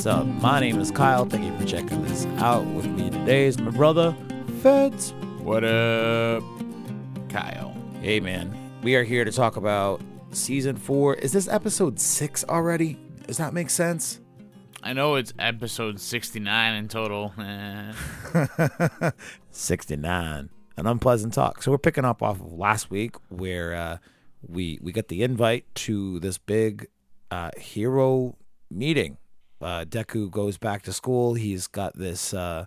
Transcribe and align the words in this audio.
What's 0.00 0.06
up? 0.06 0.24
My 0.24 0.60
name 0.60 0.80
is 0.80 0.90
Kyle. 0.90 1.26
Thank 1.26 1.44
you 1.44 1.54
for 1.58 1.66
checking 1.66 2.02
this 2.04 2.24
out 2.38 2.64
with 2.64 2.86
me 2.86 3.10
today. 3.10 3.44
Is 3.44 3.58
my 3.58 3.70
brother 3.70 4.16
Feds. 4.62 5.12
What 5.40 5.62
up, 5.62 6.42
Kyle? 7.28 7.76
Hey 8.00 8.18
man, 8.18 8.50
we 8.82 8.94
are 8.94 9.04
here 9.04 9.26
to 9.26 9.30
talk 9.30 9.56
about 9.56 10.00
season 10.30 10.76
four. 10.76 11.16
Is 11.16 11.32
this 11.32 11.48
episode 11.48 12.00
six 12.00 12.46
already? 12.48 12.98
Does 13.26 13.36
that 13.36 13.52
make 13.52 13.68
sense? 13.68 14.22
I 14.82 14.94
know 14.94 15.16
it's 15.16 15.34
episode 15.38 16.00
69 16.00 16.74
in 16.76 16.88
total. 16.88 17.34
Eh. 17.38 17.92
69 19.50 20.48
an 20.78 20.86
unpleasant 20.86 21.34
talk 21.34 21.62
so 21.62 21.70
we're 21.70 21.76
picking 21.76 22.06
up 22.06 22.22
off 22.22 22.40
of 22.40 22.54
last 22.54 22.90
week 22.90 23.16
where 23.28 23.74
uh, 23.74 23.98
we 24.48 24.78
we 24.80 24.92
got 24.92 25.08
the 25.08 25.22
invite 25.22 25.66
to 25.74 26.18
this 26.20 26.38
big 26.38 26.88
uh, 27.30 27.50
hero 27.58 28.38
meeting 28.70 29.18
uh, 29.60 29.84
deku 29.84 30.30
goes 30.30 30.58
back 30.58 30.82
to 30.82 30.92
school 30.92 31.34
he's 31.34 31.66
got 31.66 31.96
this 31.96 32.34
uh, 32.34 32.66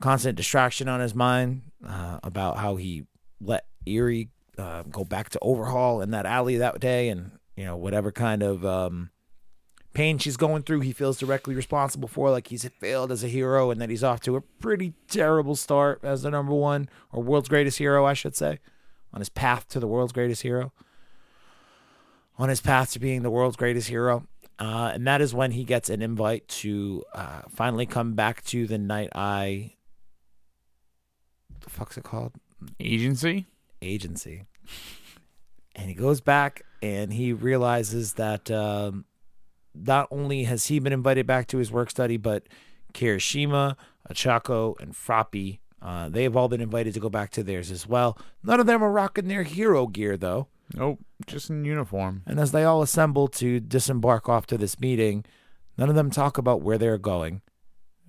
constant 0.00 0.36
distraction 0.36 0.88
on 0.88 1.00
his 1.00 1.14
mind 1.14 1.62
uh, 1.86 2.18
about 2.22 2.58
how 2.58 2.76
he 2.76 3.04
let 3.40 3.66
Eri 3.86 4.28
uh, 4.58 4.82
go 4.84 5.04
back 5.04 5.30
to 5.30 5.38
overhaul 5.42 6.00
in 6.00 6.10
that 6.12 6.26
alley 6.26 6.56
that 6.56 6.80
day 6.80 7.08
and 7.08 7.32
you 7.56 7.64
know 7.64 7.76
whatever 7.76 8.12
kind 8.12 8.42
of 8.42 8.64
um, 8.64 9.10
pain 9.94 10.18
she's 10.18 10.36
going 10.36 10.62
through, 10.62 10.80
he 10.80 10.92
feels 10.92 11.16
directly 11.16 11.54
responsible 11.54 12.08
for. 12.08 12.30
Like 12.30 12.48
he's 12.48 12.68
failed 12.80 13.10
as 13.10 13.24
a 13.24 13.28
hero, 13.28 13.70
and 13.70 13.80
that 13.80 13.88
he's 13.88 14.04
off 14.04 14.20
to 14.22 14.36
a 14.36 14.40
pretty 14.40 14.92
terrible 15.08 15.56
start 15.56 16.00
as 16.02 16.22
the 16.22 16.30
number 16.30 16.52
one 16.52 16.88
or 17.12 17.22
world's 17.22 17.48
greatest 17.48 17.78
hero, 17.78 18.04
I 18.04 18.12
should 18.12 18.36
say, 18.36 18.58
on 19.12 19.20
his 19.20 19.30
path 19.30 19.68
to 19.68 19.80
the 19.80 19.86
world's 19.86 20.12
greatest 20.12 20.42
hero. 20.42 20.72
On 22.36 22.48
his 22.48 22.60
path 22.60 22.92
to 22.92 22.98
being 22.98 23.22
the 23.22 23.30
world's 23.30 23.56
greatest 23.56 23.88
hero. 23.88 24.26
Uh, 24.58 24.92
and 24.94 25.06
that 25.06 25.20
is 25.20 25.34
when 25.34 25.50
he 25.50 25.64
gets 25.64 25.90
an 25.90 26.00
invite 26.00 26.46
to 26.46 27.02
uh, 27.12 27.42
finally 27.48 27.86
come 27.86 28.14
back 28.14 28.44
to 28.44 28.66
the 28.66 28.78
Night 28.78 29.10
Eye. 29.14 29.74
The 31.60 31.70
fuck's 31.70 31.96
it 31.96 32.04
called? 32.04 32.32
Agency? 32.78 33.46
Agency. 33.82 34.44
And 35.74 35.88
he 35.88 35.94
goes 35.94 36.20
back 36.20 36.62
and 36.82 37.12
he 37.12 37.32
realizes 37.32 38.14
that 38.14 38.50
um, 38.50 39.06
not 39.74 40.06
only 40.10 40.44
has 40.44 40.66
he 40.66 40.78
been 40.78 40.92
invited 40.92 41.26
back 41.26 41.48
to 41.48 41.58
his 41.58 41.72
work 41.72 41.90
study, 41.90 42.16
but 42.16 42.44
Kirishima, 42.92 43.76
Ochako, 44.08 44.80
and 44.80 44.94
Froppy, 44.94 45.58
uh, 45.84 46.08
they 46.08 46.22
have 46.24 46.34
all 46.36 46.48
been 46.48 46.60
invited 46.62 46.94
to 46.94 47.00
go 47.00 47.10
back 47.10 47.30
to 47.32 47.42
theirs 47.44 47.70
as 47.70 47.86
well. 47.86 48.18
None 48.42 48.58
of 48.58 48.66
them 48.66 48.82
are 48.82 48.90
rocking 48.90 49.28
their 49.28 49.42
hero 49.44 49.86
gear, 49.86 50.16
though. 50.16 50.48
Nope, 50.74 50.98
just 51.26 51.50
in 51.50 51.64
uniform. 51.66 52.22
And 52.26 52.40
as 52.40 52.50
they 52.52 52.64
all 52.64 52.80
assemble 52.80 53.28
to 53.28 53.60
disembark 53.60 54.28
off 54.28 54.46
to 54.46 54.56
this 54.56 54.80
meeting, 54.80 55.24
none 55.76 55.90
of 55.90 55.94
them 55.94 56.10
talk 56.10 56.38
about 56.38 56.62
where 56.62 56.78
they're 56.78 56.96
going. 56.98 57.42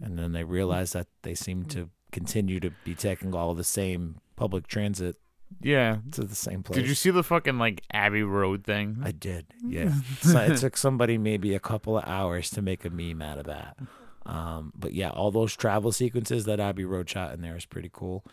And 0.01 0.17
then 0.17 0.31
they 0.31 0.45
realize 0.45 0.93
that 0.93 1.07
they 1.23 1.35
seem 1.35 1.65
to 1.65 1.89
continue 2.13 2.61
to 2.61 2.71
be 2.85 2.95
taking 2.95 3.35
all 3.35 3.53
the 3.55 3.63
same 3.65 4.15
public 4.37 4.67
transit 4.67 5.17
Yeah. 5.61 5.97
to 6.13 6.23
the 6.23 6.33
same 6.35 6.63
place. 6.63 6.79
Did 6.79 6.87
you 6.87 6.95
see 6.95 7.11
the 7.11 7.23
fucking 7.23 7.57
like 7.57 7.81
Abbey 7.91 8.23
Road 8.23 8.63
thing? 8.63 8.99
I 9.03 9.11
did, 9.11 9.47
yeah. 9.67 9.93
so 10.21 10.39
it 10.39 10.57
took 10.57 10.77
somebody 10.77 11.17
maybe 11.17 11.53
a 11.53 11.59
couple 11.59 11.97
of 11.97 12.05
hours 12.07 12.49
to 12.51 12.61
make 12.61 12.85
a 12.85 12.89
meme 12.89 13.21
out 13.21 13.37
of 13.37 13.45
that. 13.47 13.77
Um, 14.25 14.73
but 14.75 14.93
yeah, 14.93 15.09
all 15.09 15.31
those 15.31 15.55
travel 15.55 15.91
sequences 15.91 16.45
that 16.45 16.59
Abbey 16.59 16.85
Road 16.85 17.09
shot 17.09 17.33
in 17.33 17.41
there 17.41 17.55
is 17.55 17.65
pretty 17.65 17.89
cool. 17.93 18.25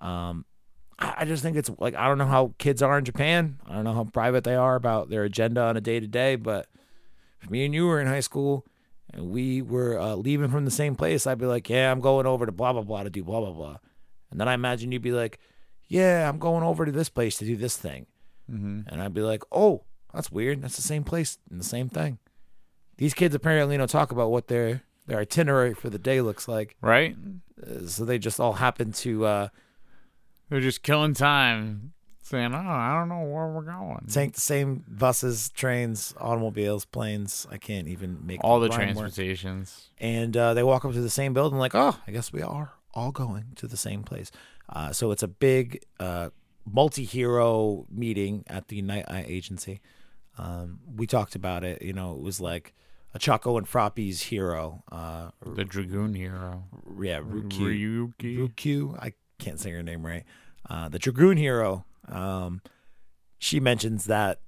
Um, 0.00 0.44
I, 0.98 1.14
I 1.18 1.24
just 1.24 1.42
think 1.42 1.56
it's 1.56 1.70
like 1.78 1.94
I 1.94 2.08
don't 2.08 2.18
know 2.18 2.26
how 2.26 2.54
kids 2.58 2.82
are 2.82 2.98
in 2.98 3.04
Japan. 3.04 3.58
I 3.66 3.74
don't 3.74 3.84
know 3.84 3.94
how 3.94 4.04
private 4.04 4.44
they 4.44 4.54
are 4.54 4.76
about 4.76 5.10
their 5.10 5.24
agenda 5.24 5.62
on 5.62 5.76
a 5.76 5.80
day 5.80 5.98
to 5.98 6.06
day. 6.06 6.36
But 6.36 6.66
if 7.42 7.50
me 7.50 7.64
and 7.64 7.74
you 7.74 7.86
were 7.86 8.00
in 8.00 8.06
high 8.06 8.20
school 8.20 8.64
and 9.12 9.30
we 9.30 9.60
were 9.62 9.98
uh, 9.98 10.14
leaving 10.14 10.50
from 10.50 10.64
the 10.64 10.70
same 10.70 10.94
place, 10.94 11.26
I'd 11.26 11.38
be 11.38 11.46
like, 11.46 11.68
"Yeah, 11.68 11.90
I'm 11.90 12.00
going 12.00 12.26
over 12.26 12.46
to 12.46 12.52
blah 12.52 12.72
blah 12.72 12.82
blah 12.82 13.02
to 13.02 13.10
do 13.10 13.24
blah 13.24 13.40
blah 13.40 13.52
blah," 13.52 13.76
and 14.30 14.40
then 14.40 14.48
I 14.48 14.54
imagine 14.54 14.92
you'd 14.92 15.02
be 15.02 15.12
like, 15.12 15.40
"Yeah, 15.88 16.28
I'm 16.28 16.38
going 16.38 16.62
over 16.62 16.86
to 16.86 16.92
this 16.92 17.08
place 17.08 17.36
to 17.38 17.44
do 17.44 17.56
this 17.56 17.76
thing." 17.76 18.06
Mm-hmm. 18.50 18.80
And 18.88 19.02
I'd 19.02 19.14
be 19.14 19.20
like, 19.20 19.44
oh, 19.52 19.84
that's 20.12 20.32
weird. 20.32 20.62
That's 20.62 20.76
the 20.76 20.82
same 20.82 21.04
place 21.04 21.38
and 21.50 21.60
the 21.60 21.64
same 21.64 21.88
thing. 21.88 22.18
These 22.96 23.14
kids 23.14 23.34
apparently 23.34 23.76
don't 23.76 23.88
talk 23.88 24.12
about 24.12 24.30
what 24.30 24.48
their 24.48 24.82
their 25.10 25.20
itinerary 25.20 25.74
for 25.74 25.90
the 25.90 25.98
day 25.98 26.20
looks 26.20 26.48
like. 26.48 26.76
Right? 26.80 27.16
Uh, 27.62 27.86
so 27.86 28.04
they 28.04 28.18
just 28.18 28.40
all 28.40 28.54
happen 28.54 28.92
to 28.92 29.26
uh, 29.26 29.48
They're 30.48 30.60
just 30.60 30.82
killing 30.82 31.14
time, 31.14 31.92
saying, 32.22 32.54
"Oh, 32.54 32.58
I 32.58 32.94
don't 32.98 33.08
know 33.08 33.22
where 33.22 33.48
we're 33.48 33.62
going." 33.62 34.06
take 34.08 34.32
the 34.32 34.40
same 34.40 34.84
buses, 34.88 35.50
trains, 35.50 36.14
automobiles, 36.18 36.84
planes. 36.84 37.46
I 37.50 37.58
can't 37.58 37.88
even 37.88 38.24
make 38.26 38.40
All 38.42 38.60
the 38.60 38.68
rhyme 38.68 38.78
work. 38.94 38.96
transportations. 38.96 39.90
And 39.98 40.36
uh, 40.36 40.54
they 40.54 40.62
walk 40.62 40.84
up 40.84 40.92
to 40.92 41.00
the 41.00 41.10
same 41.10 41.34
building, 41.34 41.58
like, 41.58 41.74
oh, 41.74 41.96
I 42.06 42.10
guess 42.10 42.32
we 42.32 42.42
are 42.42 42.72
all 42.94 43.12
going 43.12 43.44
to 43.56 43.66
the 43.66 43.76
same 43.76 44.02
place. 44.02 44.30
Uh, 44.68 44.92
so 44.92 45.10
it's 45.10 45.22
a 45.22 45.28
big 45.28 45.84
uh, 45.98 46.30
multi-hero 46.64 47.86
meeting 47.90 48.44
at 48.46 48.68
the 48.68 48.82
Night 48.82 49.04
Eye 49.08 49.24
Agency. 49.26 49.80
Um, 50.38 50.80
we 50.96 51.06
talked 51.06 51.34
about 51.34 51.64
it. 51.64 51.82
You 51.82 51.92
know, 51.92 52.12
it 52.14 52.20
was 52.20 52.40
like 52.40 52.74
Ochako 53.16 53.58
and 53.58 53.66
Froppy's 53.68 54.22
hero. 54.22 54.84
Uh, 54.90 55.30
The 55.44 55.64
Dragoon 55.64 56.14
Hero. 56.14 56.64
yeah, 57.00 57.20
Rukyu. 57.20 58.12
Ryuki. 58.20 58.38
Rukyu. 58.38 58.98
I 59.02 59.14
can't 59.38 59.58
say 59.58 59.70
her 59.72 59.82
name 59.82 60.04
right. 60.06 60.24
Uh, 60.68 60.88
the 60.88 60.98
Dragoon 60.98 61.36
hero. 61.36 61.84
Um, 62.08 62.60
she 63.38 63.58
mentions 63.60 64.04
that 64.04 64.40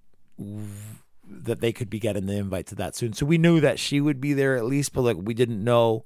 that 1.26 1.60
they 1.60 1.72
could 1.72 1.88
be 1.90 1.98
getting 1.98 2.26
the 2.26 2.34
invite 2.36 2.66
to 2.66 2.74
that 2.76 2.94
soon. 2.94 3.12
So 3.12 3.24
we 3.24 3.38
knew 3.38 3.60
that 3.60 3.78
she 3.78 4.00
would 4.00 4.20
be 4.20 4.32
there 4.34 4.56
at 4.56 4.64
least, 4.64 4.92
but 4.92 5.02
like 5.02 5.16
we 5.18 5.34
didn't 5.34 5.62
know 5.64 6.04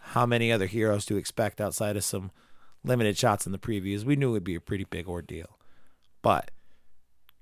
how 0.00 0.24
many 0.26 0.50
other 0.50 0.66
heroes 0.66 1.04
to 1.06 1.16
expect 1.16 1.60
outside 1.60 1.96
of 1.96 2.04
some 2.04 2.30
limited 2.82 3.16
shots 3.18 3.46
in 3.46 3.52
the 3.52 3.58
previews. 3.58 4.04
We 4.04 4.16
knew 4.16 4.30
it 4.30 4.32
would 4.32 4.44
be 4.44 4.54
a 4.54 4.60
pretty 4.60 4.84
big 4.84 5.06
ordeal, 5.08 5.58
but 6.22 6.50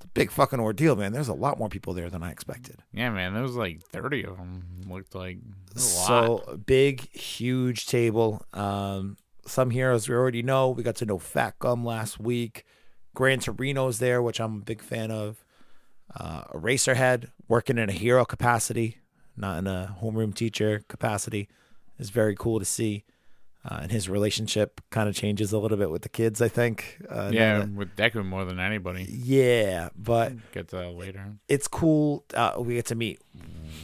it's 0.02 0.08
a 0.08 0.14
big 0.14 0.30
fucking 0.32 0.58
ordeal, 0.58 0.96
man. 0.96 1.12
There's 1.12 1.28
a 1.28 1.34
lot 1.34 1.58
more 1.58 1.68
people 1.68 1.94
there 1.94 2.10
than 2.10 2.22
I 2.22 2.30
expected. 2.32 2.82
Yeah, 2.92 3.10
man, 3.10 3.34
there 3.34 3.42
was 3.42 3.54
like 3.54 3.82
30 3.82 4.24
of 4.24 4.36
them. 4.36 4.64
Looked 4.88 5.14
like 5.14 5.38
a 5.76 5.78
lot. 5.78 6.06
So 6.06 6.58
big, 6.66 7.08
huge 7.12 7.86
table. 7.86 8.44
Um, 8.52 9.16
some 9.46 9.70
heroes 9.70 10.08
we 10.08 10.14
already 10.14 10.42
know. 10.42 10.70
We 10.70 10.82
got 10.82 10.96
to 10.96 11.06
know 11.06 11.18
Fat 11.18 11.58
Gum 11.58 11.84
last 11.84 12.18
week. 12.18 12.64
Gran 13.14 13.38
Torino's 13.38 13.98
there, 13.98 14.20
which 14.22 14.40
I'm 14.40 14.56
a 14.56 14.64
big 14.64 14.82
fan 14.82 15.10
of. 15.10 15.44
Uh, 16.14 16.44
Eraserhead 16.54 17.30
working 17.48 17.78
in 17.78 17.88
a 17.88 17.92
hero 17.92 18.24
capacity, 18.24 18.98
not 19.36 19.58
in 19.58 19.66
a 19.66 19.96
homeroom 20.02 20.34
teacher 20.34 20.82
capacity, 20.88 21.48
is 21.98 22.10
very 22.10 22.34
cool 22.34 22.58
to 22.58 22.64
see. 22.64 23.04
Uh, 23.64 23.78
and 23.82 23.92
his 23.92 24.08
relationship 24.08 24.80
kind 24.90 25.08
of 25.08 25.14
changes 25.14 25.52
a 25.52 25.58
little 25.58 25.78
bit 25.78 25.88
with 25.90 26.02
the 26.02 26.08
kids, 26.08 26.42
I 26.42 26.48
think. 26.48 26.98
Uh, 27.08 27.30
yeah, 27.32 27.58
that- 27.60 27.70
with 27.70 27.94
Deku 27.94 28.24
more 28.26 28.44
than 28.44 28.58
anybody. 28.58 29.06
yeah, 29.08 29.90
but 29.96 30.32
Get 30.52 30.68
to 30.68 30.76
that 30.78 30.90
later. 30.96 31.34
it's 31.48 31.68
cool. 31.68 32.24
Uh, 32.34 32.54
we 32.58 32.74
get 32.74 32.86
to 32.86 32.96
meet 32.96 33.20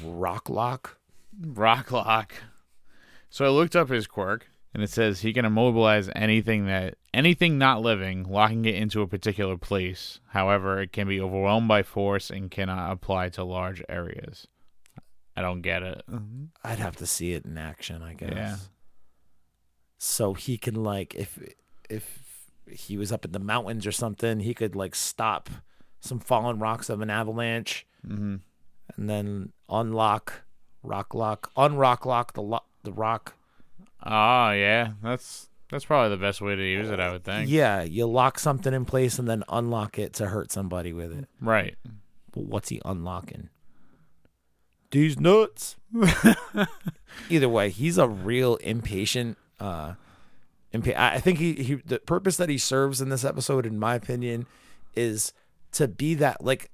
Rocklock. 0.05 0.95
Rocklock. 1.41 2.31
So 3.31 3.45
I 3.45 3.49
looked 3.51 3.77
up 3.77 3.89
his 3.89 4.07
quirk, 4.07 4.49
and 4.75 4.83
it 4.83 4.91
says 4.91 5.21
he 5.21 5.33
can 5.33 5.45
immobilize 5.45 6.11
anything 6.15 6.67
that 6.67 6.95
anything 7.15 7.59
not 7.59 7.81
living, 7.83 8.25
locking 8.25 8.65
it 8.65 8.75
into 8.75 9.01
a 9.03 9.07
particular 9.07 9.57
place. 9.57 10.19
However, 10.31 10.81
it 10.81 10.93
can 10.93 11.07
be 11.09 11.21
overwhelmed 11.21 11.69
by 11.69 11.83
force 11.83 12.31
and 12.31 12.51
cannot 12.51 12.91
apply 12.91 13.29
to 13.31 13.45
large 13.45 13.83
areas. 13.89 14.47
I 15.37 15.43
don't 15.43 15.63
get 15.63 15.83
it. 15.85 16.03
I'd 16.65 16.79
have 16.81 16.97
to 16.97 17.07
see 17.07 17.33
it 17.33 17.45
in 17.45 17.57
action, 17.59 18.03
I 18.03 18.15
guess. 18.15 18.33
Yeah. 18.35 18.57
So 19.99 20.35
he 20.35 20.57
can 20.57 20.83
like 20.83 21.15
if 21.15 21.39
if 21.91 22.21
he 22.71 22.97
was 22.97 23.11
up 23.13 23.25
in 23.25 23.33
the 23.33 23.39
mountains 23.39 23.87
or 23.87 23.93
something, 23.93 24.41
he 24.41 24.55
could 24.55 24.75
like 24.77 24.95
stop 24.95 25.51
some 26.01 26.21
fallen 26.21 26.59
rocks 26.59 26.89
of 26.89 27.01
an 27.01 27.11
avalanche 27.11 27.85
hmm 28.07 28.37
and 28.97 29.11
then 29.11 29.53
unlock 29.69 30.43
rock 30.83 31.15
lock, 31.15 31.53
unrock 31.57 32.07
lock 32.07 32.33
the 32.33 32.43
lo- 32.43 32.65
the 32.85 32.93
rock. 32.93 33.35
Oh 34.05 34.53
yeah, 34.53 34.93
that's 35.03 35.49
that's 35.71 35.85
probably 35.85 36.11
the 36.11 36.21
best 36.21 36.41
way 36.41 36.55
to 36.57 36.63
use 36.63 36.89
it. 36.89 37.01
I 37.01 37.11
would 37.13 37.25
think. 37.25 37.51
Yeah, 37.51 37.83
you 37.83 38.07
lock 38.07 38.39
something 38.39 38.73
in 38.73 38.85
place 38.85 39.19
and 39.19 39.29
then 39.29 39.45
unlock 39.49 39.99
it 39.99 40.15
to 40.15 40.27
hurt 40.29 40.51
somebody 40.51 40.93
with 40.93 41.13
it. 41.13 41.27
Right. 41.41 41.77
But 42.33 42.45
what's 42.45 42.69
he 42.71 42.81
unlocking? 42.85 43.51
These 44.91 45.21
nuts. 45.21 45.77
Either 47.31 47.49
way, 47.49 47.69
he's 47.71 47.99
a 47.99 48.09
real 48.09 48.57
impatient. 48.57 49.37
Uh, 49.61 49.95
impa- 50.73 50.97
I 50.97 51.19
think 51.21 51.39
he, 51.39 51.55
he 51.55 51.75
the 51.77 51.99
purpose 51.99 52.37
that 52.37 52.49
he 52.49 52.59
serves 52.59 53.01
in 53.01 53.09
this 53.09 53.25
episode, 53.25 53.67
in 53.67 53.79
my 53.79 53.95
opinion, 53.95 54.47
is 54.95 55.33
to 55.73 55.89
be 55.89 56.15
that 56.15 56.45
like 56.45 56.71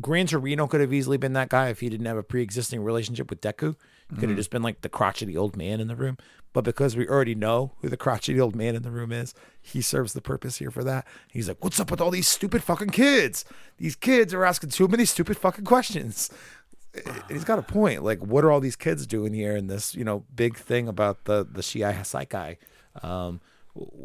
Gran 0.00 0.26
Torino 0.26 0.66
could 0.66 0.80
have 0.80 0.92
easily 0.92 1.16
been 1.16 1.32
that 1.32 1.48
guy 1.48 1.68
if 1.68 1.80
he 1.80 1.88
didn't 1.88 2.06
have 2.06 2.16
a 2.16 2.22
pre-existing 2.22 2.82
relationship 2.82 3.30
with 3.30 3.40
Deku. 3.40 3.74
He 4.10 4.16
could 4.16 4.30
have 4.30 4.38
just 4.38 4.50
been 4.50 4.62
like 4.62 4.80
the 4.80 4.88
crotchety 4.88 5.36
old 5.36 5.54
man 5.56 5.80
in 5.80 5.88
the 5.88 5.96
room. 5.96 6.16
But 6.54 6.64
because 6.64 6.96
we 6.96 7.06
already 7.06 7.34
know 7.34 7.74
who 7.80 7.90
the 7.90 7.96
crotchety 7.98 8.40
old 8.40 8.56
man 8.56 8.74
in 8.74 8.82
the 8.82 8.90
room 8.90 9.12
is, 9.12 9.34
he 9.60 9.82
serves 9.82 10.14
the 10.14 10.22
purpose 10.22 10.56
here 10.56 10.70
for 10.70 10.82
that. 10.82 11.06
He's 11.30 11.46
like, 11.46 11.62
"What's 11.62 11.78
up 11.78 11.90
with 11.90 12.00
all 12.00 12.10
these 12.10 12.26
stupid 12.26 12.62
fucking 12.62 12.88
kids? 12.88 13.44
These 13.76 13.96
kids 13.96 14.32
are 14.32 14.44
asking 14.44 14.70
too 14.70 14.88
many 14.88 15.04
stupid 15.04 15.36
fucking 15.36 15.66
questions." 15.66 16.30
He's 17.28 17.44
got 17.44 17.58
a 17.58 17.62
point. 17.62 18.02
Like, 18.02 18.20
what 18.20 18.44
are 18.44 18.50
all 18.50 18.60
these 18.60 18.76
kids 18.76 19.06
doing 19.06 19.32
here 19.32 19.56
in 19.56 19.66
this, 19.66 19.94
you 19.94 20.04
know, 20.04 20.24
big 20.34 20.56
thing 20.56 20.88
about 20.88 21.24
the 21.24 21.46
the 21.50 21.62
Shiai 21.62 21.94
Hasaikai? 21.94 22.56
Um, 23.02 23.40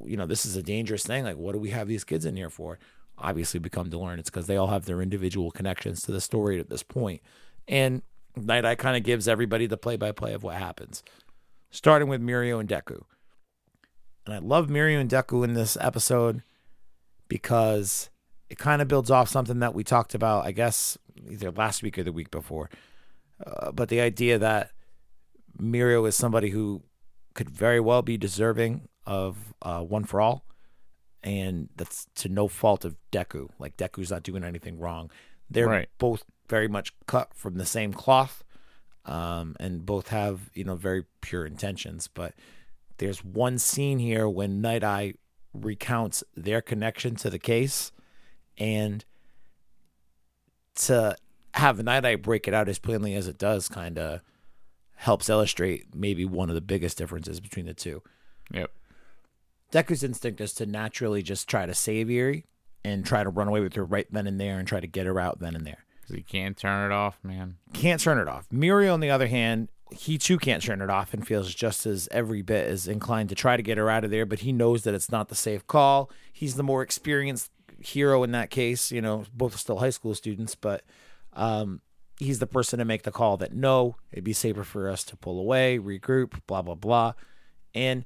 you 0.05 0.17
know, 0.17 0.25
this 0.25 0.45
is 0.45 0.55
a 0.55 0.63
dangerous 0.63 1.03
thing. 1.03 1.23
Like, 1.23 1.37
what 1.37 1.53
do 1.53 1.59
we 1.59 1.71
have 1.71 1.87
these 1.87 2.03
kids 2.03 2.25
in 2.25 2.35
here 2.35 2.49
for? 2.49 2.79
Obviously, 3.17 3.59
we 3.59 3.69
come 3.69 3.89
to 3.89 3.97
learn 3.97 4.19
it's 4.19 4.29
because 4.29 4.47
they 4.47 4.57
all 4.57 4.67
have 4.67 4.85
their 4.85 5.01
individual 5.01 5.51
connections 5.51 6.01
to 6.03 6.11
the 6.11 6.21
story 6.21 6.59
at 6.59 6.69
this 6.69 6.83
point. 6.83 7.21
And 7.67 8.01
Night 8.35 8.65
Eye 8.65 8.75
kind 8.75 8.97
of 8.97 9.03
gives 9.03 9.27
everybody 9.27 9.67
the 9.67 9.77
play 9.77 9.95
by 9.95 10.11
play 10.11 10.33
of 10.33 10.43
what 10.43 10.55
happens, 10.55 11.03
starting 11.71 12.07
with 12.07 12.21
Mirio 12.21 12.59
and 12.59 12.67
Deku. 12.67 13.03
And 14.25 14.35
I 14.35 14.39
love 14.39 14.67
Mirio 14.67 14.99
and 14.99 15.09
Deku 15.09 15.43
in 15.43 15.53
this 15.53 15.77
episode 15.79 16.43
because 17.27 18.09
it 18.53 18.59
kind 18.59 18.83
of 18.83 18.87
builds 18.87 19.09
off 19.09 19.29
something 19.29 19.57
that 19.61 19.73
we 19.73 19.83
talked 19.83 20.13
about, 20.13 20.45
I 20.45 20.51
guess, 20.51 20.95
either 21.27 21.49
last 21.49 21.81
week 21.81 21.97
or 21.97 22.03
the 22.03 22.11
week 22.11 22.29
before. 22.29 22.69
Uh, 23.43 23.71
but 23.71 23.89
the 23.89 23.99
idea 23.99 24.37
that 24.37 24.69
Mirio 25.59 26.07
is 26.07 26.15
somebody 26.15 26.51
who 26.51 26.83
could 27.33 27.49
very 27.49 27.79
well 27.79 28.03
be 28.03 28.15
deserving 28.15 28.87
of 29.07 29.55
uh, 29.63 29.81
one 29.81 30.03
for 30.03 30.21
all, 30.21 30.45
and 31.23 31.69
that's 31.75 32.05
to 32.13 32.29
no 32.29 32.47
fault 32.47 32.85
of 32.85 32.95
Deku. 33.11 33.49
Like 33.57 33.75
Deku's 33.75 34.11
not 34.11 34.21
doing 34.21 34.43
anything 34.43 34.77
wrong. 34.77 35.09
They're 35.49 35.67
Right. 35.67 35.89
both 35.97 36.23
very 36.47 36.67
much 36.67 36.93
cut 37.07 37.33
from 37.33 37.55
the 37.57 37.65
same 37.65 37.91
cloth, 37.91 38.43
um, 39.05 39.55
and 39.59 39.83
both 39.83 40.09
have 40.09 40.51
you 40.53 40.63
know 40.63 40.75
very 40.75 41.05
pure 41.21 41.43
intentions. 41.47 42.07
But 42.07 42.35
there's 42.99 43.25
one 43.25 43.57
scene 43.57 43.97
here 43.97 44.29
when 44.29 44.61
Night 44.61 44.83
Eye 44.83 45.15
recounts 45.55 46.23
their 46.37 46.61
connection 46.61 47.15
to 47.15 47.31
the 47.31 47.39
case, 47.39 47.91
and 48.57 49.03
to 50.75 51.15
have 51.53 51.83
Night 51.83 52.05
Eye 52.05 52.15
break 52.15 52.47
it 52.47 52.53
out 52.53 52.67
as 52.67 52.79
plainly 52.79 53.13
as 53.15 53.27
it 53.27 53.37
does, 53.37 53.67
kind 53.67 53.97
of 53.99 54.21
helps 54.95 55.29
illustrate 55.29 55.93
maybe 55.95 56.25
one 56.25 56.49
of 56.49 56.55
the 56.55 56.61
biggest 56.61 56.97
differences 56.97 57.39
between 57.39 57.65
the 57.65 57.73
two. 57.73 58.01
Yep. 58.51 58.71
Deku's 59.71 60.03
instinct 60.03 60.39
is 60.39 60.53
to 60.53 60.65
naturally 60.65 61.21
just 61.21 61.47
try 61.47 61.65
to 61.65 61.73
save 61.73 62.09
Eri 62.09 62.45
and 62.83 63.05
try 63.05 63.23
to 63.23 63.29
run 63.29 63.47
away 63.47 63.59
with 63.59 63.73
her 63.73 63.83
right 63.83 64.07
then 64.11 64.27
and 64.27 64.39
there 64.39 64.59
and 64.59 64.67
try 64.67 64.79
to 64.79 64.87
get 64.87 65.05
her 65.05 65.19
out 65.19 65.39
then 65.39 65.55
and 65.55 65.65
there. 65.65 65.85
'Cause 66.07 66.15
he 66.15 66.21
can't 66.21 66.57
turn 66.57 66.91
it 66.91 66.93
off, 66.93 67.17
man. 67.23 67.57
Can't 67.73 68.01
turn 68.01 68.17
it 68.19 68.27
off. 68.27 68.47
Mirio, 68.49 68.93
on 68.93 68.99
the 68.99 69.09
other 69.09 69.27
hand, 69.27 69.69
he 69.91 70.17
too 70.17 70.37
can't 70.37 70.61
turn 70.61 70.81
it 70.81 70.89
off 70.89 71.13
and 71.13 71.25
feels 71.25 71.53
just 71.53 71.85
as 71.85 72.09
every 72.11 72.41
bit 72.41 72.67
as 72.67 72.87
inclined 72.87 73.29
to 73.29 73.35
try 73.35 73.55
to 73.55 73.63
get 73.63 73.77
her 73.77 73.89
out 73.89 74.03
of 74.03 74.11
there, 74.11 74.25
but 74.25 74.39
he 74.39 74.51
knows 74.51 74.83
that 74.83 74.93
it's 74.93 75.11
not 75.11 75.29
the 75.29 75.35
safe 75.35 75.65
call. 75.65 76.11
He's 76.31 76.55
the 76.55 76.63
more 76.63 76.81
experienced 76.81 77.51
hero 77.85 78.23
in 78.23 78.31
that 78.31 78.49
case, 78.49 78.91
you 78.91 79.01
know, 79.01 79.25
both 79.33 79.57
still 79.57 79.79
high 79.79 79.89
school 79.89 80.15
students, 80.15 80.55
but 80.55 80.83
um, 81.33 81.81
he's 82.17 82.39
the 82.39 82.47
person 82.47 82.79
to 82.79 82.85
make 82.85 83.03
the 83.03 83.11
call 83.11 83.37
that 83.37 83.53
no, 83.53 83.95
it'd 84.11 84.23
be 84.23 84.33
safer 84.33 84.63
for 84.63 84.89
us 84.89 85.03
to 85.05 85.17
pull 85.17 85.39
away, 85.39 85.79
regroup, 85.79 86.39
blah, 86.47 86.61
blah, 86.61 86.75
blah. 86.75 87.13
And 87.73 88.05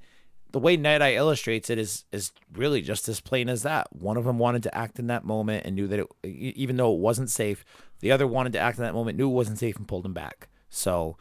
the 0.51 0.59
way 0.59 0.77
Night 0.77 1.01
Eye 1.01 1.15
illustrates 1.15 1.69
it 1.69 1.77
is 1.77 2.06
is 2.12 2.31
really 2.53 2.81
just 2.81 3.09
as 3.09 3.19
plain 3.19 3.50
as 3.50 3.63
that. 3.63 3.94
One 3.94 4.18
of 4.18 4.24
them 4.24 4.39
wanted 4.39 4.63
to 4.63 4.75
act 4.75 4.97
in 4.97 5.07
that 5.07 5.25
moment 5.25 5.65
and 5.65 5.75
knew 5.75 5.88
that 5.88 6.00
it, 6.00 6.07
even 6.23 6.77
though 6.77 6.94
it 6.94 7.00
wasn't 7.00 7.30
safe, 7.30 7.65
the 8.00 8.12
other 8.12 8.25
wanted 8.25 8.53
to 8.53 8.59
act 8.59 8.77
in 8.77 8.83
that 8.83 8.94
moment, 8.94 9.18
knew 9.18 9.30
it 9.30 9.33
wasn't 9.33 9.59
safe, 9.59 9.75
and 9.75 9.88
pulled 9.88 10.06
him 10.06 10.13
back. 10.13 10.47
So 10.69 11.18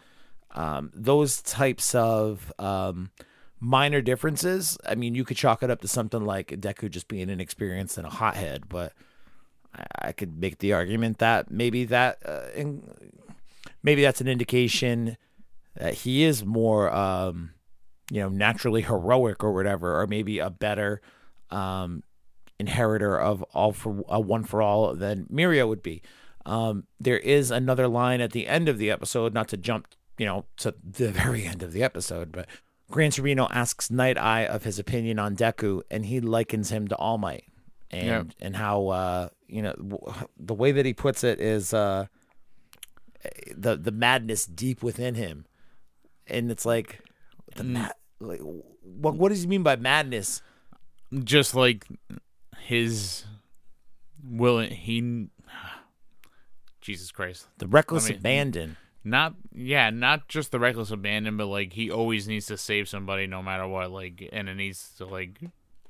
um, 0.52 0.90
those 0.94 1.42
types 1.42 1.94
of 1.94 2.52
um, 2.58 3.10
minor 3.60 4.00
differences, 4.00 4.78
I 4.86 4.94
mean, 4.94 5.14
you 5.14 5.24
could 5.24 5.36
chalk 5.36 5.62
it 5.62 5.70
up 5.70 5.80
to 5.82 5.88
something 5.88 6.24
like 6.24 6.48
Deku 6.48 6.90
just 6.90 7.08
being 7.08 7.30
inexperienced 7.30 7.96
and 7.96 8.06
a 8.06 8.10
hothead, 8.10 8.68
but 8.68 8.92
I, 9.74 10.08
I 10.08 10.12
could 10.12 10.38
make 10.38 10.58
the 10.58 10.72
argument 10.72 11.18
that 11.18 11.50
maybe 11.50 11.84
that 11.86 12.18
uh, 12.24 12.48
in, 12.54 12.82
maybe 13.82 14.02
that's 14.02 14.20
an 14.20 14.28
indication 14.28 15.16
that 15.74 15.94
he 15.94 16.24
is 16.24 16.44
more 16.44 16.92
um, 16.94 17.52
you 18.10 18.20
know 18.20 18.28
naturally 18.28 18.82
heroic 18.82 19.42
or 19.42 19.52
whatever 19.52 20.00
or 20.00 20.06
maybe 20.06 20.38
a 20.38 20.50
better 20.50 21.00
um, 21.50 22.02
inheritor 22.58 23.18
of 23.18 23.42
all 23.54 23.72
for 23.72 24.04
a 24.08 24.20
one 24.20 24.44
for 24.44 24.62
all 24.62 24.94
than 24.94 25.26
Mirio 25.26 25.68
would 25.68 25.82
be. 25.82 26.02
Um, 26.44 26.84
there 27.00 27.18
is 27.18 27.50
another 27.50 27.88
line 27.88 28.20
at 28.20 28.32
the 28.32 28.46
end 28.46 28.68
of 28.68 28.78
the 28.78 28.90
episode 28.90 29.34
not 29.34 29.48
to 29.48 29.56
jump 29.56 29.88
you 30.18 30.26
know 30.26 30.44
to 30.58 30.74
the 30.82 31.10
very 31.12 31.44
end 31.44 31.62
of 31.62 31.72
the 31.72 31.82
episode 31.82 32.32
but 32.32 32.46
Gran 32.90 33.10
Torino 33.10 33.48
asks 33.50 33.90
Night 33.90 34.16
Eye 34.18 34.46
of 34.46 34.64
his 34.64 34.78
opinion 34.78 35.18
on 35.18 35.34
Deku 35.36 35.82
and 35.90 36.06
he 36.06 36.20
likens 36.20 36.70
him 36.70 36.86
to 36.88 36.96
All 36.96 37.18
Might 37.18 37.44
and 37.90 38.06
Yep. 38.06 38.26
and 38.40 38.56
how 38.56 38.88
uh, 38.88 39.28
you 39.48 39.62
know 39.62 39.72
w- 39.74 40.12
the 40.38 40.54
way 40.54 40.72
that 40.72 40.86
he 40.86 40.92
puts 40.94 41.24
it 41.24 41.40
is 41.40 41.72
uh, 41.74 42.06
the 43.56 43.76
the 43.76 43.90
madness 43.92 44.46
deep 44.46 44.82
within 44.82 45.14
him 45.16 45.46
and 46.28 46.50
it's 46.50 46.64
like 46.66 47.00
the 47.56 47.64
mad 47.64 47.92
like 48.20 48.40
what 48.82 49.14
what 49.16 49.28
does 49.30 49.42
he 49.42 49.46
mean 49.48 49.62
by 49.62 49.76
madness 49.76 50.42
Just 51.24 51.54
like 51.54 51.86
his 52.58 53.24
will, 54.24 54.58
he. 54.60 55.28
Jesus 56.80 57.10
Christ. 57.10 57.46
the 57.58 57.66
reckless 57.66 58.06
I 58.06 58.10
mean- 58.10 58.18
abandon 58.18 58.76
Not 59.06 59.34
yeah, 59.54 59.90
not 59.90 60.26
just 60.26 60.50
the 60.50 60.58
reckless 60.58 60.90
abandon, 60.90 61.36
but 61.36 61.46
like 61.46 61.72
he 61.74 61.92
always 61.92 62.26
needs 62.26 62.46
to 62.46 62.58
save 62.58 62.88
somebody 62.88 63.28
no 63.28 63.40
matter 63.40 63.66
what. 63.68 63.92
Like, 63.92 64.28
and 64.32 64.48
it 64.48 64.56
needs 64.56 64.90
to 64.98 65.06
like 65.06 65.38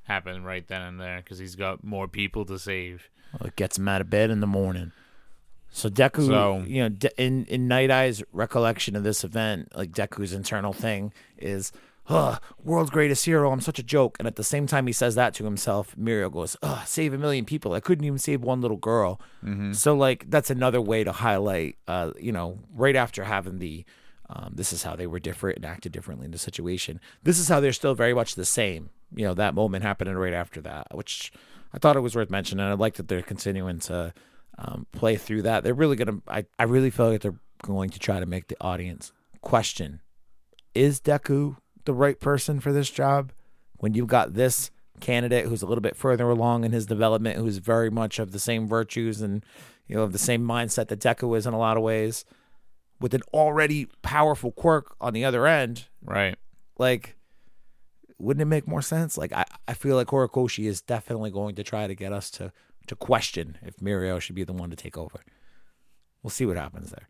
happen 0.03 0.43
right 0.43 0.65
then 0.67 0.83
and 0.83 0.99
there 1.01 1.17
because 1.17 1.39
he's 1.39 1.55
got 1.55 1.83
more 1.83 2.07
people 2.07 2.45
to 2.45 2.59
save. 2.59 3.09
Well, 3.33 3.47
it 3.47 3.55
gets 3.55 3.79
him 3.79 3.87
out 3.87 4.01
of 4.01 4.09
bed 4.11 4.29
in 4.29 4.39
the 4.39 4.45
morning. 4.47 4.91
So 5.71 5.89
Deku, 5.89 6.27
So- 6.27 6.63
you 6.67 6.87
know, 6.87 6.95
in 7.17 7.45
in 7.45 7.67
Night 7.67 7.89
Eye's 7.89 8.21
recollection 8.31 8.95
of 8.95 9.03
this 9.03 9.23
event, 9.23 9.75
like 9.75 9.91
Deku's 9.93 10.31
internal 10.31 10.71
thing 10.71 11.11
is, 11.39 11.71
"Ugh, 12.09 12.41
world's 12.63 12.89
greatest 12.89 13.25
hero. 13.25 13.51
I'm 13.51 13.61
such 13.61 13.79
a 13.79 13.83
joke." 13.83 14.15
And 14.19 14.27
at 14.27 14.35
the 14.35 14.43
same 14.43 14.67
time, 14.67 14.87
he 14.87 14.93
says 14.93 15.15
that 15.15 15.33
to 15.35 15.45
himself. 15.45 15.95
Mirio 15.95 16.31
goes, 16.31 16.55
"Ugh, 16.61 16.85
save 16.87 17.13
a 17.13 17.17
million 17.17 17.45
people. 17.45 17.73
I 17.73 17.79
couldn't 17.79 18.05
even 18.05 18.17
save 18.19 18.41
one 18.41 18.61
little 18.61 18.77
girl." 18.77 19.19
So 19.73 19.95
like 19.95 20.29
that's 20.29 20.49
another 20.49 20.81
way 20.81 21.03
to 21.03 21.11
highlight, 21.11 21.77
uh, 21.87 22.11
you 22.19 22.31
know, 22.31 22.59
right 22.73 22.95
after 22.95 23.23
having 23.23 23.59
the. 23.59 23.85
Um, 24.29 24.51
this 24.55 24.73
is 24.73 24.83
how 24.83 24.97
they 24.97 25.07
were 25.07 25.19
different 25.19 25.55
and 25.55 25.65
acted 25.65 25.93
differently 25.93 26.25
in 26.25 26.31
the 26.31 26.37
situation. 26.37 26.99
This 27.23 27.39
is 27.39 27.47
how 27.47 27.61
they're 27.61 27.71
still 27.71 27.95
very 27.95 28.13
much 28.13 28.35
the 28.35 28.43
same. 28.43 28.89
You 29.15 29.25
know, 29.25 29.33
that 29.35 29.55
moment 29.55 29.83
happening 29.83 30.15
right 30.15 30.33
after 30.33 30.59
that, 30.61 30.87
which 30.93 31.31
I 31.73 31.77
thought 31.77 31.95
it 31.95 32.01
was 32.01 32.13
worth 32.13 32.29
mentioning. 32.29 32.65
I 32.65 32.73
like 32.73 32.95
that 32.95 33.07
they're 33.07 33.21
continuing 33.21 33.79
to 33.79 34.13
um, 34.57 34.85
play 34.91 35.15
through 35.15 35.43
that. 35.43 35.63
They're 35.63 35.73
really 35.73 35.95
gonna. 35.95 36.19
I, 36.27 36.45
I 36.59 36.63
really 36.63 36.89
feel 36.89 37.09
like 37.09 37.21
they're 37.21 37.39
going 37.61 37.89
to 37.91 37.99
try 37.99 38.19
to 38.19 38.25
make 38.25 38.47
the 38.47 38.57
audience 38.59 39.13
question: 39.41 40.01
Is 40.75 40.99
Deku 40.99 41.57
the 41.87 41.93
right 41.95 42.19
person 42.19 42.59
for 42.59 42.71
this 42.71 42.91
job? 42.91 43.31
When 43.79 43.95
you've 43.95 44.07
got 44.07 44.35
this 44.35 44.69
candidate 44.99 45.45
who's 45.45 45.61
a 45.63 45.65
little 45.65 45.81
bit 45.81 45.95
further 45.95 46.29
along 46.29 46.63
in 46.63 46.71
his 46.71 46.85
development, 46.85 47.37
who's 47.37 47.57
very 47.57 47.89
much 47.89 48.19
of 48.19 48.31
the 48.31 48.39
same 48.39 48.67
virtues 48.67 49.21
and 49.21 49.43
you 49.87 49.95
know 49.95 50.03
of 50.03 50.11
the 50.13 50.19
same 50.19 50.43
mindset 50.45 50.87
that 50.89 50.99
Deku 50.99 51.35
is 51.37 51.47
in 51.47 51.53
a 51.53 51.59
lot 51.59 51.77
of 51.77 51.83
ways, 51.83 52.25
with 52.99 53.13
an 53.15 53.21
already 53.33 53.87
powerful 54.03 54.51
quirk 54.51 54.95
on 55.01 55.13
the 55.13 55.23
other 55.25 55.47
end, 55.47 55.87
Right. 56.03 56.35
like 56.77 57.15
wouldn't 58.19 58.41
it 58.41 58.45
make 58.45 58.67
more 58.67 58.81
sense 58.81 59.15
like 59.15 59.31
i, 59.31 59.45
I 59.67 59.73
feel 59.75 59.95
like 59.95 60.07
horikoshi 60.07 60.65
is 60.65 60.81
definitely 60.81 61.29
going 61.29 61.53
to 61.53 61.63
try 61.63 61.85
to 61.85 61.93
get 61.93 62.11
us 62.11 62.31
to 62.31 62.51
to 62.87 62.95
question 62.95 63.59
if 63.61 63.77
mirio 63.77 64.19
should 64.19 64.33
be 64.35 64.43
the 64.43 64.53
one 64.53 64.71
to 64.71 64.75
take 64.75 64.97
over 64.97 65.19
we'll 66.23 66.31
see 66.31 66.47
what 66.47 66.57
happens 66.57 66.89
there 66.89 67.07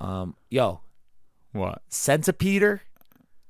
um 0.00 0.34
yo 0.50 0.80
What? 1.52 1.82
centipeter 1.88 2.80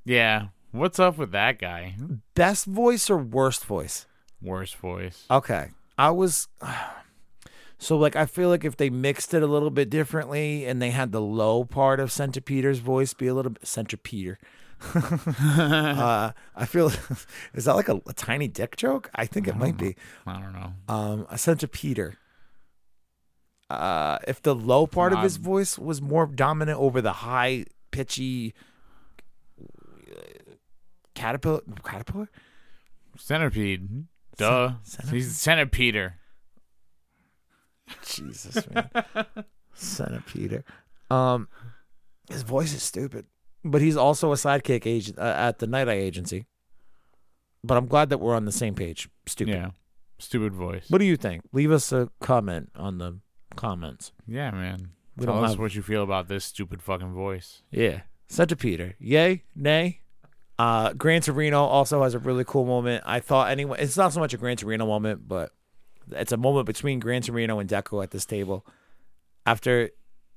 Yeah. 0.04 0.48
What's 0.70 0.98
up 0.98 1.18
with 1.18 1.32
that 1.32 1.58
guy? 1.58 1.94
best 2.34 2.64
voice 2.66 3.10
or 3.10 3.18
worst 3.18 3.64
voice 3.64 4.06
Worst 4.40 4.74
voice. 4.76 5.24
okay 5.30 5.70
i 5.96 6.10
was 6.10 6.48
so 7.78 7.96
like 7.96 8.16
i 8.16 8.26
feel 8.26 8.48
like 8.48 8.64
if 8.64 8.76
they 8.76 8.90
mixed 8.90 9.34
it 9.34 9.42
a 9.42 9.46
little 9.46 9.70
bit 9.70 9.88
differently 9.88 10.64
and 10.66 10.82
they 10.82 10.90
had 10.90 11.12
the 11.12 11.20
low 11.20 11.64
part 11.64 12.00
of 12.00 12.10
centipeter's 12.10 12.80
voice 12.80 13.12
be 13.14 13.28
a 13.28 13.34
little 13.34 13.52
bit 13.52 13.64
centipeter 13.66 14.38
uh, 14.94 16.32
I 16.56 16.66
feel 16.66 16.88
is 17.54 17.66
that 17.66 17.76
like 17.76 17.88
a, 17.88 18.00
a 18.08 18.12
tiny 18.14 18.48
dick 18.48 18.74
joke? 18.76 19.10
I 19.14 19.26
think 19.26 19.46
it 19.46 19.56
might 19.56 19.76
be. 19.76 19.94
I 20.26 20.40
don't 20.40 20.52
know. 20.52 20.72
Um, 20.88 21.26
I 21.30 21.36
sent 21.36 21.70
Peter. 21.70 22.18
Uh, 23.70 24.18
if 24.26 24.42
the 24.42 24.56
low 24.56 24.88
part 24.88 25.12
of 25.12 25.20
his 25.20 25.36
voice 25.36 25.78
was 25.78 26.02
more 26.02 26.26
dominant 26.26 26.80
over 26.80 27.00
the 27.00 27.12
high 27.12 27.66
pitchy 27.92 28.54
caterpillar, 31.14 31.60
caterpillar, 31.84 32.28
Centipede. 33.16 34.06
Duh. 34.36 34.72
centipede? 34.82 35.14
He's 35.14 35.36
centipeter. 35.36 36.14
Jesus 38.06 38.66
man, 38.70 38.88
centipede. 39.74 40.64
Um, 41.10 41.48
his 42.30 42.42
voice 42.42 42.72
is 42.72 42.82
stupid, 42.82 43.26
but 43.64 43.82
he's 43.82 43.96
also 43.96 44.32
a 44.32 44.36
sidekick 44.36 44.86
agent 44.86 45.18
uh, 45.18 45.34
at 45.36 45.58
the 45.58 45.66
Night 45.66 45.88
Eye 45.88 45.92
Agency. 45.92 46.46
But 47.64 47.76
I'm 47.76 47.86
glad 47.86 48.08
that 48.10 48.18
we're 48.18 48.34
on 48.34 48.44
the 48.44 48.52
same 48.52 48.74
page. 48.74 49.08
Stupid. 49.26 49.54
Yeah. 49.54 49.70
Stupid 50.18 50.54
voice. 50.54 50.86
What 50.88 50.98
do 50.98 51.04
you 51.04 51.16
think? 51.16 51.42
Leave 51.52 51.70
us 51.72 51.92
a 51.92 52.08
comment 52.20 52.70
on 52.76 52.98
the 52.98 53.18
comments. 53.56 54.12
Yeah, 54.26 54.50
man. 54.52 54.90
We 55.16 55.26
Tell 55.26 55.44
us 55.44 55.52
have 55.52 55.58
what 55.58 55.74
you 55.74 55.82
feel 55.82 56.02
about 56.02 56.28
this 56.28 56.44
stupid 56.44 56.82
fucking 56.82 57.12
voice. 57.12 57.62
Yeah. 57.70 58.02
Centipeder. 58.28 58.94
Yay? 58.98 59.44
Nay? 59.54 60.01
Uh, 60.62 60.92
Gran 60.92 61.20
Torino 61.20 61.64
also 61.64 62.04
has 62.04 62.14
a 62.14 62.20
really 62.20 62.44
cool 62.44 62.64
moment. 62.64 63.02
I 63.04 63.18
thought 63.18 63.50
anyway. 63.50 63.78
It's 63.80 63.96
not 63.96 64.12
so 64.12 64.20
much 64.20 64.32
a 64.32 64.36
Gran 64.36 64.56
Torino 64.56 64.86
moment, 64.86 65.26
but 65.26 65.50
it's 66.12 66.30
a 66.30 66.36
moment 66.36 66.66
between 66.66 67.00
Gran 67.00 67.20
Torino 67.20 67.58
and 67.58 67.68
Deku 67.68 68.00
at 68.00 68.12
this 68.12 68.24
table. 68.24 68.64
After 69.44 69.90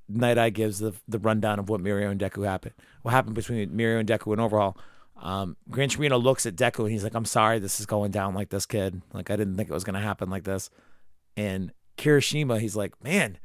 Night 0.09 0.39
Eye 0.39 0.49
gives 0.49 0.79
the 0.79 0.93
the 1.07 1.19
rundown 1.19 1.59
of 1.59 1.69
what 1.69 1.79
Mirio 1.79 2.09
and 2.09 2.19
Deku 2.19 2.43
happened, 2.43 2.73
what 3.03 3.11
happened 3.11 3.35
between 3.35 3.69
Mirio 3.69 3.99
and 3.99 4.09
Deku 4.09 4.31
and 4.31 4.41
Overhaul. 4.41 4.75
Um, 5.21 5.57
Gran 5.69 5.89
Torino 5.89 6.17
looks 6.17 6.47
at 6.47 6.55
Deku 6.55 6.79
and 6.79 6.91
he's 6.91 7.03
like, 7.03 7.13
"I'm 7.13 7.25
sorry, 7.25 7.59
this 7.59 7.79
is 7.79 7.85
going 7.85 8.09
down 8.09 8.33
like 8.33 8.49
this, 8.49 8.65
kid. 8.65 9.03
Like 9.13 9.29
I 9.29 9.35
didn't 9.35 9.57
think 9.57 9.69
it 9.69 9.73
was 9.73 9.83
gonna 9.83 10.01
happen 10.01 10.31
like 10.31 10.43
this." 10.43 10.71
And 11.37 11.71
Kirishima, 11.99 12.59
he's 12.59 12.75
like, 12.75 12.95
"Man, 13.03 13.37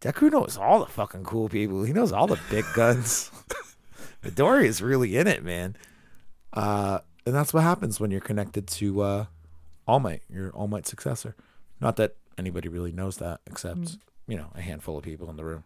Deku 0.00 0.32
knows 0.32 0.56
all 0.56 0.80
the 0.80 0.86
fucking 0.86 1.22
cool 1.22 1.48
people. 1.48 1.84
He 1.84 1.92
knows 1.92 2.10
all 2.10 2.26
the 2.26 2.40
big 2.50 2.64
guns." 2.74 3.30
Midori 4.24 4.64
is 4.64 4.82
really 4.82 5.16
in 5.16 5.28
it, 5.28 5.44
man. 5.44 5.76
Uh, 6.52 6.98
and 7.26 7.34
that's 7.34 7.54
what 7.54 7.62
happens 7.62 7.98
when 8.00 8.10
you're 8.10 8.20
connected 8.20 8.66
to 8.66 9.00
uh, 9.02 9.24
All 9.86 10.00
Might, 10.00 10.22
your 10.28 10.50
All 10.50 10.68
Might 10.68 10.86
successor. 10.86 11.34
Not 11.80 11.96
that 11.96 12.16
anybody 12.38 12.68
really 12.68 12.92
knows 12.92 13.16
that, 13.18 13.40
except 13.46 13.96
you 14.26 14.36
know 14.36 14.48
a 14.54 14.60
handful 14.60 14.96
of 14.98 15.04
people 15.04 15.28
in 15.30 15.36
the 15.36 15.44
room. 15.44 15.64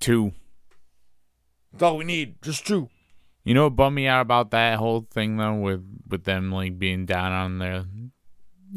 Two. 0.00 0.32
That's 1.72 1.82
all 1.84 1.96
we 1.96 2.04
need, 2.04 2.42
just 2.42 2.66
two. 2.66 2.88
You 3.44 3.54
know 3.54 3.64
what 3.64 3.76
bummed 3.76 3.96
me 3.96 4.06
out 4.06 4.20
about 4.20 4.50
that 4.52 4.78
whole 4.78 5.06
thing 5.10 5.36
though, 5.36 5.54
with 5.54 5.84
with 6.08 6.24
them 6.24 6.52
like 6.52 6.78
being 6.78 7.06
down 7.06 7.32
on 7.32 7.58
their, 7.58 7.84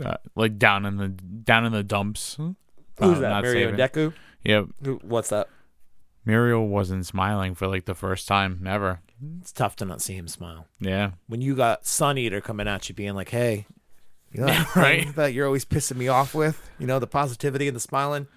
uh, 0.03 0.17
like 0.35 0.57
down 0.57 0.85
in 0.85 0.97
the 0.97 1.09
down 1.09 1.65
in 1.65 1.71
the 1.71 1.83
dumps. 1.83 2.35
Who's 2.37 3.17
Uh, 3.17 3.19
that? 3.19 3.29
not 3.29 3.43
Mirio 3.43 3.53
saving- 3.53 3.75
Deku. 3.75 4.13
Yep. 4.43 4.65
Who, 4.83 4.95
what's 5.03 5.29
that? 5.29 5.49
Mirio 6.25 6.67
wasn't 6.67 7.05
smiling 7.05 7.53
for 7.55 7.67
like 7.67 7.85
the 7.85 7.95
first 7.95 8.27
time 8.27 8.65
ever. 8.67 8.99
It's 9.41 9.51
tough 9.51 9.75
to 9.77 9.85
not 9.85 10.01
see 10.01 10.15
him 10.15 10.27
smile 10.27 10.67
Yeah. 10.79 11.11
when 11.27 11.41
you 11.41 11.55
got 11.55 11.85
Sun 11.85 12.17
Eater 12.17 12.41
coming 12.41 12.67
at 12.67 12.89
you, 12.89 12.95
being 12.95 13.13
like, 13.15 13.29
"Hey, 13.29 13.65
you 14.31 14.41
know 14.41 14.47
that 14.47 14.75
Right. 14.75 15.15
that 15.15 15.33
you're 15.33 15.45
always 15.45 15.65
pissing 15.65 15.97
me 15.97 16.07
off 16.07 16.33
with? 16.35 16.69
You 16.79 16.87
know 16.87 16.99
the 16.99 17.07
positivity 17.07 17.67
and 17.67 17.75
the 17.75 17.79
smiling. 17.81 18.27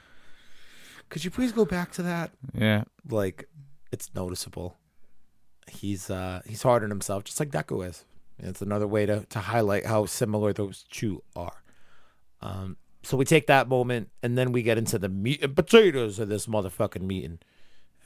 Could 1.09 1.25
you 1.25 1.31
please 1.31 1.53
go 1.53 1.65
back 1.65 1.93
to 1.93 2.03
that? 2.03 2.31
Yeah. 2.55 2.85
like 3.09 3.49
it's 3.91 4.15
noticeable. 4.15 4.77
He's 5.71 6.11
uh 6.11 6.43
he's 6.47 6.63
hard 6.63 6.83
on 6.85 6.91
himself, 6.91 7.25
just 7.25 7.41
like 7.41 7.51
Deku 7.51 7.87
is. 7.89 8.05
It's 8.39 8.63
another 8.63 8.87
way 8.87 9.07
to 9.07 9.25
to 9.31 9.39
highlight 9.41 9.87
how 9.87 10.07
similar 10.07 10.53
those 10.53 10.85
two 10.91 11.23
are. 11.35 11.63
Um, 12.41 12.77
so 13.03 13.17
we 13.17 13.25
take 13.25 13.47
that 13.49 13.69
moment, 13.69 14.11
and 14.23 14.37
then 14.39 14.53
we 14.53 14.63
get 14.63 14.79
into 14.79 14.99
the 14.99 15.09
meat 15.09 15.43
and 15.43 15.57
potatoes 15.57 16.19
of 16.19 16.29
this 16.29 16.47
motherfucking 16.47 17.01
meeting. 17.03 17.39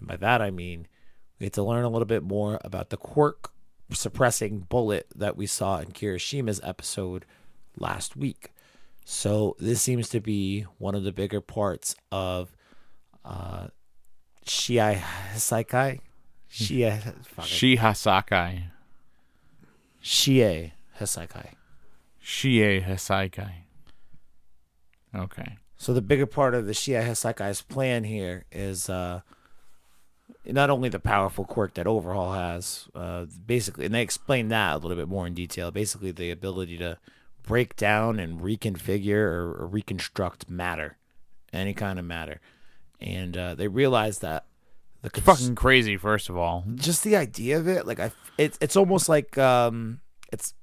And 0.03 0.09
by 0.09 0.17
that 0.17 0.43
I 0.43 0.51
mean 0.51 0.87
we 1.39 1.47
get 1.47 1.53
to 1.55 1.63
learn 1.63 1.85
a 1.85 1.89
little 1.89 2.07
bit 2.07 2.23
more 2.23 2.59
about 2.65 2.91
the 2.91 2.97
quirk 2.97 3.53
suppressing 3.93 4.61
bullet 4.61 5.07
that 5.15 5.37
we 5.37 5.47
saw 5.47 5.79
in 5.79 5.89
Kirishima's 5.89 6.61
episode 6.63 7.25
last 7.77 8.17
week. 8.17 8.53
So 9.05 9.57
this 9.59 9.83
seems 9.83 10.09
to 10.11 10.21
be 10.21 10.63
one 10.79 10.95
of 10.95 11.05
the 11.05 11.13
bigger 11.13 11.41
parts 11.41 11.95
of 12.11 12.55
uh. 13.25 13.69
Shia, 14.45 15.01
fuck 17.25 17.45
it. 17.45 17.49
Shi 17.49 17.77
Hasakai. 17.77 18.65
Shie 20.03 20.73
Hisaikai. 21.01 21.55
Shie 22.21 22.81
Hasaikai. 22.83 23.53
Okay. 25.15 25.59
So 25.77 25.93
the 25.93 26.03
bigger 26.03 26.27
part 26.27 26.55
of 26.55 26.67
the 26.67 26.73
Shia 26.73 27.05
Hisaikai's 27.05 27.63
plan 27.63 28.05
here 28.05 28.45
is 28.53 28.89
uh, 28.89 29.21
not 30.47 30.71
only 30.71 30.89
the 30.89 30.99
powerful 30.99 31.45
quirk 31.45 31.75
that 31.75 31.87
Overhaul 31.87 32.33
has, 32.33 32.89
uh, 32.95 33.27
basically, 33.47 33.85
and 33.87 33.95
they 33.95 34.03
explain 34.03 34.49
that 34.49 34.75
a 34.75 34.79
little 34.79 34.97
bit 34.97 35.09
more 35.09 35.27
in 35.27 35.35
detail. 35.35 35.71
Basically, 35.71 36.11
the 36.11 36.31
ability 36.31 36.79
to 36.79 36.99
break 37.43 37.77
down 37.77 38.19
and 38.19 38.41
reconfigure 38.41 39.17
or, 39.17 39.55
or 39.63 39.67
reconstruct 39.67 40.49
matter, 40.51 40.97
any 41.53 41.75
kind 41.75 41.99
of 41.99 42.05
matter, 42.05 42.41
and 43.01 43.37
uh, 43.37 43.55
they 43.55 43.69
realize 43.69 44.19
that 44.21 44.45
the 45.03 45.11
cons- 45.11 45.41
Fucking 45.41 45.55
crazy, 45.57 45.97
first 45.97 46.29
of 46.29 46.37
all. 46.37 46.65
just 46.77 47.03
the 47.05 47.17
idea 47.17 47.59
of 47.59 47.67
it, 47.69 47.87
like 47.87 47.99
I, 48.01 48.13
it's 48.39 48.57
it's 48.61 48.77
almost 48.77 49.09
like 49.09 49.37
um, 49.39 50.01
it's 50.33 50.55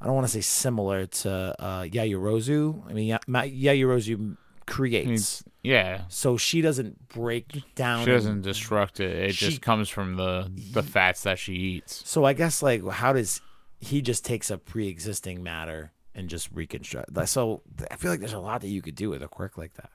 I 0.00 0.06
don't 0.06 0.14
want 0.14 0.26
to 0.26 0.32
say 0.32 0.40
similar 0.40 1.06
to 1.06 1.54
uh, 1.58 1.82
Yayorozu. 1.82 2.88
I 2.88 2.92
mean, 2.92 3.08
Ya- 3.08 3.18
Ma- 3.26 3.42
Yayorozu 3.42 4.36
creates, 4.70 5.44
Yeah. 5.62 6.04
so 6.08 6.38
she 6.38 6.62
doesn't 6.62 7.08
break 7.08 7.74
down. 7.74 8.06
She 8.06 8.10
doesn't 8.10 8.42
destruct 8.42 9.00
it. 9.00 9.10
It 9.30 9.34
She- 9.34 9.46
just 9.50 9.60
comes 9.60 9.90
from 9.90 10.16
the 10.16 10.50
the 10.72 10.82
fats 10.82 11.24
that 11.24 11.38
she 11.38 11.52
eats. 11.52 12.08
So 12.08 12.24
I 12.24 12.32
guess 12.32 12.62
like 12.62 12.86
how 12.88 13.12
does 13.12 13.42
he 13.80 14.00
just 14.00 14.24
takes 14.24 14.50
a 14.50 14.56
pre-existing 14.58 15.42
matter 15.42 15.92
and 16.14 16.28
just 16.30 16.50
reconstruct? 16.52 17.10
So 17.28 17.62
I 17.90 17.96
feel 17.96 18.10
like 18.10 18.20
there's 18.20 18.32
a 18.32 18.38
lot 18.40 18.62
that 18.62 18.68
you 18.68 18.80
could 18.80 18.94
do 18.94 19.10
with 19.10 19.22
a 19.22 19.28
quirk 19.28 19.58
like 19.58 19.74
that. 19.74 19.90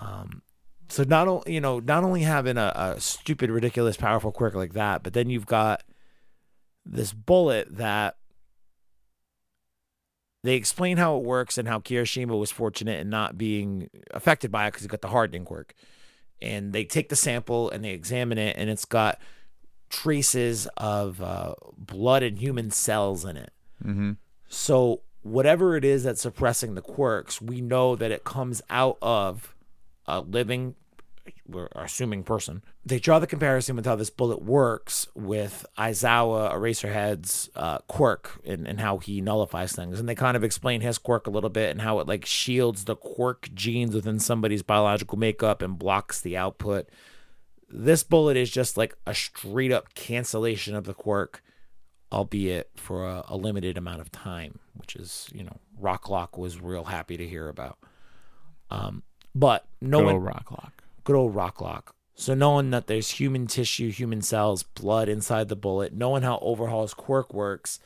Um, 0.00 0.42
so 0.88 1.02
not 1.02 1.26
only 1.28 1.52
you 1.54 1.60
know 1.60 1.80
not 1.80 2.04
only 2.04 2.22
having 2.22 2.56
a, 2.56 2.72
a 2.96 3.00
stupid, 3.00 3.50
ridiculous, 3.50 3.96
powerful 3.96 4.30
quirk 4.32 4.54
like 4.54 4.74
that, 4.74 5.02
but 5.02 5.12
then 5.12 5.28
you've 5.30 5.46
got 5.46 5.82
this 6.86 7.12
bullet 7.12 7.66
that 7.76 8.16
they 10.42 10.54
explain 10.54 10.96
how 10.96 11.16
it 11.16 11.24
works 11.24 11.58
and 11.58 11.66
how 11.66 11.80
Kirishima 11.80 12.38
was 12.38 12.50
fortunate 12.50 13.00
in 13.00 13.10
not 13.10 13.36
being 13.36 13.90
affected 14.12 14.50
by 14.50 14.66
it 14.66 14.70
because 14.70 14.82
he 14.82 14.88
got 14.88 15.02
the 15.02 15.08
hardening 15.08 15.44
quirk. 15.44 15.74
And 16.40 16.72
they 16.72 16.84
take 16.84 17.08
the 17.08 17.16
sample 17.16 17.68
and 17.70 17.84
they 17.84 17.90
examine 17.90 18.38
it, 18.38 18.56
and 18.56 18.70
it's 18.70 18.84
got 18.84 19.20
traces 19.90 20.68
of 20.76 21.20
uh, 21.20 21.54
blood 21.76 22.22
and 22.22 22.38
human 22.38 22.70
cells 22.70 23.24
in 23.24 23.36
it. 23.36 23.52
Mm-hmm. 23.84 24.12
So 24.48 25.02
whatever 25.22 25.76
it 25.76 25.84
is 25.84 26.04
that's 26.04 26.22
suppressing 26.22 26.74
the 26.74 26.82
quirks, 26.82 27.40
we 27.40 27.60
know 27.60 27.96
that 27.96 28.10
it 28.10 28.24
comes 28.24 28.62
out 28.70 28.98
of 29.02 29.54
a 30.06 30.20
living, 30.20 30.74
we're 31.46 31.68
assuming 31.72 32.22
person. 32.22 32.62
They 32.84 32.98
draw 32.98 33.18
the 33.18 33.26
comparison 33.26 33.76
with 33.76 33.86
how 33.86 33.96
this 33.96 34.10
bullet 34.10 34.42
works 34.42 35.06
with 35.14 35.66
Aizawa 35.78 36.52
Eraserhead's 36.52 37.50
uh, 37.54 37.78
quirk 37.80 38.40
and, 38.44 38.66
and 38.66 38.80
how 38.80 38.98
he 38.98 39.20
nullifies 39.20 39.72
things. 39.72 39.98
And 40.00 40.08
they 40.08 40.14
kind 40.14 40.36
of 40.36 40.44
explain 40.44 40.80
his 40.80 40.98
quirk 40.98 41.26
a 41.26 41.30
little 41.30 41.50
bit 41.50 41.70
and 41.70 41.80
how 41.80 41.98
it 42.00 42.08
like 42.08 42.24
shields 42.24 42.84
the 42.84 42.96
quirk 42.96 43.48
genes 43.54 43.94
within 43.94 44.18
somebody's 44.18 44.62
biological 44.62 45.18
makeup 45.18 45.62
and 45.62 45.78
blocks 45.78 46.20
the 46.20 46.36
output. 46.36 46.88
This 47.70 48.02
bullet 48.02 48.36
is 48.36 48.50
just 48.50 48.76
like 48.76 48.96
a 49.06 49.14
straight 49.14 49.72
up 49.72 49.94
cancellation 49.94 50.74
of 50.74 50.84
the 50.84 50.94
quirk 50.94 51.42
albeit 52.10 52.70
for 52.76 53.06
a, 53.06 53.24
a 53.28 53.36
limited 53.36 53.76
amount 53.76 54.00
of 54.00 54.10
time, 54.10 54.58
which 54.74 54.96
is, 54.96 55.28
you 55.32 55.44
know, 55.44 55.58
Rocklock 55.80 56.38
was 56.38 56.60
real 56.60 56.84
happy 56.84 57.16
to 57.16 57.26
hear 57.26 57.48
about. 57.48 57.78
Um, 58.70 59.02
but 59.34 59.66
no 59.80 60.00
one, 60.00 60.16
old 61.16 61.34
rock 61.34 61.60
lock. 61.60 61.94
good. 62.16 62.22
So 62.22 62.34
knowing 62.34 62.70
that 62.70 62.86
there's 62.86 63.10
human 63.10 63.46
tissue, 63.46 63.90
human 63.90 64.22
cells, 64.22 64.62
blood 64.62 65.08
inside 65.08 65.48
the 65.48 65.56
bullet, 65.56 65.92
knowing 65.92 66.22
how 66.22 66.38
Overhaul's 66.40 66.94
quirk 66.94 67.32
works, 67.32 67.78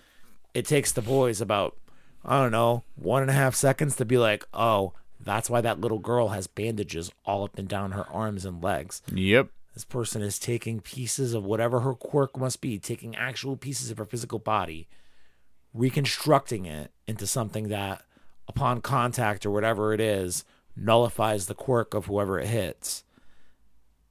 it 0.54 0.66
takes 0.66 0.92
the 0.92 1.02
boys 1.02 1.40
about, 1.40 1.76
I 2.24 2.40
don't 2.40 2.52
know, 2.52 2.84
one 2.96 3.22
and 3.22 3.30
a 3.30 3.34
half 3.34 3.54
seconds 3.54 3.96
to 3.96 4.04
be 4.04 4.18
like, 4.18 4.46
oh, 4.54 4.94
that's 5.20 5.48
why 5.50 5.60
that 5.60 5.80
little 5.80 5.98
girl 5.98 6.28
has 6.28 6.46
bandages 6.46 7.10
all 7.24 7.44
up 7.44 7.58
and 7.58 7.68
down 7.68 7.92
her 7.92 8.06
arms 8.08 8.44
and 8.44 8.62
legs. 8.62 9.02
Yep. 9.12 9.48
This 9.74 9.84
person 9.84 10.20
is 10.20 10.38
taking 10.38 10.80
pieces 10.80 11.32
of 11.32 11.44
whatever 11.44 11.80
her 11.80 11.94
quirk 11.94 12.36
must 12.36 12.60
be, 12.60 12.78
taking 12.78 13.16
actual 13.16 13.56
pieces 13.56 13.90
of 13.90 13.98
her 13.98 14.04
physical 14.04 14.38
body, 14.38 14.88
reconstructing 15.72 16.66
it 16.66 16.90
into 17.06 17.26
something 17.26 17.68
that, 17.68 18.02
upon 18.48 18.82
contact 18.82 19.46
or 19.46 19.50
whatever 19.50 19.94
it 19.94 20.00
is, 20.00 20.44
nullifies 20.76 21.46
the 21.46 21.54
quirk 21.54 21.94
of 21.94 22.06
whoever 22.06 22.38
it 22.38 22.48
hits. 22.48 23.04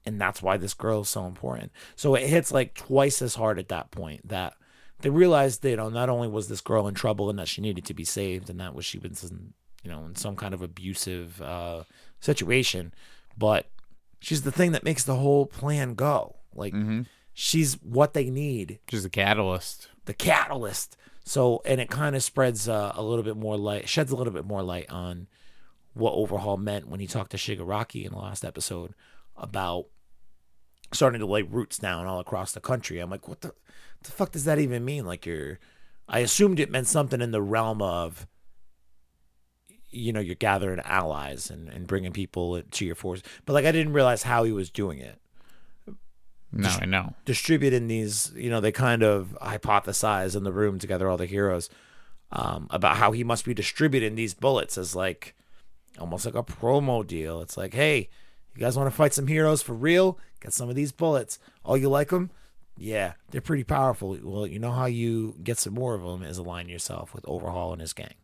And 0.05 0.19
that's 0.19 0.41
why 0.41 0.57
this 0.57 0.73
girl 0.73 1.01
is 1.01 1.09
so 1.09 1.25
important. 1.25 1.71
So 1.95 2.15
it 2.15 2.27
hits 2.27 2.51
like 2.51 2.73
twice 2.73 3.21
as 3.21 3.35
hard 3.35 3.59
at 3.59 3.69
that 3.69 3.91
point 3.91 4.27
that 4.27 4.53
they 5.01 5.09
realized 5.09 5.61
that, 5.61 5.69
you 5.69 5.77
know, 5.77 5.89
not 5.89 6.09
only 6.09 6.27
was 6.27 6.47
this 6.47 6.61
girl 6.61 6.87
in 6.87 6.93
trouble 6.95 7.29
and 7.29 7.37
that 7.39 7.47
she 7.47 7.61
needed 7.61 7.85
to 7.85 7.93
be 7.93 8.03
saved 8.05 8.49
and 8.49 8.59
that 8.59 8.73
was 8.73 8.83
she 8.85 8.97
was 8.97 9.23
in, 9.23 9.53
you 9.83 9.91
know, 9.91 10.03
in 10.05 10.15
some 10.15 10.35
kind 10.35 10.53
of 10.53 10.61
abusive 10.61 11.41
uh, 11.41 11.83
situation, 12.19 12.93
but 13.37 13.67
she's 14.19 14.41
the 14.43 14.51
thing 14.51 14.71
that 14.71 14.83
makes 14.83 15.03
the 15.03 15.15
whole 15.15 15.45
plan 15.45 15.93
go. 15.93 16.35
Like 16.53 16.73
Mm-hmm. 16.73 17.01
she's 17.33 17.75
what 17.81 18.13
they 18.13 18.29
need, 18.29 18.79
She's 18.89 19.05
a 19.05 19.09
catalyst. 19.09 19.87
the 20.05 20.13
catalyst. 20.13 20.97
So 21.25 21.61
and 21.65 21.79
it 21.79 21.89
kind 21.89 22.15
of 22.15 22.23
spreads 22.23 22.67
uh, 22.67 22.91
a 22.95 23.03
little 23.03 23.23
bit 23.23 23.37
more 23.37 23.55
light, 23.57 23.87
sheds 23.87 24.11
a 24.11 24.15
little 24.15 24.33
bit 24.33 24.45
more 24.45 24.63
light 24.63 24.89
on 24.89 25.27
what 25.93 26.13
Overhaul 26.13 26.57
meant 26.57 26.87
when 26.87 26.99
he 26.99 27.07
talked 27.07 27.31
to 27.31 27.37
Shigaraki 27.37 28.05
in 28.05 28.11
the 28.13 28.17
last 28.17 28.43
episode 28.45 28.93
about 29.41 29.87
starting 30.93 31.19
to 31.19 31.25
lay 31.25 31.41
roots 31.41 31.77
down 31.77 32.05
all 32.05 32.19
across 32.19 32.53
the 32.53 32.61
country. 32.61 32.99
I'm 32.99 33.09
like, 33.09 33.27
what 33.27 33.41
the, 33.41 33.53
the 34.03 34.11
fuck 34.11 34.31
does 34.31 34.45
that 34.45 34.59
even 34.59 34.85
mean? 34.85 35.05
Like 35.05 35.25
you're, 35.25 35.59
I 36.07 36.19
assumed 36.19 36.59
it 36.59 36.71
meant 36.71 36.87
something 36.87 37.21
in 37.21 37.31
the 37.31 37.41
realm 37.41 37.81
of 37.81 38.27
you 39.93 40.13
know 40.13 40.21
you're 40.21 40.35
gathering 40.35 40.79
allies 40.85 41.49
and, 41.49 41.67
and 41.67 41.85
bringing 41.85 42.13
people 42.13 42.61
to 42.61 42.85
your 42.85 42.95
force. 42.95 43.21
But 43.45 43.53
like 43.53 43.65
I 43.65 43.71
didn't 43.71 43.93
realize 43.93 44.23
how 44.23 44.43
he 44.43 44.51
was 44.51 44.69
doing 44.69 44.99
it. 44.99 45.19
No, 46.53 46.69
I 46.81 46.85
know. 46.85 47.13
Distributing 47.23 47.87
these, 47.87 48.31
you 48.35 48.49
know, 48.49 48.59
they 48.59 48.73
kind 48.73 49.03
of 49.03 49.37
hypothesize 49.41 50.35
in 50.35 50.43
the 50.43 50.51
room 50.51 50.79
together, 50.79 51.07
all 51.07 51.15
the 51.15 51.25
heroes, 51.25 51.69
um, 52.29 52.67
about 52.71 52.97
how 52.97 53.13
he 53.13 53.23
must 53.23 53.45
be 53.45 53.53
distributing 53.53 54.15
these 54.15 54.33
bullets 54.33 54.77
as 54.77 54.93
like 54.93 55.33
almost 55.97 56.25
like 56.25 56.35
a 56.35 56.43
promo 56.43 57.07
deal. 57.07 57.41
It's 57.41 57.55
like, 57.55 57.73
hey, 57.73 58.09
you 58.55 58.61
guys 58.61 58.77
want 58.77 58.87
to 58.89 58.95
fight 58.95 59.13
some 59.13 59.27
heroes 59.27 59.61
for 59.61 59.73
real? 59.73 60.17
Get 60.41 60.53
some 60.53 60.69
of 60.69 60.75
these 60.75 60.91
bullets. 60.91 61.39
Oh, 61.63 61.75
you 61.75 61.89
like 61.89 62.09
them? 62.09 62.31
Yeah, 62.77 63.13
they're 63.29 63.41
pretty 63.41 63.63
powerful. 63.63 64.17
Well, 64.21 64.47
you 64.47 64.59
know 64.59 64.71
how 64.71 64.85
you 64.85 65.35
get 65.43 65.59
some 65.59 65.73
more 65.73 65.93
of 65.93 66.01
them 66.01 66.23
is 66.23 66.37
align 66.37 66.67
yourself 66.67 67.13
with 67.13 67.27
Overhaul 67.27 67.73
and 67.73 67.81
his 67.81 67.93
gang. 67.93 68.15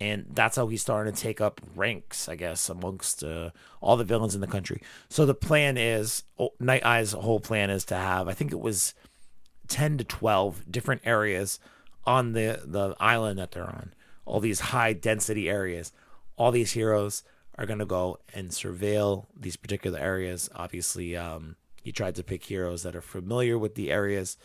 And 0.00 0.26
that's 0.30 0.56
how 0.56 0.66
he's 0.66 0.82
starting 0.82 1.14
to 1.14 1.20
take 1.20 1.40
up 1.40 1.60
ranks, 1.76 2.28
I 2.28 2.34
guess, 2.34 2.68
amongst 2.68 3.22
uh, 3.22 3.50
all 3.80 3.96
the 3.96 4.04
villains 4.04 4.34
in 4.34 4.40
the 4.40 4.46
country. 4.46 4.82
So 5.08 5.24
the 5.24 5.34
plan 5.34 5.76
is, 5.76 6.24
oh, 6.38 6.50
Night 6.58 6.84
Eye's 6.84 7.12
whole 7.12 7.40
plan 7.40 7.70
is 7.70 7.84
to 7.86 7.94
have, 7.94 8.26
I 8.26 8.32
think 8.32 8.52
it 8.52 8.60
was 8.60 8.94
10 9.68 9.98
to 9.98 10.04
12 10.04 10.70
different 10.70 11.02
areas 11.04 11.60
on 12.04 12.32
the, 12.32 12.60
the 12.64 12.96
island 12.98 13.38
that 13.38 13.52
they're 13.52 13.62
on, 13.62 13.94
all 14.26 14.40
these 14.40 14.60
high 14.60 14.92
density 14.92 15.48
areas. 15.48 15.92
All 16.36 16.50
these 16.50 16.72
heroes 16.72 17.22
are 17.56 17.66
going 17.66 17.78
to 17.78 17.86
go 17.86 18.18
and 18.32 18.50
surveil 18.50 19.26
these 19.38 19.56
particular 19.56 19.98
areas. 19.98 20.50
Obviously, 20.54 21.16
um, 21.16 21.56
he 21.82 21.92
tried 21.92 22.14
to 22.16 22.22
pick 22.22 22.44
heroes 22.44 22.82
that 22.82 22.96
are 22.96 23.00
familiar 23.00 23.58
with 23.58 23.74
the 23.74 23.90
areas 23.90 24.36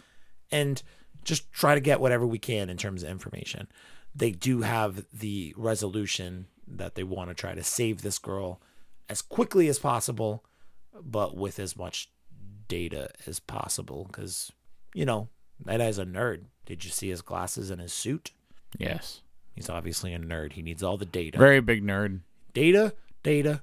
and 0.52 0.84
just 1.24 1.52
try 1.52 1.74
to 1.74 1.82
get 1.82 2.00
whatever 2.00 2.26
we 2.26 2.40
can 2.40 2.70
in 2.70 2.78
terms 2.78 3.04
of 3.04 3.10
information. 3.10 3.68
They 4.16 4.32
do 4.32 4.62
have 4.62 5.06
the 5.14 5.54
resolution 5.58 6.48
that 6.68 6.96
they 6.96 7.04
want 7.04 7.30
to 7.30 7.34
try 7.34 7.56
to 7.56 7.64
save 7.64 8.02
this 8.02 8.20
girl 8.20 8.62
as 9.08 9.22
quickly 9.22 9.68
as 9.68 9.80
possible, 9.80 10.44
but 11.02 11.36
with 11.36 11.60
as 11.60 11.76
much 11.76 12.10
data 12.68 13.10
as 13.26 13.40
possible. 13.40 14.06
Because, 14.06 14.52
you 14.94 15.06
know, 15.06 15.30
that 15.66 15.78
guy's 15.78 15.98
a 15.98 16.06
nerd. 16.06 16.44
Did 16.66 16.86
you 16.86 16.92
see 16.92 17.10
his 17.10 17.22
glasses 17.22 17.72
and 17.72 17.82
his 17.82 17.94
suit? 17.94 18.32
Yes. 18.78 19.22
He's 19.56 19.70
obviously 19.70 20.14
a 20.14 20.20
nerd. 20.20 20.54
He 20.54 20.62
needs 20.62 20.84
all 20.84 20.98
the 20.98 21.06
data. 21.06 21.38
Very 21.38 21.60
big 21.60 21.84
nerd. 21.84 22.22
Data, 22.60 22.94
data, 23.24 23.62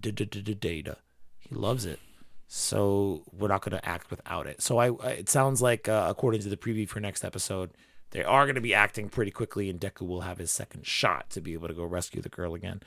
data. 0.00 0.96
He 1.38 1.54
loves 1.54 1.84
it. 1.84 2.00
So 2.48 3.22
we're 3.32 3.46
not 3.46 3.62
going 3.62 3.78
to 3.78 3.88
act 3.88 4.10
without 4.10 4.48
it. 4.48 4.60
So 4.60 4.78
I, 4.78 4.90
it 5.10 5.28
sounds 5.28 5.62
like, 5.62 5.88
uh, 5.88 6.08
according 6.10 6.40
to 6.40 6.48
the 6.48 6.56
preview 6.56 6.88
for 6.88 6.98
next 6.98 7.24
episode, 7.24 7.70
they 8.10 8.24
are 8.24 8.44
going 8.44 8.56
to 8.56 8.60
be 8.60 8.74
acting 8.74 9.10
pretty 9.10 9.30
quickly, 9.30 9.70
and 9.70 9.80
Deku 9.80 10.08
will 10.08 10.22
have 10.22 10.38
his 10.38 10.50
second 10.50 10.86
shot 10.86 11.30
to 11.30 11.40
be 11.40 11.52
able 11.52 11.68
to 11.68 11.74
go 11.74 11.84
rescue 11.84 12.20
the 12.20 12.28
girl 12.28 12.54
again. 12.54 12.82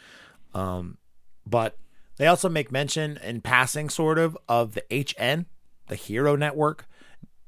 Um, 0.54 0.98
but 1.46 1.78
they 2.18 2.28
also 2.28 2.50
make 2.50 2.70
mention 2.70 3.16
in 3.24 3.40
passing, 3.40 3.88
sort 3.88 4.20
of, 4.20 4.38
of 4.50 4.74
the 4.74 4.84
HN, 4.92 5.46
the 5.88 5.96
Hero 5.96 6.36
Network, 6.36 6.86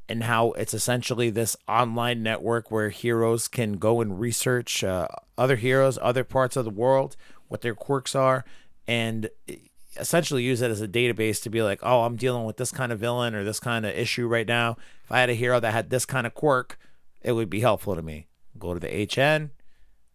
and 0.07 0.23
how 0.23 0.51
it's 0.51 0.73
essentially 0.73 1.29
this 1.29 1.57
online 1.67 2.23
network 2.23 2.71
where 2.71 2.89
heroes 2.89 3.49
can 3.49 3.73
go 3.73 3.99
and 3.99 4.17
research 4.17 4.81
uh, 4.81 5.07
other 5.37 5.57
heroes, 5.57 5.99
other 6.01 6.23
parts 6.23 6.55
of 6.55 6.63
the 6.63 6.71
world, 6.71 7.17
what 7.51 7.61
their 7.61 7.75
quirks 7.75 8.15
are, 8.15 8.45
and 8.87 9.29
essentially 9.97 10.41
use 10.41 10.61
it 10.61 10.71
as 10.71 10.79
a 10.79 10.87
database 10.87 11.41
to 11.43 11.49
be 11.49 11.61
like, 11.61 11.79
oh, 11.83 12.03
I'm 12.03 12.15
dealing 12.15 12.45
with 12.45 12.55
this 12.55 12.71
kind 12.71 12.93
of 12.93 12.99
villain 12.99 13.35
or 13.35 13.43
this 13.43 13.59
kind 13.59 13.85
of 13.85 13.93
issue 13.93 14.25
right 14.25 14.47
now. 14.47 14.77
If 15.03 15.11
I 15.11 15.19
had 15.19 15.29
a 15.29 15.33
hero 15.33 15.59
that 15.59 15.73
had 15.73 15.89
this 15.89 16.05
kind 16.05 16.25
of 16.25 16.33
quirk, 16.33 16.79
it 17.21 17.33
would 17.33 17.49
be 17.49 17.59
helpful 17.59 17.95
to 17.95 18.01
me. 18.01 18.27
Go 18.57 18.73
to 18.73 18.79
the 18.79 18.87
HN. 18.87 19.51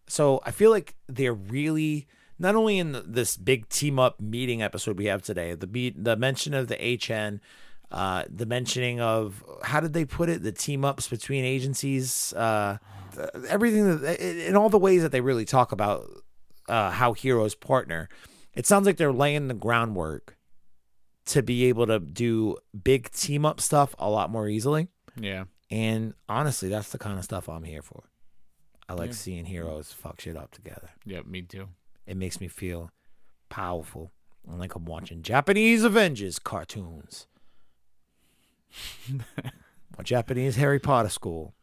So 0.07 0.41
I 0.45 0.51
feel 0.51 0.71
like 0.71 0.95
they're 1.07 1.33
really 1.33 2.07
not 2.39 2.55
only 2.55 2.79
in 2.79 3.03
this 3.05 3.37
big 3.37 3.69
team 3.69 3.99
up 3.99 4.19
meeting 4.19 4.63
episode 4.63 4.97
we 4.97 5.05
have 5.05 5.21
today, 5.21 5.53
the 5.53 5.67
be- 5.67 5.95
the 5.95 6.15
mention 6.15 6.55
of 6.55 6.69
the 6.69 6.75
HN, 6.75 7.39
uh, 7.91 8.23
the 8.29 8.45
mentioning 8.47 8.99
of 8.99 9.43
how 9.61 9.79
did 9.79 9.93
they 9.93 10.05
put 10.05 10.29
it, 10.29 10.41
the 10.41 10.51
team 10.51 10.83
ups 10.83 11.07
between 11.07 11.45
agencies, 11.45 12.33
uh, 12.33 12.77
everything 13.47 14.01
that 14.01 14.19
in 14.19 14.55
all 14.55 14.69
the 14.69 14.79
ways 14.79 15.03
that 15.03 15.11
they 15.11 15.21
really 15.21 15.45
talk 15.45 15.71
about 15.71 16.09
uh, 16.67 16.91
how 16.91 17.13
heroes 17.13 17.55
partner. 17.55 18.09
It 18.53 18.65
sounds 18.65 18.85
like 18.85 18.97
they're 18.97 19.11
laying 19.13 19.47
the 19.47 19.53
groundwork 19.53 20.37
to 21.25 21.43
be 21.43 21.65
able 21.65 21.85
to 21.87 21.99
do 21.99 22.57
big 22.83 23.11
team 23.11 23.45
up 23.45 23.59
stuff 23.61 23.93
a 23.99 24.09
lot 24.09 24.29
more 24.31 24.47
easily. 24.47 24.87
Yeah. 25.19 25.45
And 25.69 26.13
honestly, 26.29 26.69
that's 26.69 26.91
the 26.91 26.97
kind 26.97 27.17
of 27.19 27.25
stuff 27.25 27.49
I'm 27.49 27.63
here 27.63 27.81
for. 27.81 28.03
I 28.89 28.93
like 28.93 29.07
Yeah. 29.09 29.15
seeing 29.15 29.45
heroes 29.45 29.91
fuck 29.91 30.21
shit 30.21 30.37
up 30.37 30.51
together. 30.51 30.89
Yep, 31.05 31.25
me 31.25 31.41
too. 31.41 31.67
It 32.05 32.15
makes 32.15 32.39
me 32.39 32.47
feel 32.47 32.89
powerful. 33.49 34.11
And 34.47 34.59
like 34.59 34.75
I'm 34.75 34.85
watching 34.85 35.21
Japanese 35.23 35.83
Avengers 35.83 36.39
cartoons. 36.39 37.27
or 39.97 40.03
Japanese 40.03 40.55
Harry 40.55 40.79
Potter 40.79 41.09
school. 41.09 41.53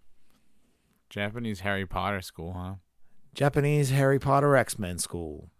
Japanese 1.09 1.61
Harry 1.61 1.87
Potter 1.87 2.21
school, 2.21 2.53
huh? 2.53 2.75
Japanese 3.35 3.91
Harry 3.91 4.21
Potter 4.21 4.57
X 4.57 4.79
Men 4.79 4.99
school. 4.99 5.51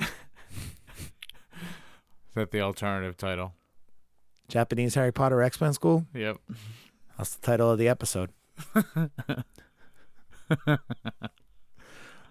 Is 0.00 0.08
that 2.34 2.50
the 2.50 2.60
alternative 2.60 3.16
title? 3.16 3.54
Japanese 4.48 4.94
Harry 4.96 5.12
Potter 5.12 5.40
X 5.40 5.60
Men 5.60 5.72
school? 5.72 6.06
Yep. 6.12 6.38
That's 7.16 7.36
the 7.36 7.46
title 7.46 7.70
of 7.70 7.78
the 7.78 7.88
episode. 7.88 8.30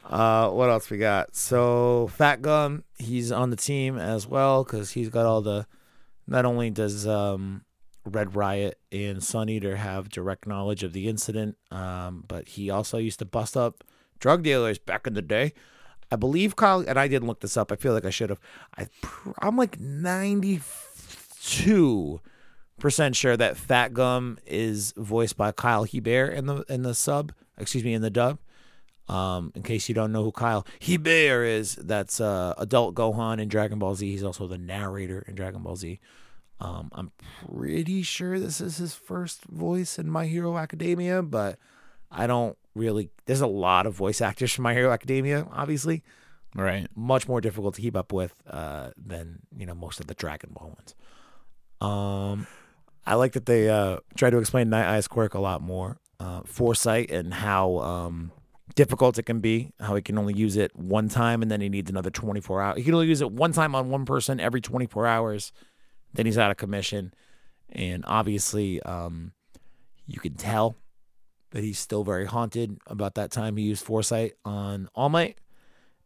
uh, 0.05 0.49
what 0.49 0.69
else 0.69 0.89
we 0.89 0.97
got? 0.97 1.35
So 1.35 2.09
Fat 2.13 2.41
Gum, 2.41 2.83
he's 2.97 3.31
on 3.31 3.49
the 3.49 3.55
team 3.55 3.97
as 3.97 4.27
well 4.27 4.65
because 4.65 4.91
he's 4.91 5.09
got 5.09 5.25
all 5.25 5.41
the. 5.41 5.65
Not 6.27 6.45
only 6.45 6.69
does 6.69 7.07
um, 7.07 7.63
Red 8.05 8.35
Riot 8.35 8.79
and 8.91 9.23
Sun 9.23 9.49
Eater 9.49 9.75
have 9.75 10.09
direct 10.09 10.47
knowledge 10.47 10.83
of 10.83 10.93
the 10.93 11.07
incident, 11.07 11.57
um, 11.71 12.23
but 12.27 12.49
he 12.49 12.69
also 12.69 12.97
used 12.97 13.19
to 13.19 13.25
bust 13.25 13.55
up 13.57 13.83
drug 14.19 14.43
dealers 14.43 14.79
back 14.79 15.05
in 15.05 15.13
the 15.13 15.21
day. 15.21 15.53
I 16.11 16.15
believe 16.15 16.55
Kyle 16.55 16.83
and 16.87 16.97
I 16.97 17.07
didn't 17.07 17.27
look 17.27 17.41
this 17.41 17.57
up. 17.57 17.71
I 17.71 17.75
feel 17.75 17.93
like 17.93 18.05
I 18.05 18.09
should 18.09 18.29
have. 18.29 18.39
I, 18.77 18.87
I'm 19.41 19.57
like 19.57 19.79
ninety 19.79 20.61
two 21.41 22.19
percent 22.79 23.15
sure 23.15 23.37
that 23.37 23.57
Fat 23.57 23.93
Gum 23.93 24.39
is 24.45 24.93
voiced 24.97 25.37
by 25.37 25.51
Kyle 25.51 25.83
Hebert 25.83 26.33
in 26.33 26.47
the 26.47 26.63
in 26.69 26.81
the 26.81 26.95
sub. 26.95 27.31
Excuse 27.57 27.83
me, 27.83 27.93
in 27.93 28.01
the 28.01 28.09
dub. 28.09 28.39
Um, 29.07 29.51
in 29.55 29.63
case 29.63 29.89
you 29.89 29.95
don't 29.95 30.11
know 30.11 30.23
who 30.23 30.31
Kyle 30.31 30.65
Hebert 30.81 31.47
is, 31.47 31.75
that's 31.75 32.21
uh, 32.21 32.53
adult 32.57 32.95
Gohan 32.95 33.39
in 33.39 33.49
Dragon 33.49 33.79
Ball 33.79 33.95
Z. 33.95 34.09
He's 34.09 34.23
also 34.23 34.47
the 34.47 34.57
narrator 34.57 35.25
in 35.27 35.35
Dragon 35.35 35.63
Ball 35.63 35.75
Z. 35.75 35.99
Um, 36.61 36.89
I'm 36.93 37.11
pretty 37.47 38.01
sure 38.01 38.39
this 38.39 38.59
is 38.59 38.77
his 38.77 38.93
first 38.93 39.45
voice 39.45 39.97
in 39.97 40.09
My 40.09 40.25
Hero 40.25 40.57
Academia, 40.57 41.21
but 41.21 41.57
I 42.11 42.27
don't 42.27 42.57
really. 42.75 43.09
There's 43.25 43.41
a 43.41 43.47
lot 43.47 43.85
of 43.85 43.93
voice 43.95 44.19
actors 44.21 44.53
from 44.53 44.63
My 44.63 44.73
Hero 44.73 44.91
Academia, 44.91 45.47
obviously 45.51 46.03
Right. 46.55 46.87
much 46.95 47.27
more 47.27 47.39
difficult 47.41 47.75
to 47.75 47.81
keep 47.81 47.95
up 47.95 48.11
with 48.11 48.33
uh, 48.49 48.89
than 48.97 49.39
you 49.55 49.65
know 49.65 49.75
most 49.75 49.99
of 49.99 50.07
the 50.07 50.15
Dragon 50.15 50.49
Ball 50.53 50.75
ones. 50.75 50.95
Um, 51.81 52.47
I 53.05 53.15
like 53.15 53.33
that 53.33 53.45
they 53.45 53.69
uh, 53.69 53.97
try 54.15 54.29
to 54.29 54.37
explain 54.37 54.69
Night 54.69 54.85
Eye's 54.93 55.07
quirk 55.07 55.33
a 55.33 55.39
lot 55.39 55.61
more, 55.61 55.97
uh, 56.19 56.41
foresight 56.45 57.09
and 57.09 57.33
how 57.33 57.77
um, 57.79 58.31
difficult 58.75 59.17
it 59.17 59.23
can 59.23 59.39
be. 59.39 59.71
How 59.79 59.95
he 59.95 60.01
can 60.01 60.17
only 60.17 60.33
use 60.33 60.57
it 60.57 60.75
one 60.75 61.07
time 61.07 61.41
and 61.41 61.49
then 61.49 61.61
he 61.61 61.69
needs 61.69 61.89
another 61.89 62.09
twenty 62.09 62.41
four 62.41 62.61
hours. 62.61 62.77
He 62.77 62.83
can 62.83 62.93
only 62.93 63.07
use 63.07 63.21
it 63.21 63.31
one 63.31 63.53
time 63.53 63.75
on 63.75 63.89
one 63.89 64.05
person 64.05 64.39
every 64.39 64.59
twenty 64.61 64.87
four 64.87 65.05
hours. 65.07 65.51
Then 66.13 66.25
he's 66.25 66.37
out 66.37 66.51
of 66.51 66.57
commission, 66.57 67.13
and 67.71 68.03
obviously, 68.07 68.81
um, 68.83 69.31
you 70.07 70.19
can 70.19 70.33
tell 70.33 70.75
that 71.51 71.63
he's 71.63 71.79
still 71.79 72.03
very 72.03 72.25
haunted 72.25 72.77
about 72.87 73.15
that 73.15 73.31
time 73.31 73.57
he 73.57 73.63
used 73.63 73.83
foresight 73.83 74.33
on 74.45 74.87
All 74.95 75.09
Might 75.09 75.37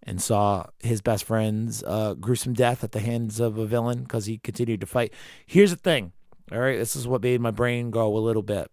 and 0.06 0.22
saw 0.22 0.66
his 0.80 1.02
best 1.02 1.24
friend's 1.24 1.82
uh, 1.84 2.14
gruesome 2.16 2.54
death 2.54 2.84
at 2.84 2.92
the 2.92 3.00
hands 3.00 3.40
of 3.40 3.58
a 3.58 3.66
villain 3.66 4.04
because 4.04 4.26
he 4.26 4.38
continued 4.38 4.82
to 4.82 4.88
fight. 4.88 5.14
Here's 5.46 5.72
the 5.72 5.78
thing, 5.78 6.12
all 6.52 6.60
right, 6.60 6.78
this 6.78 6.96
is 6.98 7.08
what 7.08 7.22
made 7.24 7.40
my 7.40 7.52
brain 7.52 7.90
go 7.92 8.16
a 8.16 8.20
little 8.20 8.42
bit. 8.44 8.70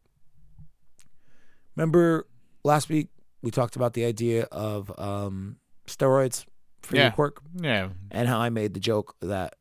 Remember 1.76 2.26
last 2.64 2.88
week 2.88 3.08
we 3.42 3.50
talked 3.50 3.76
about 3.76 3.94
the 3.94 4.04
idea 4.04 4.44
of 4.50 4.92
um, 4.98 5.56
steroids 5.86 6.44
for 6.82 6.96
your 6.96 7.10
quirk 7.12 7.40
Yeah. 7.60 7.90
and 8.10 8.28
how 8.28 8.38
I 8.40 8.50
made 8.50 8.74
the 8.74 8.80
joke 8.80 9.14
that 9.20 9.54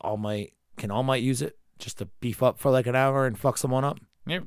All 0.00 0.16
Might 0.16 0.52
can 0.80 0.90
All 0.90 1.04
Might 1.04 1.22
use 1.22 1.42
it 1.42 1.56
just 1.78 1.98
to 1.98 2.06
beef 2.20 2.42
up 2.42 2.58
for 2.58 2.70
like 2.70 2.86
an 2.86 2.96
hour 2.96 3.26
and 3.26 3.38
fuck 3.38 3.56
someone 3.56 3.84
up. 3.84 3.98
Yep. 4.26 4.44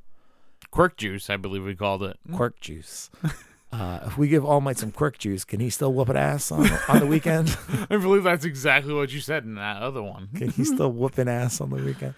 Quirk 0.72 0.98
juice, 0.98 1.30
I 1.30 1.38
believe 1.38 1.64
we 1.64 1.76
called 1.76 2.04
it. 2.04 2.18
Quirk 2.34 2.60
juice. 2.60 3.10
Uh, 3.74 4.02
if 4.06 4.20
we 4.20 4.28
give 4.28 4.46
All 4.46 4.62
Might 4.62 4.78
some 4.78 4.92
quirk 4.92 5.18
juice, 5.18 5.44
can 5.44 5.60
he 5.60 5.72
still 5.72 5.92
whoop 5.92 6.08
an 6.08 6.16
ass 6.16 6.52
on, 6.52 6.70
on 6.88 7.00
the 7.00 7.08
weekend? 7.08 7.58
I 7.90 7.98
believe 7.98 8.22
that's 8.24 8.46
exactly 8.46 8.94
what 8.94 9.12
you 9.12 9.20
said 9.20 9.46
in 9.46 9.56
that 9.56 9.82
other 9.82 10.04
one. 10.04 10.30
can 10.36 10.50
he 10.50 10.64
still 10.64 10.92
whooping 10.92 11.28
ass 11.28 11.60
on 11.60 11.72
the 11.72 11.78
weekend. 11.78 12.14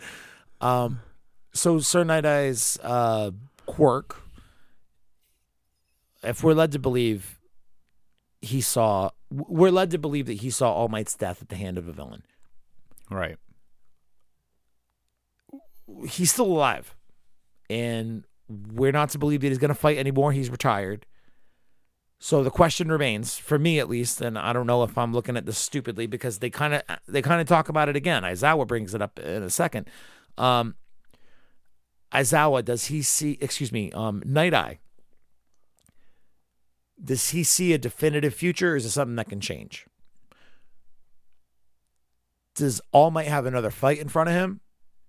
Um, 0.60 0.99
so 1.54 1.80
Sir 1.80 2.04
Night 2.04 2.25
Eye's 2.25 2.78
uh, 2.84 3.32
quirk, 3.67 4.21
if 6.23 6.43
we're 6.43 6.54
led 6.54 6.73
to 6.73 6.80
believe 6.80 7.39
he 8.41 8.60
saw. 8.60 9.12
We're 9.32 9.71
led 9.71 9.91
to 9.91 9.97
believe 9.97 10.25
that 10.25 10.39
he 10.41 10.49
saw 10.49 10.73
All 10.73 10.89
Might's 10.89 11.15
death 11.15 11.41
at 11.41 11.47
the 11.47 11.56
hand 11.56 11.78
of 11.78 11.88
a 11.88 11.93
villain. 11.93 12.23
Right. 13.10 13.38
He's 16.08 16.32
still 16.32 16.45
alive, 16.48 16.95
and 17.69 18.26
we're 18.48 18.91
not 18.91 19.10
to 19.10 19.17
believe 19.17 19.41
that 19.41 19.50
he's 19.50 19.58
going 19.58 19.69
to 19.69 19.76
fight 19.76 19.98
anymore. 19.98 20.32
He's 20.32 20.50
retired. 20.50 21.06
So 22.19 22.43
the 22.43 22.50
question 22.50 22.91
remains, 22.91 23.38
for 23.38 23.60
me 23.60 23.78
at 23.80 23.89
least, 23.89 24.21
and 24.21 24.38
I 24.38 24.54
don't 24.54 24.65
know 24.65 24.84
if 24.84 24.98
I'm 24.98 25.13
looking 25.13 25.38
at 25.38 25.45
this 25.45 25.58
stupidly 25.58 26.08
because 26.08 26.39
they 26.39 26.50
kind 26.50 26.74
of 26.74 26.82
they 27.08 27.21
kind 27.21 27.41
of 27.41 27.48
talk 27.48 27.69
about 27.69 27.89
it 27.89 27.95
again. 27.95 28.24
Aizawa 28.24 28.65
brings 28.65 28.93
it 28.93 29.02
up 29.02 29.19
in 29.19 29.43
a 29.43 29.50
second. 29.50 29.89
Um, 30.38 30.76
Aizawa, 32.12 32.63
does 32.63 32.86
he 32.86 33.02
see? 33.02 33.38
Excuse 33.41 33.71
me, 33.71 33.91
um, 33.91 34.24
Night 34.26 34.54
Eye. 34.54 34.80
Does 37.04 37.30
he 37.30 37.43
see 37.43 37.74
a 37.74 37.78
definitive 37.78 38.34
future? 38.34 38.74
Or 38.74 38.76
is 38.78 38.86
it 38.86 38.91
something 38.91 39.17
that 39.17 39.30
can 39.30 39.41
change? 39.41 39.86
Does 42.56 42.80
All 42.93 43.12
Might 43.12 43.28
have 43.28 43.45
another 43.45 43.69
fight 43.69 44.00
in 44.00 44.08
front 44.08 44.30
of 44.30 44.36
him, 44.36 44.62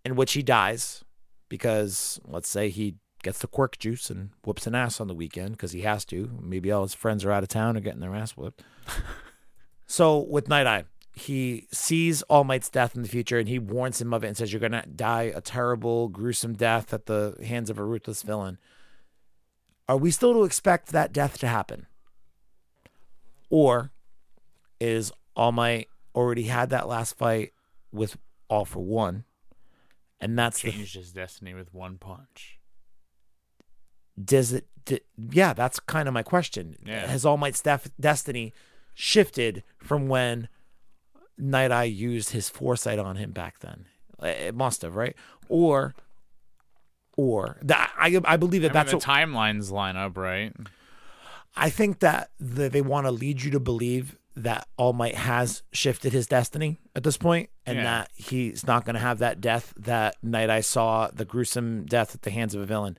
in 0.07 0.15
which 0.15 0.35
he 0.35 0.43
dies? 0.43 1.05
Because 1.49 2.21
let's 2.25 2.49
say 2.49 2.69
he 2.69 2.95
gets 3.23 3.41
the 3.41 3.49
quirk 3.49 3.77
juice 3.77 4.09
and 4.09 4.31
whoops 4.45 4.69
an 4.69 4.75
ass 4.77 5.01
on 5.01 5.09
the 5.09 5.15
weekend 5.15 5.51
because 5.53 5.73
he 5.73 5.81
has 5.81 6.05
to. 6.07 6.31
Maybe 6.41 6.71
all 6.71 6.83
his 6.83 6.95
friends 6.95 7.25
are 7.25 7.33
out 7.33 7.43
of 7.43 7.49
town 7.49 7.77
or 7.77 7.81
getting 7.81 8.01
their 8.01 8.15
ass 8.15 8.37
whooped. 8.37 8.63
so 9.87 10.19
with 10.19 10.49
Night 10.49 10.67
Eye, 10.67 10.85
he 11.13 11.67
sees 11.73 12.23
All 12.23 12.45
Might's 12.45 12.71
death 12.71 12.95
in 12.95 13.03
the 13.03 13.09
future 13.09 13.37
and 13.37 13.49
he 13.49 13.59
warns 13.59 14.01
him 14.01 14.15
of 14.15 14.23
it 14.23 14.29
and 14.29 14.37
says, 14.37 14.53
You're 14.53 14.61
going 14.61 14.73
to 14.73 14.85
die 14.87 15.33
a 15.35 15.41
terrible, 15.41 16.09
gruesome 16.09 16.55
death 16.55 16.95
at 16.95 17.07
the 17.07 17.37
hands 17.45 17.69
of 17.69 17.79
a 17.79 17.85
ruthless 17.85 18.23
villain. 18.23 18.59
Are 19.89 19.97
we 19.97 20.13
still 20.13 20.33
to 20.35 20.45
expect 20.45 20.93
that 20.93 21.13
death 21.13 21.39
to 21.39 21.49
happen? 21.49 21.87
Or 23.51 23.91
is 24.79 25.11
All 25.35 25.51
Might 25.51 25.89
already 26.15 26.45
had 26.45 26.71
that 26.71 26.87
last 26.87 27.19
fight 27.19 27.53
with 27.91 28.17
All 28.49 28.65
for 28.65 28.85
One? 28.85 29.25
And 30.21 30.39
that's 30.39 30.63
the 30.63 30.73
Changed 30.73 30.95
his 30.97 31.13
destiny 31.13 31.53
with 31.55 31.73
one 31.75 31.99
punch. 31.99 32.59
does 34.23 34.53
it 34.53 34.67
yeah 35.31 35.53
that's 35.53 35.79
kind 35.81 36.07
of 36.09 36.15
my 36.15 36.23
question 36.23 36.77
Yeah. 36.87 37.07
has 37.07 37.27
all 37.27 37.37
might's 37.37 37.61
def- 37.61 37.91
destiny 38.01 38.53
shifted 38.95 39.63
from 39.79 40.07
when 40.09 40.49
night 41.37 41.71
eye 41.73 41.85
used 41.85 42.31
his 42.31 42.49
foresight 42.49 42.99
on 42.99 43.17
him 43.17 43.33
back 43.33 43.59
then 43.59 43.87
Uh, 44.23 44.29
it 44.29 44.55
must 44.55 44.83
have 44.83 44.95
right 44.97 45.15
or 45.49 45.95
or 47.17 47.59
that 47.63 47.93
i 47.99 48.19
i 48.25 48.37
believe 48.37 48.63
that 48.63 48.71
I 48.71 48.75
that's 48.75 48.93
mean, 48.93 48.99
what, 48.99 49.05
timelines 49.05 49.71
line 49.71 49.97
up, 49.97 50.17
right? 50.17 50.55
i 51.57 51.69
think 51.69 51.99
that 52.01 52.31
the, 52.39 52.69
they 52.69 52.81
want 52.83 53.07
to 53.07 53.11
lead 53.11 53.43
you 53.43 53.51
to 53.51 53.61
believe 53.61 54.17
that 54.37 54.69
all 54.77 54.93
might 54.93 55.15
has 55.15 55.63
shifted 55.73 56.13
his 56.13 56.27
destiny 56.27 56.79
at 56.95 57.03
this 57.03 57.17
point 57.17 57.49
and 57.65 57.79
Yeah. 57.79 57.85
that 57.85 58.11
he's 58.15 58.67
not 58.67 58.85
going 58.85 58.95
to 58.95 59.01
have 59.01 59.19
that 59.21 59.41
death 59.41 59.73
that 59.79 60.17
night 60.23 60.51
I 60.51 60.61
saw 60.61 61.09
the 61.09 61.25
gruesome 61.25 61.87
death 61.87 62.15
at 62.15 62.23
the 62.23 62.31
hands 62.31 62.55
of 62.55 62.61
a 62.61 62.67
villain 62.67 62.99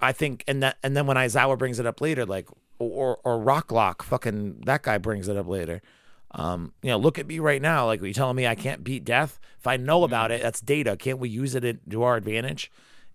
I 0.00 0.12
think, 0.12 0.44
and 0.46 0.62
that, 0.62 0.76
and 0.84 0.96
then 0.96 1.06
when 1.08 1.16
Aizawa 1.16 1.58
brings 1.58 1.80
it 1.80 1.86
up 1.86 2.00
later, 2.00 2.24
like, 2.24 2.48
or 2.78 3.18
or 3.24 3.36
Rocklock, 3.42 4.02
fucking 4.02 4.60
that 4.66 4.84
guy 4.84 4.96
brings 4.98 5.26
it 5.26 5.36
up 5.36 5.48
later. 5.48 5.82
Um, 6.30 6.72
you 6.82 6.90
know, 6.90 6.98
look 6.98 7.18
at 7.18 7.26
me 7.26 7.40
right 7.40 7.60
now. 7.60 7.86
Like, 7.86 8.00
are 8.00 8.06
you 8.06 8.14
telling 8.14 8.36
me 8.36 8.46
I 8.46 8.54
can't 8.54 8.84
beat 8.84 9.04
death? 9.04 9.40
If 9.58 9.66
I 9.66 9.76
know 9.76 10.04
about 10.04 10.30
it, 10.30 10.40
that's 10.40 10.60
data. 10.60 10.96
Can't 10.96 11.18
we 11.18 11.28
use 11.28 11.56
it 11.56 11.64
in- 11.64 11.80
to 11.90 12.04
our 12.04 12.14
advantage? 12.16 12.70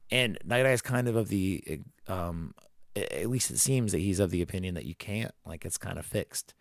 And 0.09 0.37
Night 0.43 0.65
Eye 0.65 0.73
is 0.73 0.81
kind 0.81 1.07
of 1.07 1.15
of 1.15 1.29
the, 1.29 1.79
um, 2.09 2.53
at 2.97 3.29
least 3.29 3.49
it 3.51 3.59
seems 3.59 3.93
that 3.93 3.99
he's 3.99 4.19
of 4.19 4.29
the 4.31 4.41
opinion 4.41 4.75
that 4.75 4.83
you 4.83 4.95
can't. 4.95 5.33
Like, 5.45 5.63
it's 5.63 5.77
kind 5.77 5.97
of 5.97 6.05
fixed. 6.05 6.53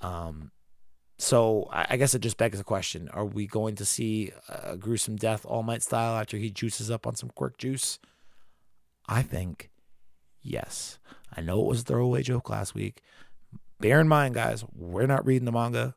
Um, 0.00 0.50
so 1.18 1.68
I, 1.72 1.86
I 1.90 1.96
guess 1.96 2.14
it 2.14 2.20
just 2.20 2.36
begs 2.36 2.58
the 2.58 2.64
question: 2.64 3.08
Are 3.10 3.24
we 3.24 3.46
going 3.46 3.74
to 3.76 3.84
see 3.84 4.32
a 4.48 4.76
gruesome 4.76 5.16
death, 5.16 5.44
All 5.46 5.62
Might 5.62 5.82
style, 5.82 6.16
after 6.20 6.36
he 6.36 6.50
juices 6.50 6.90
up 6.90 7.06
on 7.06 7.14
some 7.14 7.30
quirk 7.30 7.58
juice? 7.58 7.98
I 9.08 9.22
think 9.22 9.70
yes. 10.42 10.98
I 11.36 11.40
know 11.40 11.60
it 11.60 11.66
was 11.66 11.80
a 11.80 11.84
throwaway 11.84 12.22
joke 12.22 12.50
last 12.50 12.74
week. 12.74 13.02
Bear 13.80 14.00
in 14.00 14.08
mind, 14.08 14.34
guys, 14.34 14.64
we're 14.74 15.06
not 15.06 15.26
reading 15.26 15.44
the 15.44 15.52
manga. 15.52 15.94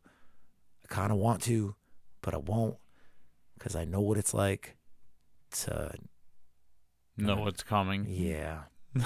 I 0.83 0.87
kind 0.93 1.11
of 1.11 1.17
want 1.17 1.41
to, 1.43 1.75
but 2.21 2.33
I 2.33 2.37
won't 2.37 2.77
because 3.57 3.75
I 3.75 3.85
know 3.85 4.01
what 4.01 4.17
it's 4.17 4.33
like 4.33 4.75
to, 5.51 5.91
Know 7.17 7.35
what's 7.37 7.63
coming. 7.63 8.05
yeah. 8.07 8.63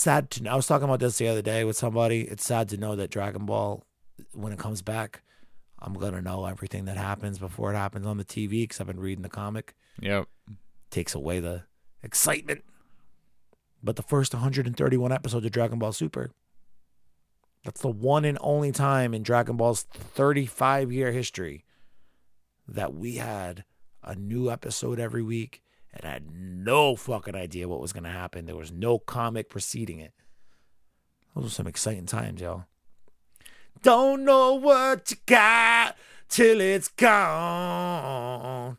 sad 0.00 0.30
to 0.30 0.42
know. 0.42 0.52
I 0.52 0.56
was 0.56 0.66
talking 0.66 0.84
about 0.84 1.00
this 1.00 1.18
the 1.18 1.28
other 1.28 1.42
day 1.42 1.64
with 1.64 1.76
somebody. 1.76 2.22
It's 2.22 2.44
sad 2.44 2.68
to 2.70 2.76
know 2.76 2.96
that 2.96 3.10
Dragon 3.10 3.44
Ball, 3.46 3.84
when 4.32 4.52
it 4.52 4.58
comes 4.58 4.82
back, 4.82 5.22
I'm 5.78 5.94
going 5.94 6.14
to 6.14 6.22
know 6.22 6.46
everything 6.46 6.86
that 6.86 6.96
happens 6.96 7.38
before 7.38 7.72
it 7.72 7.76
happens 7.76 8.06
on 8.06 8.16
the 8.16 8.24
TV 8.24 8.62
because 8.62 8.80
I've 8.80 8.86
been 8.86 9.00
reading 9.00 9.22
the 9.22 9.28
comic. 9.28 9.74
Yep. 10.00 10.26
takes 10.90 11.14
away 11.14 11.40
the 11.40 11.64
excitement. 12.02 12.64
But 13.82 13.96
the 13.96 14.02
first 14.02 14.34
131 14.34 15.12
episodes 15.12 15.44
of 15.44 15.52
Dragon 15.52 15.78
Ball 15.78 15.92
Super, 15.92 16.30
that's 17.64 17.80
the 17.80 17.88
one 17.88 18.24
and 18.24 18.38
only 18.40 18.72
time 18.72 19.14
in 19.14 19.22
Dragon 19.22 19.56
Ball's 19.56 19.82
35 19.82 20.92
year 20.92 21.12
history 21.12 21.64
that 22.66 22.94
we 22.94 23.16
had 23.16 23.64
a 24.02 24.14
new 24.14 24.50
episode 24.50 24.98
every 24.98 25.22
week 25.22 25.62
and 25.92 26.04
had 26.04 26.24
no 26.32 26.96
fucking 26.96 27.34
idea 27.34 27.68
what 27.68 27.80
was 27.80 27.92
going 27.92 28.04
to 28.04 28.10
happen. 28.10 28.46
There 28.46 28.56
was 28.56 28.72
no 28.72 28.98
comic 28.98 29.48
preceding 29.48 29.98
it. 30.00 30.12
Those 31.34 31.44
were 31.44 31.50
some 31.50 31.66
exciting 31.66 32.06
times, 32.06 32.40
y'all. 32.40 32.66
Don't 33.82 34.24
know 34.24 34.54
what 34.54 35.10
you 35.10 35.16
got 35.26 35.96
till 36.28 36.60
it's 36.60 36.88
gone. 36.88 38.76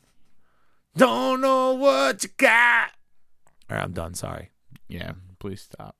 Don't 0.96 1.42
know 1.42 1.74
what 1.74 2.24
you 2.24 2.30
got. 2.38 2.92
All 3.70 3.78
right, 3.78 3.84
I'm 3.84 3.94
done. 3.94 4.14
Sorry. 4.14 4.50
Yeah. 4.88 5.14
Please 5.40 5.62
stop. 5.62 5.96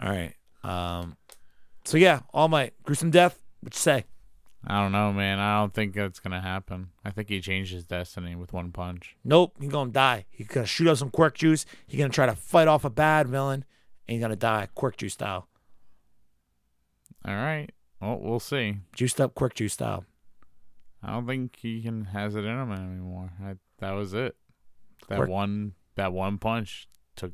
All 0.00 0.08
right. 0.10 0.34
Um. 0.62 1.16
So 1.84 1.98
yeah, 1.98 2.20
All 2.32 2.48
Might 2.48 2.80
gruesome 2.84 3.10
death. 3.10 3.40
What 3.60 3.74
you 3.74 3.78
say? 3.78 4.04
I 4.66 4.80
don't 4.82 4.92
know, 4.92 5.12
man. 5.12 5.38
I 5.38 5.58
don't 5.60 5.74
think 5.74 5.94
that's 5.94 6.20
gonna 6.20 6.40
happen. 6.40 6.88
I 7.04 7.10
think 7.10 7.28
he 7.28 7.40
changed 7.40 7.72
his 7.72 7.84
destiny 7.84 8.34
with 8.34 8.52
one 8.52 8.72
punch. 8.72 9.16
Nope. 9.24 9.56
He's 9.60 9.70
gonna 9.70 9.90
die. 9.90 10.26
He's 10.30 10.46
gonna 10.46 10.66
shoot 10.66 10.88
up 10.88 10.96
some 10.96 11.10
quirk 11.10 11.36
juice. 11.36 11.66
He's 11.86 11.98
gonna 11.98 12.10
try 12.12 12.26
to 12.26 12.34
fight 12.34 12.68
off 12.68 12.84
a 12.84 12.90
bad 12.90 13.28
villain, 13.28 13.64
and 14.08 14.14
he's 14.14 14.20
gonna 14.22 14.36
die 14.36 14.68
quirk 14.74 14.96
juice 14.96 15.12
style. 15.12 15.48
All 17.26 17.34
right. 17.34 17.68
Well, 18.00 18.18
we'll 18.20 18.40
see. 18.40 18.78
Juiced 18.94 19.20
up 19.20 19.34
quirk 19.34 19.54
juice 19.54 19.72
style. 19.74 20.04
I 21.02 21.12
don't 21.12 21.26
think 21.26 21.56
he 21.56 21.82
can 21.82 22.06
has 22.06 22.34
it 22.34 22.44
in 22.44 22.58
him 22.58 22.72
anymore. 22.72 23.32
I, 23.42 23.54
that 23.80 23.92
was 23.92 24.14
it. 24.14 24.36
That 25.08 25.16
Quirk- 25.16 25.28
one. 25.28 25.72
That 25.96 26.12
one 26.12 26.38
punch 26.38 26.88
took 27.16 27.32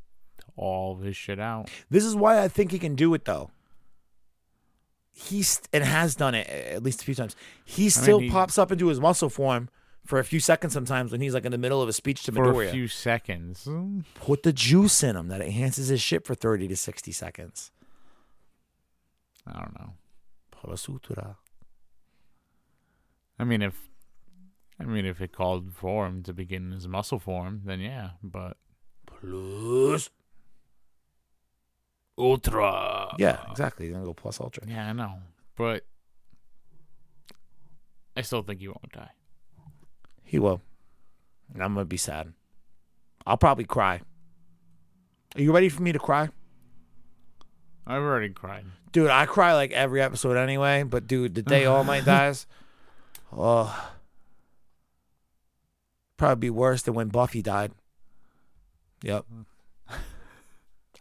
all 0.56 0.92
of 0.92 1.00
his 1.00 1.16
shit 1.16 1.38
out. 1.40 1.70
This 1.88 2.04
is 2.04 2.14
why 2.14 2.42
I 2.42 2.48
think 2.48 2.72
he 2.72 2.78
can 2.78 2.94
do 2.94 3.14
it 3.14 3.24
though. 3.24 3.50
He's 5.12 5.60
and 5.72 5.84
has 5.84 6.14
done 6.14 6.34
it 6.34 6.48
at 6.48 6.82
least 6.82 7.02
a 7.02 7.04
few 7.04 7.14
times. 7.14 7.36
He 7.64 7.90
still 7.90 8.20
he- 8.20 8.30
pops 8.30 8.58
up 8.58 8.72
into 8.72 8.86
his 8.88 9.00
muscle 9.00 9.28
form 9.28 9.68
for 10.04 10.18
a 10.18 10.24
few 10.24 10.40
seconds 10.40 10.72
sometimes 10.72 11.12
when 11.12 11.20
he's 11.20 11.34
like 11.34 11.44
in 11.44 11.52
the 11.52 11.58
middle 11.58 11.82
of 11.82 11.88
a 11.88 11.92
speech 11.92 12.22
to 12.24 12.32
For 12.32 12.62
a 12.62 12.70
few 12.70 12.88
seconds. 12.88 13.68
Put 14.14 14.42
the 14.42 14.52
juice 14.52 15.02
in 15.02 15.16
him 15.16 15.28
that 15.28 15.40
enhances 15.40 15.88
his 15.88 16.00
shit 16.00 16.24
for 16.24 16.34
30 16.34 16.68
to 16.68 16.76
60 16.76 17.12
seconds. 17.12 17.70
I 19.46 19.58
don't 19.58 19.78
know. 19.78 19.92
Parasutura. 20.52 21.36
I 23.38 23.44
mean, 23.44 23.62
if 23.62 23.88
I 24.78 24.84
mean 24.84 25.06
if 25.06 25.20
it 25.20 25.32
called 25.32 25.74
for 25.74 26.06
him 26.06 26.22
to 26.24 26.32
begin 26.32 26.72
his 26.72 26.86
muscle 26.88 27.18
form, 27.18 27.62
then 27.64 27.80
yeah. 27.80 28.10
But 28.22 28.56
Plus. 29.06 30.10
Ultra. 32.20 33.14
Yeah, 33.18 33.40
exactly. 33.50 33.86
You're 33.86 33.98
to 33.98 34.04
go 34.04 34.14
plus 34.14 34.40
ultra. 34.40 34.64
Yeah, 34.66 34.88
I 34.88 34.92
know. 34.92 35.14
But 35.56 35.84
I 38.16 38.22
still 38.22 38.42
think 38.42 38.60
he 38.60 38.68
won't 38.68 38.92
die. 38.92 39.10
He 40.22 40.38
will. 40.38 40.60
And 41.52 41.62
I'm 41.62 41.74
going 41.74 41.84
to 41.84 41.88
be 41.88 41.96
sad. 41.96 42.32
I'll 43.26 43.36
probably 43.36 43.64
cry. 43.64 44.00
Are 45.36 45.42
you 45.42 45.52
ready 45.52 45.68
for 45.68 45.82
me 45.82 45.92
to 45.92 45.98
cry? 45.98 46.28
I've 47.86 48.02
already 48.02 48.30
cried. 48.30 48.66
Dude, 48.92 49.10
I 49.10 49.26
cry 49.26 49.54
like 49.54 49.72
every 49.72 50.00
episode 50.00 50.36
anyway, 50.36 50.82
but 50.82 51.06
dude, 51.06 51.34
the 51.34 51.42
day 51.42 51.64
All 51.64 51.84
Might 51.84 52.04
dies, 52.04 52.46
oh, 53.32 53.90
probably 56.16 56.40
be 56.40 56.50
worse 56.50 56.82
than 56.82 56.94
when 56.94 57.08
Buffy 57.08 57.42
died. 57.42 57.72
Yep. 59.02 59.26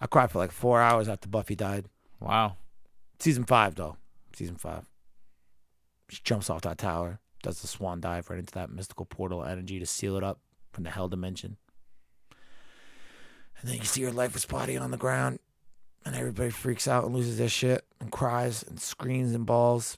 I 0.02 0.08
cried 0.08 0.32
for 0.32 0.40
like 0.40 0.52
four 0.52 0.82
hours 0.82 1.10
after 1.10 1.28
Buffy 1.28 1.56
died. 1.56 1.86
Wow. 2.20 2.58
Season 3.20 3.44
five, 3.44 3.76
though. 3.76 3.98
Season 4.34 4.56
five. 4.56 4.90
She 6.10 6.22
jumps 6.24 6.50
off 6.50 6.62
that 6.62 6.78
tower, 6.78 7.20
does 7.44 7.62
the 7.62 7.68
swan 7.68 8.00
dive 8.00 8.30
right 8.30 8.40
into 8.40 8.54
that 8.54 8.72
mystical 8.72 9.06
portal 9.06 9.44
energy 9.44 9.80
to 9.80 9.86
seal 9.86 10.16
it 10.16 10.24
up 10.24 10.40
from 10.72 10.84
the 10.84 10.90
hell 10.90 11.08
dimension. 11.08 11.58
And 13.60 13.70
then 13.70 13.78
you 13.78 13.84
see 13.84 14.04
her 14.04 14.12
lifeless 14.12 14.46
body 14.46 14.78
on 14.78 14.92
the 14.92 14.98
ground, 14.98 15.40
and 16.06 16.16
everybody 16.16 16.50
freaks 16.50 16.88
out 16.88 17.04
and 17.04 17.14
loses 17.14 17.38
their 17.38 17.50
shit 17.50 17.86
and 18.00 18.12
cries 18.12 18.64
and 18.64 18.80
screams 18.80 19.34
and 19.34 19.46
bawls. 19.46 19.98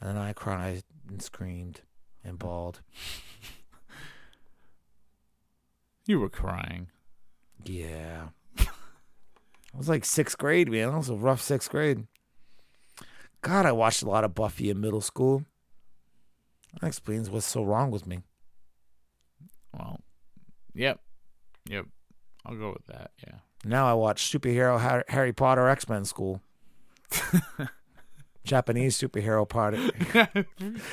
And 0.00 0.08
then 0.08 0.16
I 0.16 0.32
cried 0.32 0.82
and 1.08 1.22
screamed 1.22 1.82
and 2.24 2.38
bawled. 2.38 2.80
You 6.06 6.20
were 6.20 6.30
crying. 6.30 6.88
Yeah. 7.64 8.28
I 9.74 9.76
was 9.78 9.88
like 9.88 10.04
sixth 10.04 10.38
grade, 10.38 10.70
man. 10.70 10.90
That 10.90 10.98
was 10.98 11.08
a 11.10 11.16
rough 11.16 11.40
sixth 11.40 11.70
grade. 11.70 12.06
God, 13.42 13.66
I 13.66 13.72
watched 13.72 14.02
a 14.02 14.08
lot 14.08 14.24
of 14.24 14.34
Buffy 14.34 14.70
in 14.70 14.80
middle 14.80 15.00
school. 15.00 15.44
That 16.80 16.86
explains 16.86 17.28
what's 17.28 17.46
so 17.46 17.64
wrong 17.64 17.90
with 17.90 18.06
me. 18.06 18.20
Well, 19.72 20.00
yep, 20.72 21.00
yep. 21.68 21.86
I'll 22.46 22.56
go 22.56 22.72
with 22.72 22.86
that. 22.86 23.10
Yeah. 23.26 23.36
Now 23.64 23.86
I 23.86 23.94
watch 23.94 24.30
superhero 24.30 25.04
Harry 25.08 25.32
Potter 25.32 25.68
X 25.68 25.88
Men 25.88 26.04
School. 26.04 26.40
Japanese 28.44 28.98
superhero 28.98 29.48
party. 29.48 29.78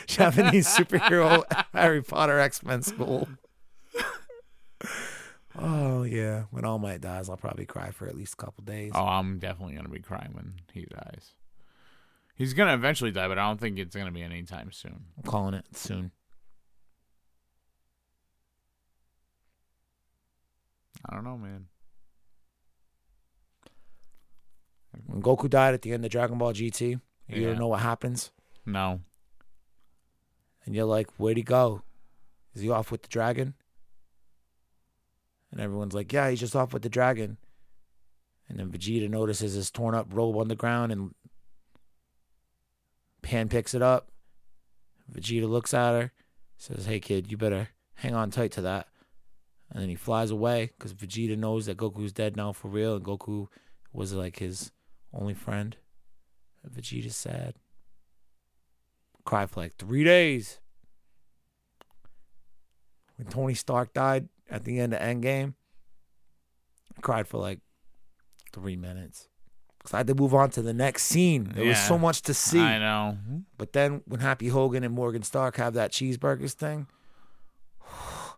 Japanese 0.07 0.67
superhero 0.67 1.43
Harry 1.73 2.01
Potter 2.01 2.39
X 2.39 2.63
Men 2.63 2.81
School. 2.81 3.27
Oh 5.55 6.03
yeah, 6.03 6.43
when 6.51 6.63
All 6.65 6.79
Might 6.79 7.01
dies, 7.01 7.29
I'll 7.29 7.37
probably 7.37 7.65
cry 7.65 7.91
for 7.91 8.07
at 8.07 8.15
least 8.15 8.33
a 8.33 8.37
couple 8.37 8.63
days. 8.63 8.91
Oh, 8.95 9.05
I'm 9.05 9.37
definitely 9.39 9.75
gonna 9.75 9.89
be 9.89 9.99
crying 9.99 10.31
when 10.33 10.53
he 10.71 10.85
dies. 10.85 11.31
He's 12.35 12.53
gonna 12.53 12.73
eventually 12.73 13.11
die, 13.11 13.27
but 13.27 13.37
I 13.37 13.47
don't 13.47 13.59
think 13.59 13.77
it's 13.77 13.95
gonna 13.95 14.11
be 14.11 14.21
anytime 14.23 14.71
soon. 14.71 15.05
I'm 15.17 15.23
calling 15.23 15.53
it 15.53 15.65
soon. 15.75 16.11
I 21.05 21.15
don't 21.15 21.23
know, 21.23 21.37
man. 21.37 21.67
When 25.07 25.21
Goku 25.21 25.49
died 25.49 25.73
at 25.73 25.81
the 25.81 25.93
end 25.93 26.05
of 26.05 26.11
Dragon 26.11 26.37
Ball 26.37 26.53
GT, 26.53 26.89
you 26.91 26.99
Yeah. 27.27 27.47
don't 27.47 27.59
know 27.59 27.67
what 27.69 27.81
happens, 27.81 28.31
No. 28.65 29.01
and 30.65 30.75
you're 30.75 30.85
like, 30.85 31.09
"Where'd 31.19 31.37
he 31.37 31.43
go? 31.43 31.81
Is 32.53 32.61
he 32.61 32.69
off 32.69 32.91
with 32.91 33.01
the 33.03 33.07
dragon?" 33.07 33.55
And 35.51 35.59
everyone's 35.59 35.93
like, 35.93 36.11
"Yeah, 36.11 36.29
he's 36.29 36.39
just 36.39 36.55
off 36.55 36.73
with 36.73 36.81
the 36.81 36.89
dragon." 36.89 37.37
And 38.47 38.59
then 38.59 38.71
Vegeta 38.71 39.09
notices 39.09 39.53
his 39.53 39.71
torn 39.71 39.95
up 39.95 40.07
robe 40.13 40.37
on 40.37 40.47
the 40.47 40.55
ground, 40.55 40.91
and 40.91 41.13
Pan 43.21 43.49
picks 43.49 43.73
it 43.73 43.81
up. 43.81 44.11
Vegeta 45.11 45.47
looks 45.47 45.73
at 45.73 45.93
her, 45.93 46.11
says, 46.57 46.85
"Hey 46.85 46.99
kid, 46.99 47.31
you 47.31 47.37
better 47.37 47.69
hang 47.95 48.15
on 48.15 48.31
tight 48.31 48.51
to 48.53 48.61
that." 48.61 48.87
And 49.69 49.81
then 49.81 49.89
he 49.89 49.95
flies 49.95 50.31
away 50.31 50.71
because 50.77 50.93
Vegeta 50.93 51.37
knows 51.37 51.65
that 51.65 51.77
Goku's 51.77 52.11
dead 52.11 52.35
now 52.35 52.51
for 52.51 52.67
real, 52.67 52.95
and 52.95 53.05
Goku 53.05 53.47
was 53.93 54.13
like 54.13 54.39
his 54.39 54.71
only 55.13 55.33
friend. 55.33 55.77
Vegeta's 56.67 57.15
sad. 57.15 57.55
Cried 59.23 59.49
for 59.49 59.61
like 59.61 59.75
three 59.75 60.03
days. 60.03 60.59
When 63.15 63.27
Tony 63.27 63.53
Stark 63.53 63.93
died 63.93 64.29
at 64.51 64.65
the 64.65 64.79
end 64.79 64.93
of 64.93 64.99
Endgame, 64.99 65.55
I 66.97 67.01
cried 67.01 67.27
for 67.27 67.37
like 67.39 67.59
three 68.51 68.75
minutes. 68.75 69.29
Because 69.77 69.95
I 69.95 69.97
had 69.97 70.07
to 70.07 70.15
move 70.15 70.35
on 70.35 70.51
to 70.51 70.61
the 70.61 70.73
next 70.75 71.03
scene. 71.03 71.53
There 71.55 71.65
was 71.65 71.79
so 71.79 71.97
much 71.97 72.21
to 72.23 72.35
see. 72.35 72.59
I 72.59 72.77
know. 72.77 73.17
But 73.57 73.73
then 73.73 74.03
when 74.05 74.19
Happy 74.19 74.49
Hogan 74.49 74.83
and 74.83 74.93
Morgan 74.93 75.23
Stark 75.23 75.57
have 75.57 75.73
that 75.73 75.91
cheeseburgers 75.91 76.51
thing, 76.51 76.85
I 77.81 78.33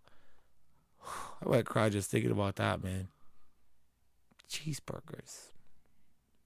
would 1.43 1.65
cry 1.65 1.89
just 1.89 2.09
thinking 2.09 2.31
about 2.31 2.55
that, 2.55 2.81
man. 2.81 3.09
Cheeseburgers. 4.49 5.49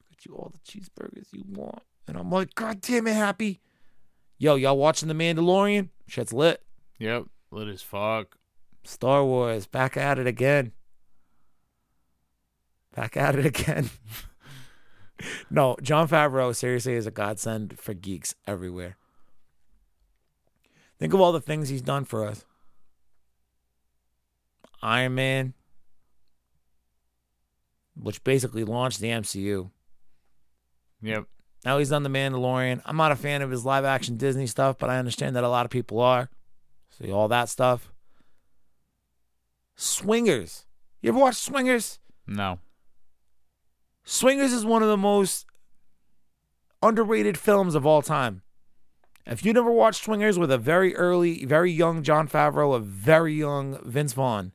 Get 0.09 0.25
you 0.25 0.33
all 0.33 0.51
the 0.51 0.59
cheeseburgers 0.59 1.27
you 1.31 1.43
want. 1.47 1.83
And 2.07 2.17
I'm 2.17 2.31
like, 2.31 2.55
God 2.55 2.81
damn 2.81 3.05
it, 3.05 3.13
Happy. 3.13 3.59
Yo, 4.39 4.55
y'all 4.55 4.77
watching 4.77 5.07
The 5.09 5.13
Mandalorian? 5.13 5.89
Shit's 6.07 6.33
lit. 6.33 6.63
Yep. 6.97 7.25
Lit 7.51 7.67
as 7.67 7.83
fuck. 7.83 8.37
Star 8.83 9.23
Wars, 9.23 9.67
back 9.67 9.97
at 9.97 10.19
it 10.19 10.27
again. 10.27 10.71
Back 12.95 13.17
at 13.17 13.35
it 13.35 13.45
again. 13.59 13.89
no, 15.49 15.77
Jon 15.81 16.07
Favreau 16.07 16.55
seriously 16.55 16.93
is 16.93 17.05
a 17.07 17.11
godsend 17.11 17.79
for 17.79 17.93
geeks 17.93 18.35
everywhere. 18.45 18.97
Think 20.99 21.13
of 21.13 21.19
all 21.21 21.31
the 21.31 21.41
things 21.41 21.69
he's 21.69 21.81
done 21.81 22.05
for 22.05 22.25
us. 22.25 22.43
Iron 24.81 25.15
Man, 25.15 25.53
which 27.95 28.23
basically 28.23 28.63
launched 28.63 28.99
the 28.99 29.09
MCU. 29.09 29.69
Yep. 31.01 31.25
Now 31.65 31.77
he's 31.79 31.89
done 31.89 32.03
The 32.03 32.09
Mandalorian. 32.09 32.81
I'm 32.85 32.97
not 32.97 33.11
a 33.11 33.15
fan 33.15 33.41
of 33.41 33.51
his 33.51 33.65
live 33.65 33.85
action 33.85 34.17
Disney 34.17 34.47
stuff, 34.47 34.77
but 34.77 34.89
I 34.89 34.97
understand 34.97 35.35
that 35.35 35.43
a 35.43 35.49
lot 35.49 35.65
of 35.65 35.71
people 35.71 35.99
are. 35.99 36.29
See 36.89 37.11
all 37.11 37.27
that 37.27 37.49
stuff. 37.49 37.91
Swingers. 39.77 40.65
You 41.01 41.09
ever 41.09 41.19
watch 41.19 41.35
Swingers? 41.35 41.99
No. 42.25 42.59
Swingers 44.03 44.51
is 44.51 44.65
one 44.65 44.81
of 44.81 44.89
the 44.89 44.97
most 44.97 45.45
underrated 46.81 47.37
films 47.37 47.75
of 47.75 47.85
all 47.85 48.01
time. 48.01 48.41
If 49.25 49.45
you 49.45 49.53
never 49.53 49.71
watched 49.71 50.03
Swingers 50.03 50.39
with 50.39 50.51
a 50.51 50.57
very 50.57 50.95
early, 50.95 51.45
very 51.45 51.71
young 51.71 52.01
Jon 52.01 52.27
Favreau, 52.27 52.75
a 52.75 52.79
very 52.79 53.33
young 53.33 53.79
Vince 53.83 54.13
Vaughn, 54.13 54.51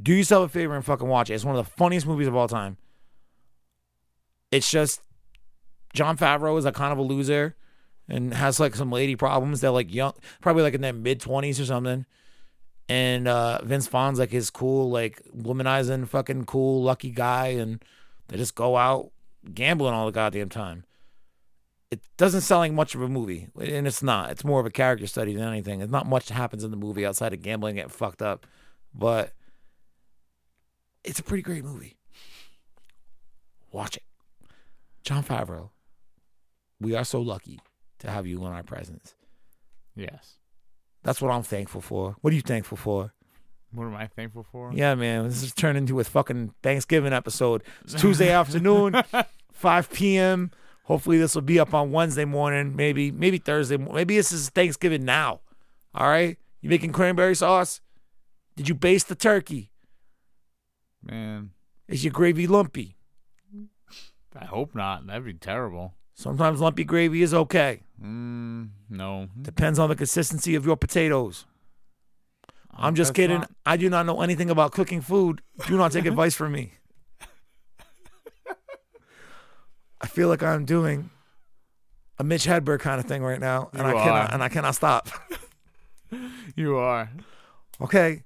do 0.00 0.12
yourself 0.12 0.46
a 0.46 0.52
favor 0.52 0.74
and 0.74 0.84
fucking 0.84 1.08
watch 1.08 1.30
it. 1.30 1.34
It's 1.34 1.44
one 1.44 1.56
of 1.56 1.64
the 1.64 1.70
funniest 1.70 2.06
movies 2.06 2.26
of 2.26 2.34
all 2.34 2.48
time. 2.48 2.78
It's 4.50 4.70
just 4.70 5.02
Jon 5.94 6.16
Favreau 6.16 6.58
is 6.58 6.64
a 6.64 6.72
kind 6.72 6.92
of 6.92 6.98
a 6.98 7.02
loser 7.02 7.56
and 8.08 8.34
has 8.34 8.58
like 8.58 8.74
some 8.74 8.90
lady 8.90 9.14
problems. 9.14 9.60
They're 9.60 9.70
like 9.70 9.92
young, 9.92 10.14
probably 10.40 10.62
like 10.62 10.74
in 10.74 10.80
their 10.80 10.92
mid 10.92 11.20
20s 11.20 11.60
or 11.60 11.64
something. 11.66 12.06
And 12.88 13.26
uh, 13.26 13.60
Vince 13.64 13.88
Vaughn's 13.88 14.18
like 14.18 14.30
his 14.30 14.50
cool, 14.50 14.90
like 14.90 15.22
womanizing, 15.36 16.06
fucking 16.08 16.44
cool, 16.44 16.82
lucky 16.82 17.10
guy. 17.10 17.48
And 17.48 17.84
they 18.28 18.36
just 18.36 18.54
go 18.54 18.76
out 18.76 19.10
gambling 19.54 19.94
all 19.94 20.06
the 20.06 20.12
goddamn 20.12 20.48
time. 20.48 20.84
It 21.90 22.00
doesn't 22.16 22.40
sound 22.40 22.60
like 22.60 22.72
much 22.72 22.94
of 22.96 23.02
a 23.02 23.08
movie, 23.08 23.48
and 23.60 23.86
it's 23.86 24.02
not. 24.02 24.30
It's 24.30 24.44
more 24.44 24.58
of 24.58 24.66
a 24.66 24.70
character 24.70 25.06
study 25.06 25.34
than 25.34 25.46
anything. 25.46 25.78
There's 25.78 25.90
not 25.90 26.06
much 26.06 26.26
that 26.26 26.34
happens 26.34 26.64
in 26.64 26.72
the 26.72 26.76
movie 26.76 27.06
outside 27.06 27.32
of 27.32 27.42
gambling 27.42 27.70
and 27.70 27.76
getting 27.76 27.90
fucked 27.90 28.22
up, 28.22 28.44
but 28.92 29.32
it's 31.04 31.20
a 31.20 31.22
pretty 31.22 31.42
great 31.42 31.64
movie. 31.64 31.96
Watch 33.70 33.96
it. 33.96 34.02
Jon 35.04 35.22
Favreau, 35.22 35.70
we 36.80 36.96
are 36.96 37.04
so 37.04 37.20
lucky 37.20 37.60
to 38.00 38.10
have 38.10 38.26
you 38.26 38.44
in 38.44 38.52
our 38.52 38.64
presence. 38.64 39.14
Yes. 39.94 40.38
That's 41.06 41.22
what 41.22 41.30
I'm 41.30 41.44
thankful 41.44 41.80
for. 41.80 42.16
What 42.20 42.32
are 42.32 42.34
you 42.36 42.42
thankful 42.42 42.76
for? 42.76 43.12
What 43.70 43.84
am 43.84 43.94
I 43.94 44.08
thankful 44.08 44.44
for? 44.50 44.72
Yeah, 44.74 44.96
man, 44.96 45.28
this 45.28 45.40
is 45.40 45.54
turned 45.54 45.78
into 45.78 46.00
a 46.00 46.04
fucking 46.04 46.52
Thanksgiving 46.64 47.12
episode. 47.12 47.62
It's 47.84 47.94
Tuesday 47.94 48.30
afternoon, 48.32 49.00
5 49.52 49.90
p.m. 49.92 50.50
Hopefully, 50.82 51.18
this 51.18 51.36
will 51.36 51.42
be 51.42 51.60
up 51.60 51.72
on 51.72 51.92
Wednesday 51.92 52.24
morning, 52.24 52.74
maybe 52.74 53.12
maybe 53.12 53.38
Thursday. 53.38 53.76
Maybe 53.76 54.16
this 54.16 54.32
is 54.32 54.48
Thanksgiving 54.48 55.04
now. 55.04 55.42
All 55.94 56.08
right, 56.08 56.38
you 56.60 56.68
making 56.68 56.90
cranberry 56.90 57.36
sauce? 57.36 57.80
Did 58.56 58.68
you 58.68 58.74
baste 58.74 59.08
the 59.08 59.14
turkey? 59.14 59.70
Man, 61.04 61.50
Is 61.86 62.02
your 62.02 62.12
gravy 62.12 62.48
lumpy? 62.48 62.96
I 64.34 64.44
hope 64.44 64.74
not. 64.74 65.06
That'd 65.06 65.24
be 65.24 65.34
terrible. 65.34 65.94
Sometimes 66.16 66.60
lumpy 66.60 66.82
gravy 66.82 67.22
is 67.22 67.32
okay. 67.34 67.82
Mm, 68.02 68.70
no. 68.90 69.28
Depends 69.40 69.78
on 69.78 69.88
the 69.90 69.94
consistency 69.94 70.54
of 70.54 70.64
your 70.66 70.76
potatoes. 70.76 71.44
I'm 72.74 72.94
just 72.94 73.14
kidding. 73.14 73.40
not- 73.40 73.50
I 73.64 73.76
do 73.76 73.88
not 73.90 74.06
know 74.06 74.20
anything 74.22 74.50
about 74.50 74.72
cooking 74.72 75.00
food. 75.02 75.42
Do 75.66 75.76
not 75.76 75.92
take 75.92 76.06
advice 76.12 76.34
from 76.34 76.52
me. 76.52 76.72
I 80.00 80.06
feel 80.06 80.28
like 80.28 80.42
I'm 80.42 80.64
doing 80.64 81.10
a 82.18 82.24
Mitch 82.24 82.46
Hedberg 82.46 82.80
kind 82.80 83.00
of 83.00 83.06
thing 83.06 83.22
right 83.22 83.40
now, 83.40 83.70
and 83.72 83.82
I 83.82 83.90
You 83.92 83.96
cannot 83.98 84.32
and 84.34 84.42
I 84.42 84.48
cannot 84.48 84.74
stop. 84.74 85.08
You 86.54 86.76
are. 86.76 87.10
Okay, 87.80 88.22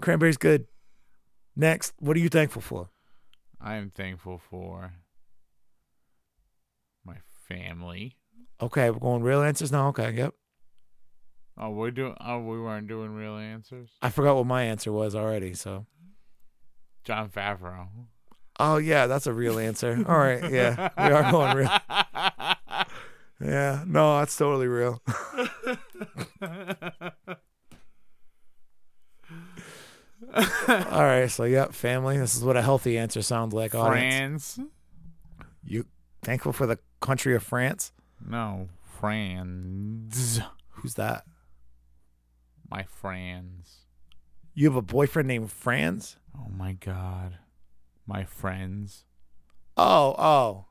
cranberry's 0.00 0.38
good. 0.38 0.66
Next, 1.54 1.92
what 2.00 2.16
are 2.16 2.20
you 2.20 2.30
thankful 2.30 2.62
for? 2.62 2.88
I 3.60 3.76
am 3.76 3.90
thankful 3.90 4.38
for 4.50 4.92
family. 7.48 8.16
Okay, 8.60 8.90
we're 8.90 8.98
going 8.98 9.22
real 9.22 9.42
answers 9.42 9.72
now. 9.72 9.88
Okay, 9.88 10.12
yep. 10.12 10.34
Oh, 11.58 11.70
we're 11.70 11.90
doing. 11.90 12.14
Oh, 12.20 12.38
we 12.40 12.60
weren't 12.60 12.88
doing 12.88 13.14
real 13.14 13.36
answers. 13.36 13.90
I 14.02 14.10
forgot 14.10 14.36
what 14.36 14.46
my 14.46 14.64
answer 14.64 14.92
was 14.92 15.14
already. 15.14 15.54
So, 15.54 15.86
Jon 17.04 17.28
Favreau. 17.30 17.86
oh 18.60 18.76
yeah, 18.78 19.06
that's 19.06 19.26
a 19.26 19.32
real 19.32 19.58
answer. 19.58 20.04
All 20.06 20.18
right, 20.18 20.50
yeah, 20.50 20.90
we 20.98 21.12
are 21.12 21.30
going 21.30 21.56
real. 21.56 21.70
Yeah, 23.38 23.84
no, 23.86 24.20
that's 24.20 24.34
totally 24.34 24.66
real. 24.66 25.02
All 30.38 31.04
right, 31.04 31.30
so 31.30 31.44
yep, 31.44 31.72
family. 31.72 32.18
This 32.18 32.36
is 32.36 32.42
what 32.42 32.56
a 32.56 32.62
healthy 32.62 32.98
answer 32.98 33.22
sounds 33.22 33.52
like. 33.52 33.74
Audience. 33.74 34.54
France. 34.54 34.70
You 35.64 35.86
thankful 36.22 36.52
for 36.52 36.66
the 36.66 36.78
country 37.06 37.34
of 37.34 37.42
France? 37.42 37.92
No, 38.24 38.68
friends. 39.00 40.40
Who's 40.70 40.94
that? 40.94 41.24
My 42.70 42.82
friends. 42.84 43.86
You 44.54 44.66
have 44.68 44.76
a 44.76 44.82
boyfriend 44.82 45.28
named 45.28 45.52
Franz? 45.52 46.16
Oh 46.36 46.48
my 46.50 46.72
god. 46.72 47.38
My 48.06 48.24
friends. 48.24 49.04
Oh, 49.76 50.14
oh, 50.18 50.64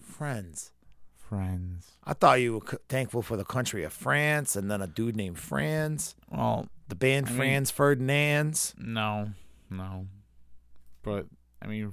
friends. 0.00 0.72
Friends. 1.16 1.92
I 2.04 2.14
thought 2.14 2.40
you 2.40 2.54
were 2.54 2.70
c- 2.70 2.76
thankful 2.88 3.20
for 3.20 3.36
the 3.36 3.44
country 3.44 3.84
of 3.84 3.92
France, 3.92 4.56
and 4.56 4.70
then 4.70 4.80
a 4.80 4.86
dude 4.86 5.14
named 5.16 5.38
Franz. 5.38 6.14
Well, 6.30 6.68
The 6.88 6.94
band 6.94 7.26
I 7.26 7.30
mean- 7.30 7.38
Franz 7.38 7.70
Ferdinands. 7.70 8.74
no. 8.78 9.30
No. 9.70 10.06
But 11.02 11.26
I 11.60 11.66
mean 11.66 11.92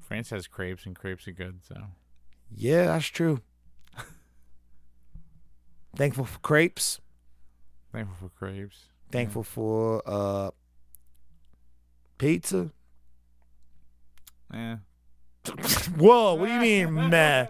France 0.00 0.30
has 0.30 0.46
crepes 0.46 0.86
and 0.86 0.96
crepes 0.96 1.28
are 1.28 1.32
good, 1.32 1.60
so 1.62 1.76
Yeah, 2.54 2.86
that's 2.86 3.06
true. 3.06 3.40
thankful 5.96 6.24
for 6.24 6.38
crepes. 6.40 7.00
thankful 7.92 8.16
for 8.28 8.28
crepes. 8.38 8.84
Thankful 9.10 9.42
for 9.42 10.02
uh 10.06 10.50
pizza. 12.18 12.70
Yeah. 14.52 14.76
Whoa, 15.98 16.34
what 16.34 16.46
do 16.46 16.52
you 16.52 16.60
mean, 16.60 16.94
man? 17.10 17.48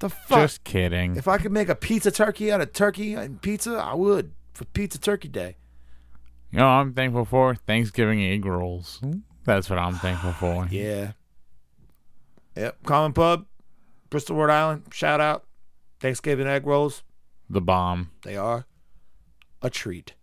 The 0.00 0.08
fuck? 0.08 0.40
Just 0.40 0.64
kidding. 0.64 1.16
if 1.16 1.28
I 1.28 1.38
could 1.38 1.52
make 1.52 1.68
a 1.68 1.74
pizza 1.74 2.10
turkey 2.10 2.50
out 2.50 2.60
of 2.60 2.72
turkey 2.72 3.14
and 3.14 3.40
pizza, 3.40 3.76
I 3.76 3.94
would 3.94 4.32
for 4.54 4.64
Pizza 4.66 4.98
Turkey 4.98 5.28
Day. 5.28 5.56
You 6.50 6.58
know 6.58 6.66
what 6.66 6.72
I'm 6.72 6.92
thankful 6.94 7.24
for? 7.24 7.54
Thanksgiving 7.54 8.22
egg 8.22 8.44
rolls. 8.44 9.00
That's 9.44 9.70
what 9.70 9.78
I'm 9.78 9.94
thankful 9.94 10.32
for. 10.32 10.66
Yeah. 10.70 11.12
Yep. 12.56 12.84
Common 12.84 13.12
Pub, 13.12 13.46
Bristol, 14.10 14.36
Rhode 14.36 14.50
Island. 14.50 14.82
Shout 14.92 15.20
out. 15.20 15.44
Thanksgiving 16.00 16.46
egg 16.46 16.66
rolls. 16.66 17.02
The 17.48 17.60
bomb. 17.60 18.10
They 18.22 18.36
are 18.36 18.66
a 19.62 19.70
treat. 19.70 20.14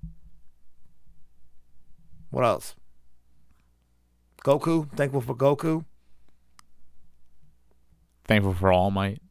What 2.30 2.44
else? 2.44 2.76
Goku. 4.44 4.92
Thankful 4.96 5.22
for 5.22 5.36
Goku. 5.36 5.86
Thankful 8.26 8.54
for 8.54 8.72
All 8.72 8.92
Might. 8.92 9.22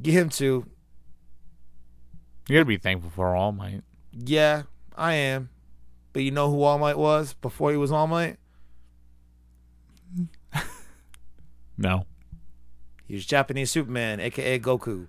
Get 0.00 0.14
him 0.14 0.28
too. 0.28 0.66
You 2.48 2.54
gotta 2.54 2.64
be 2.64 2.76
thankful 2.76 3.10
for 3.10 3.34
All 3.34 3.52
Might. 3.52 3.82
Yeah, 4.12 4.62
I 4.96 5.14
am. 5.14 5.50
But 6.12 6.22
you 6.22 6.30
know 6.30 6.50
who 6.50 6.62
All 6.62 6.78
Might 6.78 6.96
was 6.96 7.34
before 7.34 7.70
he 7.72 7.76
was 7.76 7.90
All 7.90 8.06
Might? 8.06 8.38
No. 11.78 12.04
He 13.06 13.14
was 13.14 13.26
Japanese 13.26 13.70
Superman, 13.70 14.20
aka 14.20 14.58
Goku. 14.58 15.08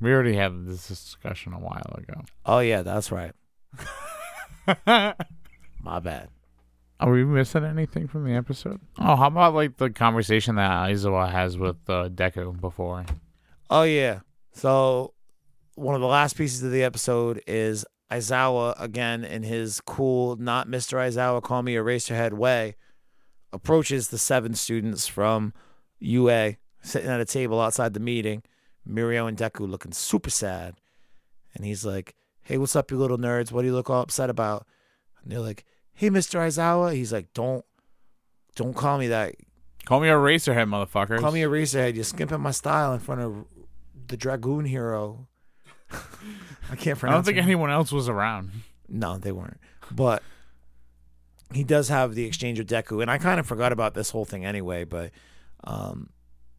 We 0.00 0.12
already 0.12 0.34
had 0.34 0.66
this 0.66 0.88
discussion 0.88 1.52
a 1.52 1.58
while 1.58 1.94
ago. 1.96 2.22
Oh 2.46 2.60
yeah, 2.60 2.82
that's 2.82 3.12
right. 3.12 3.32
My 5.82 5.98
bad. 6.00 6.28
Are 6.98 7.10
we 7.10 7.24
missing 7.24 7.64
anything 7.64 8.08
from 8.08 8.24
the 8.24 8.34
episode? 8.34 8.80
Oh, 8.98 9.16
how 9.16 9.28
about 9.28 9.54
like 9.54 9.78
the 9.78 9.88
conversation 9.90 10.56
that 10.56 10.70
Aizawa 10.70 11.30
has 11.30 11.56
with 11.56 11.76
uh, 11.88 12.10
Deku 12.10 12.60
before? 12.60 13.06
Oh 13.70 13.82
yeah. 13.84 14.20
So 14.52 15.14
one 15.76 15.94
of 15.94 16.02
the 16.02 16.06
last 16.06 16.36
pieces 16.36 16.62
of 16.62 16.72
the 16.72 16.82
episode 16.82 17.42
is 17.46 17.86
Aizawa 18.10 18.74
again 18.78 19.24
in 19.24 19.42
his 19.42 19.80
cool, 19.80 20.36
not 20.36 20.68
Mr. 20.68 20.98
Aizawa, 20.98 21.42
call 21.42 21.62
me 21.62 21.74
Eraserhead 21.74 22.32
way, 22.34 22.74
approaches 23.52 24.08
the 24.08 24.18
seven 24.18 24.54
students 24.54 25.06
from 25.06 25.52
UA 25.98 26.56
sitting 26.82 27.10
at 27.10 27.20
a 27.20 27.24
table 27.24 27.60
outside 27.60 27.94
the 27.94 28.00
meeting. 28.00 28.42
Mirio 28.88 29.28
and 29.28 29.36
Deku 29.36 29.68
looking 29.68 29.92
super 29.92 30.30
sad. 30.30 30.76
And 31.54 31.64
he's 31.64 31.84
like, 31.84 32.14
Hey, 32.42 32.58
what's 32.58 32.74
up, 32.74 32.90
you 32.90 32.96
little 32.96 33.18
nerds? 33.18 33.52
What 33.52 33.62
do 33.62 33.68
you 33.68 33.74
look 33.74 33.90
all 33.90 34.02
upset 34.02 34.30
about? 34.30 34.66
And 35.22 35.30
they're 35.30 35.40
like, 35.40 35.64
Hey, 35.92 36.10
Mr. 36.10 36.40
Aizawa. 36.40 36.94
He's 36.94 37.12
like, 37.12 37.32
Don't 37.34 37.64
don't 38.56 38.74
call 38.74 38.98
me 38.98 39.08
that. 39.08 39.34
Call 39.84 40.00
me 40.00 40.08
Eraserhead, 40.08 40.68
motherfucker. 40.68 41.18
Call 41.20 41.32
me 41.32 41.40
Eraserhead. 41.42 41.94
You're 41.94 42.04
skimping 42.04 42.40
my 42.40 42.50
style 42.50 42.92
in 42.92 42.98
front 43.00 43.20
of 43.20 43.44
the 44.08 44.16
Dragoon 44.16 44.64
hero. 44.64 45.28
I 45.92 46.76
can't 46.76 47.02
I 47.04 47.10
don't 47.10 47.24
think 47.24 47.38
it. 47.38 47.42
anyone 47.42 47.70
else 47.70 47.90
was 47.92 48.08
around. 48.08 48.50
No, 48.88 49.18
they 49.18 49.32
weren't. 49.32 49.58
But 49.90 50.22
he 51.52 51.64
does 51.64 51.88
have 51.88 52.14
the 52.14 52.24
exchange 52.24 52.58
with 52.58 52.68
Deku, 52.68 53.02
and 53.02 53.10
I 53.10 53.18
kind 53.18 53.40
of 53.40 53.46
forgot 53.46 53.72
about 53.72 53.94
this 53.94 54.10
whole 54.10 54.24
thing 54.24 54.44
anyway. 54.44 54.84
But 54.84 55.10
um, 55.64 56.10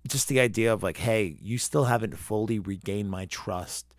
just 0.08 0.28
the 0.28 0.40
idea 0.40 0.74
of 0.74 0.84
like, 0.84 0.98
hey, 0.98 1.38
you 1.42 1.58
still 1.58 1.86
haven't 1.86 2.18
fully 2.18 2.60
regained 2.60 3.10
my 3.10 3.26
trust, 3.26 3.94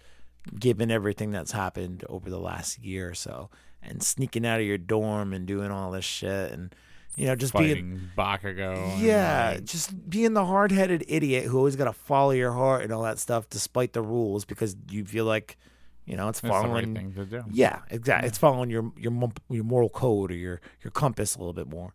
given 0.58 0.90
everything 0.90 1.30
that's 1.30 1.52
happened 1.52 2.04
over 2.08 2.28
the 2.28 2.40
last 2.40 2.78
year 2.78 3.10
or 3.10 3.14
so, 3.14 3.50
and 3.82 4.02
sneaking 4.02 4.46
out 4.46 4.60
of 4.60 4.66
your 4.66 4.78
dorm 4.78 5.32
and 5.32 5.46
doing 5.46 5.70
all 5.70 5.90
this 5.92 6.04
shit, 6.04 6.52
and 6.52 6.74
you 7.16 7.26
know, 7.26 7.36
just 7.36 7.52
being 7.54 8.10
Bakugo. 8.16 8.98
yeah, 8.98 9.52
like, 9.54 9.64
just 9.64 10.08
being 10.08 10.32
the 10.32 10.46
hard 10.46 10.72
headed 10.72 11.04
idiot 11.08 11.44
who 11.44 11.58
always 11.58 11.76
got 11.76 11.84
to 11.84 11.92
follow 11.92 12.30
your 12.30 12.52
heart 12.52 12.82
and 12.82 12.92
all 12.92 13.02
that 13.02 13.18
stuff 13.18 13.48
despite 13.50 13.92
the 13.92 14.02
rules 14.02 14.44
because 14.44 14.76
you 14.88 15.04
feel 15.04 15.26
like, 15.26 15.58
you 16.04 16.16
know, 16.16 16.28
it's 16.28 16.40
that's 16.40 16.52
right 16.52 16.62
following. 16.62 17.14
to 17.14 17.24
do. 17.24 17.44
Yeah, 17.50 17.80
exactly. 17.90 18.28
It's 18.28 18.38
following 18.38 18.70
your 18.70 18.92
your 18.96 19.12
your 19.48 19.64
moral 19.64 19.88
code 19.88 20.30
or 20.32 20.34
your 20.34 20.60
your 20.82 20.90
compass 20.90 21.36
a 21.36 21.38
little 21.38 21.52
bit 21.52 21.68
more. 21.68 21.94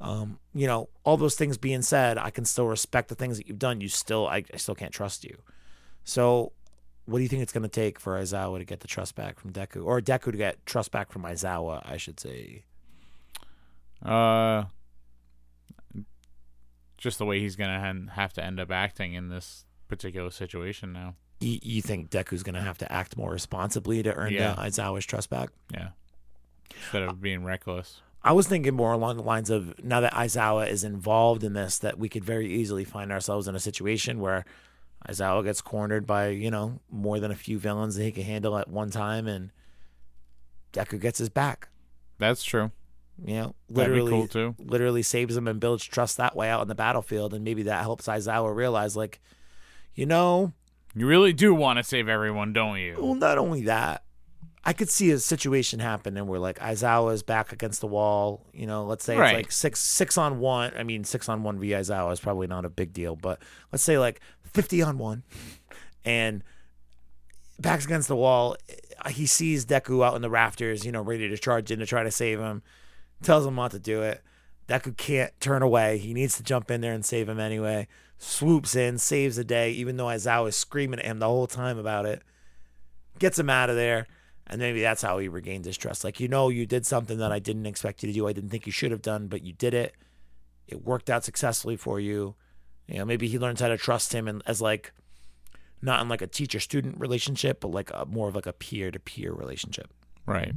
Um, 0.00 0.38
you 0.52 0.66
know, 0.66 0.88
all 1.04 1.16
those 1.16 1.36
things 1.36 1.58
being 1.58 1.82
said, 1.82 2.18
I 2.18 2.30
can 2.30 2.44
still 2.44 2.66
respect 2.66 3.08
the 3.08 3.14
things 3.14 3.38
that 3.38 3.46
you've 3.46 3.60
done. 3.60 3.80
You 3.80 3.88
still, 3.88 4.26
I, 4.26 4.42
I 4.52 4.56
still 4.56 4.74
can't 4.74 4.92
trust 4.92 5.22
you. 5.22 5.38
So, 6.02 6.52
what 7.04 7.18
do 7.18 7.22
you 7.22 7.28
think 7.28 7.42
it's 7.42 7.52
going 7.52 7.62
to 7.62 7.68
take 7.68 8.00
for 8.00 8.18
Aizawa 8.18 8.58
to 8.58 8.64
get 8.64 8.80
the 8.80 8.88
trust 8.88 9.14
back 9.14 9.38
from 9.38 9.52
Deku, 9.52 9.84
or 9.84 10.00
Deku 10.00 10.32
to 10.32 10.38
get 10.38 10.66
trust 10.66 10.90
back 10.90 11.12
from 11.12 11.22
Aizawa? 11.22 11.82
I 11.84 11.98
should 11.98 12.18
say. 12.18 12.64
Uh, 14.04 14.64
just 16.96 17.18
the 17.18 17.24
way 17.24 17.40
he's 17.40 17.56
gonna 17.56 18.06
have 18.14 18.32
to 18.32 18.44
end 18.44 18.58
up 18.58 18.70
acting 18.70 19.14
in 19.14 19.28
this 19.28 19.64
particular 19.88 20.30
situation 20.30 20.92
now. 20.92 21.14
You, 21.42 21.58
you 21.62 21.82
think 21.82 22.10
Deku's 22.10 22.42
going 22.42 22.54
to 22.54 22.60
have 22.60 22.78
to 22.78 22.90
act 22.92 23.16
more 23.16 23.30
responsibly 23.32 24.02
to 24.02 24.12
earn 24.14 24.32
Yeah. 24.32 24.54
Aizawa's 24.56 25.04
trust 25.04 25.28
back? 25.30 25.50
Yeah, 25.72 25.88
instead 26.76 27.02
of 27.02 27.20
being 27.20 27.44
reckless. 27.44 28.00
I 28.24 28.32
was 28.32 28.46
thinking 28.46 28.74
more 28.74 28.92
along 28.92 29.16
the 29.16 29.22
lines 29.24 29.50
of 29.50 29.82
now 29.82 30.00
that 30.00 30.12
Aizawa 30.12 30.68
is 30.68 30.84
involved 30.84 31.42
in 31.42 31.54
this, 31.54 31.78
that 31.78 31.98
we 31.98 32.08
could 32.08 32.24
very 32.24 32.46
easily 32.52 32.84
find 32.84 33.10
ourselves 33.10 33.48
in 33.48 33.56
a 33.56 33.60
situation 33.60 34.20
where 34.20 34.44
Aizawa 35.08 35.42
gets 35.42 35.60
cornered 35.60 36.06
by, 36.06 36.28
you 36.28 36.48
know, 36.50 36.78
more 36.88 37.18
than 37.18 37.32
a 37.32 37.34
few 37.34 37.58
villains 37.58 37.96
that 37.96 38.04
he 38.04 38.12
can 38.12 38.22
handle 38.22 38.56
at 38.56 38.68
one 38.68 38.90
time 38.90 39.26
and 39.26 39.50
Deku 40.72 41.00
gets 41.00 41.18
his 41.18 41.28
back. 41.30 41.68
That's 42.18 42.44
true. 42.44 42.70
You 43.24 43.34
know, 43.34 43.54
That'd 43.68 43.92
be 43.94 44.00
literally 44.00 44.10
cool 44.10 44.28
too. 44.28 44.54
literally 44.58 45.02
saves 45.02 45.36
him 45.36 45.48
and 45.48 45.58
builds 45.58 45.84
trust 45.84 46.16
that 46.18 46.36
way 46.36 46.48
out 46.48 46.60
on 46.60 46.68
the 46.68 46.74
battlefield 46.76 47.34
and 47.34 47.44
maybe 47.44 47.64
that 47.64 47.82
helps 47.82 48.06
Aizawa 48.06 48.54
realize 48.54 48.96
like, 48.96 49.20
you 49.96 50.06
know, 50.06 50.52
You 50.94 51.06
really 51.06 51.32
do 51.32 51.54
want 51.54 51.78
to 51.78 51.84
save 51.84 52.08
everyone, 52.08 52.52
don't 52.52 52.78
you? 52.78 52.96
Well, 52.98 53.14
not 53.14 53.38
only 53.38 53.62
that, 53.62 54.02
I 54.64 54.72
could 54.72 54.90
see 54.90 55.10
a 55.10 55.18
situation 55.18 55.80
happen 55.80 56.16
and 56.16 56.28
we're 56.28 56.38
like 56.38 56.58
Aizawa 56.58 57.12
is 57.14 57.22
back 57.22 57.52
against 57.52 57.80
the 57.80 57.86
wall. 57.86 58.46
You 58.52 58.66
know, 58.66 58.84
let's 58.84 59.04
say 59.04 59.16
Right. 59.16 59.30
it's 59.30 59.36
like 59.36 59.52
six 59.52 59.80
six 59.80 60.18
on 60.18 60.38
one. 60.38 60.72
I 60.76 60.82
mean, 60.82 61.04
six 61.04 61.28
on 61.28 61.42
one 61.42 61.58
v 61.58 61.70
Aizawa 61.70 62.12
is 62.12 62.20
probably 62.20 62.46
not 62.46 62.64
a 62.64 62.68
big 62.68 62.92
deal, 62.92 63.16
but 63.16 63.40
let's 63.72 63.82
say 63.82 63.98
like 63.98 64.20
fifty 64.52 64.82
on 64.82 64.98
one, 64.98 65.22
and 66.04 66.44
backs 67.58 67.84
against 67.86 68.08
the 68.08 68.16
wall. 68.16 68.56
Eh, 68.68 69.10
he 69.10 69.26
sees 69.26 69.66
Deku 69.66 70.04
out 70.04 70.14
in 70.14 70.22
the 70.22 70.30
rafters, 70.30 70.84
you 70.84 70.92
know, 70.92 71.02
ready 71.02 71.28
to 71.28 71.36
charge 71.36 71.70
in 71.72 71.78
to 71.80 71.86
try 71.86 72.04
to 72.04 72.10
save 72.10 72.38
him. 72.38 72.62
Tells 73.22 73.44
him 73.46 73.54
not 73.56 73.70
to 73.72 73.78
do 73.80 74.02
it. 74.02 74.22
Deku 74.68 74.96
can't 74.96 75.32
turn 75.40 75.62
away. 75.62 75.98
He 75.98 76.14
needs 76.14 76.36
to 76.36 76.42
jump 76.44 76.70
in 76.70 76.80
there 76.82 76.92
and 76.92 77.04
save 77.04 77.28
him 77.28 77.40
anyway. 77.40 77.88
Swoops 78.24 78.76
in, 78.76 78.98
saves 78.98 79.34
the 79.34 79.42
day, 79.42 79.72
even 79.72 79.96
though 79.96 80.06
Aizawa 80.06 80.50
is 80.50 80.56
screaming 80.56 81.00
at 81.00 81.04
him 81.04 81.18
the 81.18 81.26
whole 81.26 81.48
time 81.48 81.76
about 81.76 82.06
it. 82.06 82.22
Gets 83.18 83.36
him 83.36 83.50
out 83.50 83.68
of 83.68 83.74
there. 83.74 84.06
And 84.46 84.60
maybe 84.60 84.80
that's 84.80 85.02
how 85.02 85.18
he 85.18 85.26
regained 85.26 85.64
his 85.64 85.76
trust. 85.76 86.04
Like, 86.04 86.20
you 86.20 86.28
know, 86.28 86.48
you 86.48 86.64
did 86.64 86.86
something 86.86 87.18
that 87.18 87.32
I 87.32 87.40
didn't 87.40 87.66
expect 87.66 88.00
you 88.00 88.06
to 88.06 88.12
do. 88.12 88.28
I 88.28 88.32
didn't 88.32 88.50
think 88.50 88.64
you 88.64 88.70
should 88.70 88.92
have 88.92 89.02
done, 89.02 89.26
but 89.26 89.42
you 89.42 89.52
did 89.52 89.74
it. 89.74 89.96
It 90.68 90.84
worked 90.84 91.10
out 91.10 91.24
successfully 91.24 91.76
for 91.76 91.98
you. 91.98 92.36
You 92.86 92.98
know, 92.98 93.04
maybe 93.04 93.26
he 93.26 93.40
learns 93.40 93.60
how 93.60 93.66
to 93.66 93.76
trust 93.76 94.12
him 94.12 94.28
and 94.28 94.40
as 94.46 94.62
like 94.62 94.92
not 95.80 96.00
in 96.00 96.08
like 96.08 96.22
a 96.22 96.28
teacher 96.28 96.60
student 96.60 97.00
relationship, 97.00 97.60
but 97.60 97.72
like 97.72 97.90
a 97.92 98.06
more 98.06 98.28
of 98.28 98.36
like 98.36 98.46
a 98.46 98.52
peer 98.52 98.92
to 98.92 99.00
peer 99.00 99.32
relationship. 99.32 99.92
Right. 100.26 100.52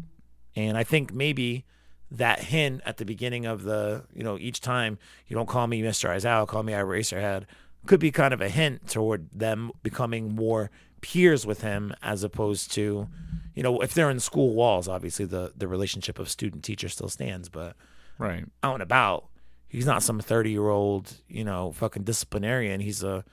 And 0.55 0.77
I 0.77 0.83
think 0.83 1.13
maybe 1.13 1.65
that 2.11 2.39
hint 2.39 2.81
at 2.85 2.97
the 2.97 3.05
beginning 3.05 3.45
of 3.45 3.63
the, 3.63 4.05
you 4.13 4.23
know, 4.23 4.37
each 4.37 4.61
time 4.61 4.97
you 5.27 5.35
don't 5.35 5.47
call 5.49 5.67
me 5.67 5.81
Mr. 5.81 6.09
Aizawa, 6.09 6.47
call 6.47 6.63
me 6.63 6.73
Eraserhead, 6.73 7.43
could 7.85 7.99
be 7.99 8.11
kind 8.11 8.33
of 8.33 8.41
a 8.41 8.49
hint 8.49 8.87
toward 8.89 9.27
them 9.31 9.71
becoming 9.83 10.33
more 10.35 10.69
peers 11.01 11.45
with 11.45 11.61
him 11.61 11.93
as 12.01 12.23
opposed 12.23 12.71
to, 12.73 13.07
you 13.53 13.63
know, 13.63 13.79
if 13.81 13.93
they're 13.93 14.09
in 14.09 14.19
school 14.19 14.53
walls, 14.55 14.87
obviously 14.87 15.25
the 15.25 15.51
the 15.55 15.67
relationship 15.67 16.17
of 16.19 16.29
student 16.29 16.63
teacher 16.63 16.89
still 16.89 17.09
stands, 17.09 17.49
but 17.49 17.75
Right. 18.17 18.45
out 18.63 18.75
and 18.75 18.83
about, 18.83 19.27
he's 19.67 19.85
not 19.85 20.01
some 20.03 20.19
30 20.19 20.51
year 20.51 20.69
old, 20.69 21.21
you 21.27 21.43
know, 21.43 21.71
fucking 21.73 22.03
disciplinarian. 22.03 22.79
He's 22.81 23.03
a 23.03 23.23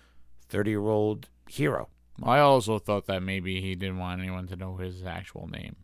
30 0.49 0.71
year 0.71 0.81
old 0.89 1.29
hero. 1.49 1.89
I 2.23 2.41
also 2.41 2.79
thought 2.79 3.07
that 3.07 3.23
maybe 3.23 3.61
he 3.61 3.75
didn't 3.75 3.99
want 3.99 4.21
anyone 4.21 4.47
to 4.49 4.57
know 4.57 4.77
his 4.77 5.03
actual 5.05 5.49
name. 5.49 5.77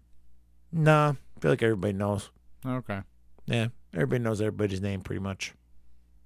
Nah, 0.73 1.15
I 1.37 1.41
feel 1.41 1.53
like 1.53 1.63
everybody 1.63 1.95
knows. 1.95 2.31
Okay. 2.67 3.01
Yeah, 3.47 3.69
everybody 3.95 4.23
knows 4.23 4.41
everybody's 4.41 4.81
name 4.81 5.01
pretty 5.01 5.21
much. 5.21 5.55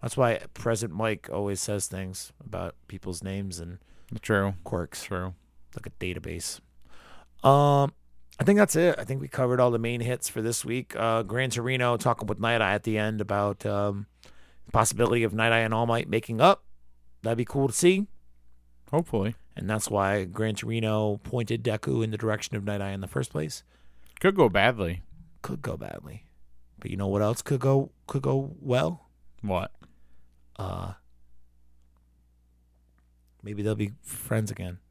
That's 0.01 0.17
why 0.17 0.41
Present 0.55 0.97
Mic 0.97 1.31
always 1.33 1.61
says 1.61 1.87
things 1.87 2.33
about 2.45 2.75
people's 2.89 3.23
names 3.23 3.61
and 3.61 3.79
True. 4.21 4.55
quirks, 4.65 5.05
True. 5.05 5.35
like 5.77 5.87
a 5.87 5.91
database. 6.05 6.61
Um, 7.45 7.93
I 8.41 8.45
think 8.45 8.59
that's 8.59 8.75
it. 8.75 8.97
I 8.99 9.05
think 9.05 9.21
we 9.21 9.29
covered 9.29 9.61
all 9.61 9.71
the 9.71 9.79
main 9.79 10.01
hits 10.01 10.29
for 10.29 10.43
this 10.43 10.65
week. 10.65 10.95
Uh, 10.97 11.23
Gran 11.23 11.51
Torino 11.51 11.97
talking 11.97 12.27
with 12.27 12.41
Night 12.41 12.61
Eye 12.61 12.75
at 12.75 12.83
the 12.83 12.99
end 12.99 13.21
about 13.21 13.65
um, 13.65 14.07
the 14.67 14.73
possibility 14.73 15.23
of 15.23 15.33
Night 15.33 15.53
Eye 15.53 15.61
and 15.61 15.73
All 15.73 15.87
Might 15.87 16.09
making 16.09 16.41
up. 16.41 16.65
That'd 17.23 17.39
be 17.39 17.45
cool 17.45 17.69
to 17.69 17.75
see. 17.75 18.07
Hopefully. 18.91 19.37
And 19.57 19.71
that's 19.71 19.89
why 19.89 20.25
Gran 20.25 20.55
Torino 20.57 21.19
pointed 21.23 21.63
Deku 21.63 22.03
in 22.03 22.11
the 22.11 22.19
direction 22.19 22.57
of 22.57 22.65
Night 22.65 22.81
Eye 22.81 22.91
in 22.93 23.01
the 23.01 23.07
first 23.07 23.31
place. 23.31 23.63
Could 24.21 24.35
go 24.35 24.49
badly. 24.49 25.03
Could 25.43 25.63
go 25.63 25.77
badly. 25.77 26.25
But 26.79 26.91
you 26.91 26.97
know 26.97 27.09
what 27.09 27.23
else 27.23 27.43
could 27.43 27.61
go 27.61 27.91
could 28.07 28.23
go 28.23 28.55
well? 28.61 29.09
What? 29.43 29.73
Uh 30.57 30.93
maybe 33.43 33.63
they'll 33.63 33.75
be 33.75 33.93
friends 34.03 34.51
again. 34.51 34.79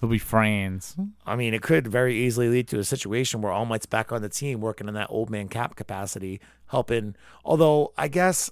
They'll 0.00 0.08
be 0.08 0.18
friends. 0.18 0.96
I 1.26 1.36
mean, 1.36 1.52
it 1.52 1.60
could 1.60 1.86
very 1.86 2.16
easily 2.16 2.48
lead 2.48 2.68
to 2.68 2.78
a 2.78 2.84
situation 2.84 3.42
where 3.42 3.52
All 3.52 3.66
Might's 3.66 3.84
back 3.84 4.12
on 4.12 4.22
the 4.22 4.30
team 4.30 4.62
working 4.62 4.88
in 4.88 4.94
that 4.94 5.08
old 5.10 5.28
man 5.28 5.48
cap 5.48 5.76
capacity, 5.76 6.40
helping. 6.68 7.14
Although, 7.44 7.92
I 7.98 8.08
guess 8.08 8.50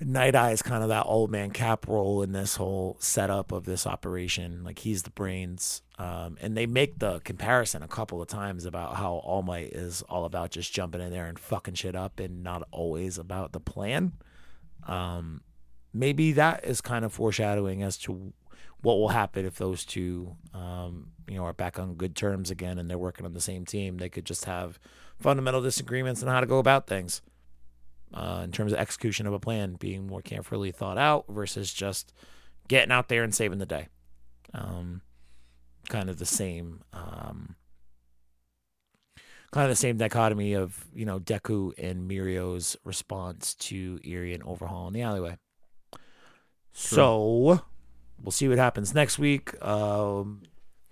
Night 0.00 0.36
Eye 0.36 0.52
is 0.52 0.62
kind 0.62 0.82
of 0.82 0.90
that 0.90 1.06
old 1.06 1.30
man 1.30 1.50
cap 1.50 1.88
role 1.88 2.22
in 2.22 2.32
this 2.32 2.56
whole 2.56 2.96
setup 3.00 3.50
of 3.50 3.64
this 3.64 3.86
operation. 3.86 4.62
Like, 4.62 4.78
he's 4.78 5.02
the 5.02 5.10
brains. 5.10 5.82
Um, 5.98 6.36
and 6.40 6.56
they 6.56 6.66
make 6.66 7.00
the 7.00 7.20
comparison 7.20 7.82
a 7.82 7.88
couple 7.88 8.22
of 8.22 8.28
times 8.28 8.64
about 8.64 8.96
how 8.96 9.14
All 9.14 9.42
Might 9.42 9.72
is 9.72 10.02
all 10.02 10.24
about 10.24 10.52
just 10.52 10.72
jumping 10.72 11.00
in 11.00 11.10
there 11.10 11.26
and 11.26 11.38
fucking 11.38 11.74
shit 11.74 11.96
up 11.96 12.20
and 12.20 12.44
not 12.44 12.62
always 12.70 13.18
about 13.18 13.52
the 13.52 13.60
plan. 13.60 14.12
Um, 14.86 15.42
maybe 15.92 16.32
that 16.32 16.64
is 16.64 16.80
kind 16.80 17.04
of 17.04 17.12
foreshadowing 17.12 17.82
as 17.82 17.96
to 17.98 18.32
what 18.82 18.98
will 18.98 19.08
happen 19.08 19.44
if 19.44 19.56
those 19.56 19.84
two, 19.84 20.36
um, 20.54 21.08
you 21.26 21.36
know, 21.36 21.44
are 21.44 21.52
back 21.52 21.80
on 21.80 21.94
good 21.94 22.14
terms 22.14 22.52
again 22.52 22.78
and 22.78 22.88
they're 22.88 22.96
working 22.96 23.26
on 23.26 23.34
the 23.34 23.40
same 23.40 23.64
team. 23.64 23.98
They 23.98 24.08
could 24.08 24.24
just 24.24 24.44
have 24.44 24.78
fundamental 25.18 25.60
disagreements 25.60 26.22
on 26.22 26.28
how 26.28 26.38
to 26.38 26.46
go 26.46 26.58
about 26.58 26.86
things 26.86 27.20
uh, 28.14 28.40
in 28.44 28.52
terms 28.52 28.72
of 28.72 28.78
execution 28.78 29.26
of 29.26 29.32
a 29.32 29.40
plan, 29.40 29.74
being 29.74 30.06
more 30.06 30.22
carefully 30.22 30.72
thought 30.72 30.98
out 30.98 31.24
versus 31.28 31.72
just 31.72 32.12
getting 32.68 32.92
out 32.92 33.08
there 33.08 33.22
and 33.22 33.34
saving 33.34 33.58
the 33.58 33.66
day. 33.66 33.88
Um, 34.54 35.02
kind 35.88 36.08
of 36.08 36.18
the 36.18 36.26
same, 36.26 36.82
um, 36.92 37.56
kind 39.50 39.64
of 39.64 39.70
the 39.70 39.76
same 39.76 39.96
dichotomy 39.96 40.54
of 40.54 40.86
you 40.94 41.04
know 41.04 41.18
Deku 41.18 41.72
and 41.78 42.10
Mirio's 42.10 42.76
response 42.84 43.54
to 43.54 43.98
Eri 44.04 44.34
and 44.34 44.42
Overhaul 44.42 44.88
in 44.88 44.94
the 44.94 45.02
alleyway. 45.02 45.36
So 46.72 47.60
we'll 48.22 48.32
see 48.32 48.48
what 48.48 48.58
happens 48.58 48.94
next 48.94 49.18
week. 49.18 49.60
Um, 49.64 50.42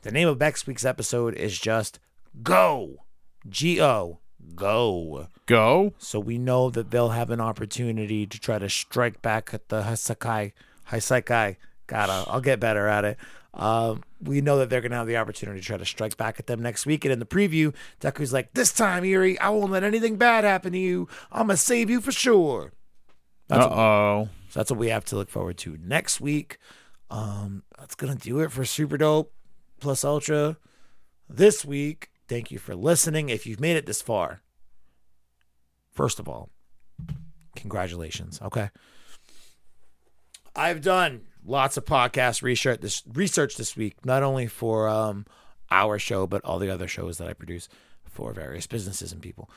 the 0.03 0.11
name 0.11 0.29
of 0.29 0.39
next 0.39 0.67
week's 0.67 0.85
episode 0.85 1.35
is 1.35 1.59
just 1.59 1.99
Go. 2.43 3.05
G 3.49 3.81
O. 3.81 4.19
Go. 4.55 5.29
Go. 5.47 5.95
So 5.99 6.19
we 6.21 6.39
know 6.39 6.71
that 6.71 6.91
they'll 6.91 7.11
have 7.11 7.31
an 7.31 7.41
opportunity 7.41 8.27
to 8.27 8.39
try 8.39 8.59
to 8.59 8.69
strike 8.69 9.23
back 9.23 9.51
at 9.53 9.69
the 9.69 9.83
Hasakai. 9.83 10.53
Hasakai. 10.91 11.57
God, 11.87 12.11
I'll, 12.11 12.27
I'll 12.29 12.41
get 12.41 12.61
better 12.61 12.87
at 12.89 13.05
it. 13.05 13.19
Um, 13.55 14.03
we 14.21 14.41
know 14.41 14.59
that 14.59 14.69
they're 14.69 14.81
going 14.81 14.91
to 14.91 14.99
have 14.99 15.07
the 15.07 15.17
opportunity 15.17 15.61
to 15.61 15.67
try 15.67 15.77
to 15.77 15.85
strike 15.85 16.17
back 16.17 16.39
at 16.39 16.47
them 16.47 16.61
next 16.61 16.85
week. 16.85 17.05
And 17.05 17.13
in 17.13 17.19
the 17.19 17.27
preview, 17.27 17.75
Deku's 18.01 18.33
like, 18.33 18.53
This 18.55 18.73
time, 18.73 19.05
Eri, 19.05 19.39
I 19.39 19.49
won't 19.49 19.73
let 19.73 19.85
anything 19.85 20.17
bad 20.17 20.45
happen 20.45 20.73
to 20.73 20.79
you. 20.79 21.09
I'm 21.33 21.47
going 21.47 21.57
to 21.57 21.63
save 21.63 21.89
you 21.89 22.01
for 22.01 22.13
sure. 22.13 22.73
Uh 23.49 23.69
oh. 23.71 24.29
so 24.49 24.61
that's 24.61 24.71
what 24.71 24.81
we 24.81 24.89
have 24.89 25.05
to 25.05 25.17
look 25.17 25.31
forward 25.31 25.57
to 25.59 25.79
next 25.81 26.21
week. 26.21 26.59
Um, 27.11 27.63
that's 27.79 27.95
gonna 27.95 28.17
do 28.17 28.41
it 28.41 28.51
for 28.51 28.65
Super 28.65 28.97
Dope 28.97 29.33
Plus 29.81 30.05
Ultra 30.05 30.57
this 31.29 31.65
week. 31.65 32.11
Thank 32.29 32.51
you 32.51 32.59
for 32.59 32.75
listening. 32.75 33.29
If 33.29 33.47
you've 33.47 33.61
made 33.61 33.77
it 33.77 33.87
this 33.87 34.03
far, 34.03 34.41
first 35.93 36.19
of 36.19 36.29
all, 36.29 36.51
congratulations. 37.55 38.41
Okay, 38.43 38.71
I've 40.55 40.83
done 40.83 41.23
lots 41.45 41.77
of 41.77 41.85
podcast 41.85 42.43
research 42.43 42.81
this 42.81 43.03
research 43.13 43.57
this 43.57 43.77
week, 43.77 44.05
not 44.05 44.23
only 44.23 44.47
for 44.47 44.89
um 44.89 45.27
our 45.71 45.99
show 45.99 46.27
but 46.27 46.45
all 46.45 46.59
the 46.59 46.71
other 46.71 46.87
shows 46.89 47.19
that 47.19 47.29
I 47.29 47.33
produce 47.33 47.69
for 48.05 48.33
various 48.33 48.67
businesses 48.67 49.13
and 49.13 49.21
people, 49.21 49.51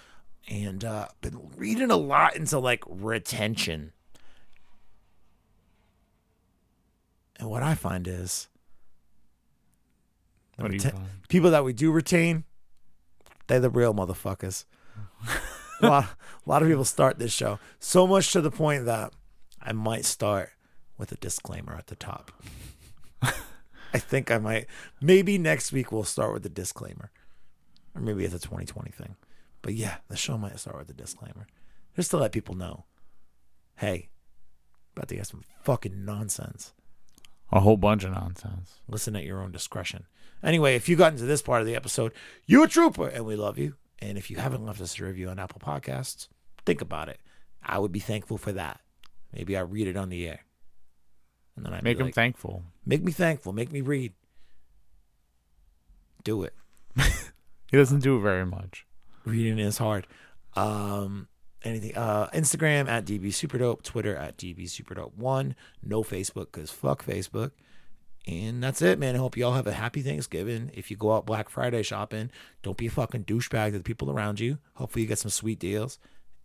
and 0.48 0.84
uh, 0.84 1.08
been 1.22 1.40
reading 1.56 1.92
a 1.92 1.98
lot 1.98 2.36
into 2.36 2.60
like 2.60 2.84
retention. 2.88 3.94
And 7.40 7.50
what 7.50 7.64
I 7.64 7.74
find 7.74 8.06
is 8.06 8.50
reten- 10.60 10.94
people 11.30 11.52
that 11.52 11.64
we 11.64 11.72
do 11.72 11.90
retain, 11.92 12.44
they're 13.50 13.60
the 13.60 13.70
real 13.70 13.94
motherfuckers. 13.94 14.64
a, 15.82 15.88
lot, 15.88 16.04
a 16.06 16.50
lot 16.50 16.62
of 16.62 16.70
people 16.70 16.86
start 16.86 17.20
this 17.20 17.34
show 17.34 17.60
so 17.80 18.08
much 18.08 18.32
to 18.32 18.42
the 18.42 18.52
point 18.52 18.86
that 18.86 19.12
I 19.62 19.74
might 19.74 20.06
start 20.06 20.52
with 20.98 21.12
a 21.12 21.16
disclaimer 21.16 21.76
at 21.76 21.88
the 21.88 21.96
top. 21.96 22.32
I 23.22 23.98
think 23.98 24.32
I 24.32 24.38
might. 24.38 24.68
Maybe 25.02 25.38
next 25.38 25.72
week 25.72 25.92
we'll 25.92 26.04
start 26.04 26.32
with 26.32 26.44
the 26.44 26.50
disclaimer, 26.50 27.12
or 27.96 28.02
maybe 28.02 28.24
it's 28.24 28.36
a 28.36 28.40
2020 28.40 28.92
thing. 28.92 29.16
But 29.62 29.74
yeah, 29.74 29.98
the 30.08 30.16
show 30.16 30.38
might 30.38 30.60
start 30.60 30.78
with 30.78 30.90
a 30.90 30.94
disclaimer, 30.94 31.48
just 31.96 32.12
to 32.12 32.18
let 32.18 32.32
people 32.32 32.56
know, 32.56 32.86
hey, 33.78 34.10
about 34.96 35.08
to 35.10 35.16
get 35.16 35.28
some 35.28 35.44
fucking 35.64 36.06
nonsense. 36.06 36.74
A 37.52 37.62
whole 37.62 37.78
bunch 37.78 38.04
of 38.04 38.12
nonsense. 38.12 38.80
Listen 38.88 39.16
at 39.16 39.24
your 39.24 39.42
own 39.42 39.52
discretion. 39.52 40.06
Anyway, 40.44 40.76
if 40.76 40.88
you 40.88 40.96
got 40.96 41.12
into 41.14 41.26
this 41.26 41.42
part 41.42 41.62
of 41.62 41.68
the 41.68 41.76
episode, 41.76 42.14
you're 42.46 42.66
a 42.66 42.70
trooper, 42.70 43.08
and 43.08 43.26
we 43.26 43.36
love 43.36 43.58
you. 43.58 43.76
And 44.00 44.18
if 44.18 44.32
you 44.32 44.38
haven't 44.38 44.66
left 44.66 44.80
us 44.82 44.98
a 45.00 45.04
review 45.04 45.30
on 45.30 45.40
Apple 45.40 45.60
Podcasts, 45.60 46.28
think 46.66 46.82
about 46.82 47.10
it. 47.10 47.20
I 47.62 47.78
would 47.80 47.92
be 47.92 48.00
thankful 48.00 48.38
for 48.38 48.54
that. 48.54 48.80
Maybe 49.34 49.58
I 49.58 49.62
read 49.62 49.88
it 49.88 49.98
on 49.98 50.10
the 50.10 50.28
air, 50.28 50.40
and 51.56 51.66
then 51.66 51.74
I 51.74 51.82
Make 51.82 51.98
them 51.98 52.08
like, 52.08 52.16
thankful. 52.16 52.64
make 52.86 53.04
me 53.04 53.12
thankful, 53.12 53.52
make 53.54 53.72
me 53.72 53.82
read. 53.82 54.14
Do 56.24 56.44
it. 56.44 56.54
He 57.72 57.78
doesn't 57.78 58.00
do 58.00 58.18
it 58.18 58.22
very 58.22 58.48
much. 58.48 58.88
Reading 59.26 59.60
is 59.60 59.78
hard. 59.78 60.08
Um, 60.56 61.28
anything? 61.62 61.96
Uh, 61.96 62.28
Instagram 62.34 62.88
at 62.90 63.06
DB 63.06 63.28
Superdope, 63.28 63.84
Twitter 63.84 64.16
at 64.16 64.38
DB 64.40 64.64
Superdope 64.64 65.14
one. 65.16 65.54
No 65.84 66.02
Facebook 66.02 66.48
because 66.52 66.72
fuck 66.72 67.06
Facebook. 67.06 67.52
And 68.32 68.62
that's 68.62 68.82
it, 68.84 69.00
man. 69.00 69.16
I 69.16 69.18
hope 69.18 69.36
you 69.38 69.46
all 69.46 69.54
have 69.54 69.66
a 69.66 69.72
happy 69.74 70.02
Thanksgiving. 70.04 70.70
If 70.76 70.92
you 70.92 70.98
go 70.98 71.14
out 71.14 71.26
Black 71.26 71.50
Friday 71.50 71.82
shopping, 71.82 72.30
don't 72.62 72.78
be 72.78 72.86
a 72.86 72.92
fucking 72.92 73.24
douchebag 73.24 73.72
to 73.72 73.78
the 73.80 73.84
people 73.84 74.12
around 74.12 74.40
you. 74.40 74.60
Hopefully, 74.76 75.02
you 75.02 75.08
get 75.08 75.18
some 75.18 75.32
sweet 75.32 75.58
deals. 75.58 75.98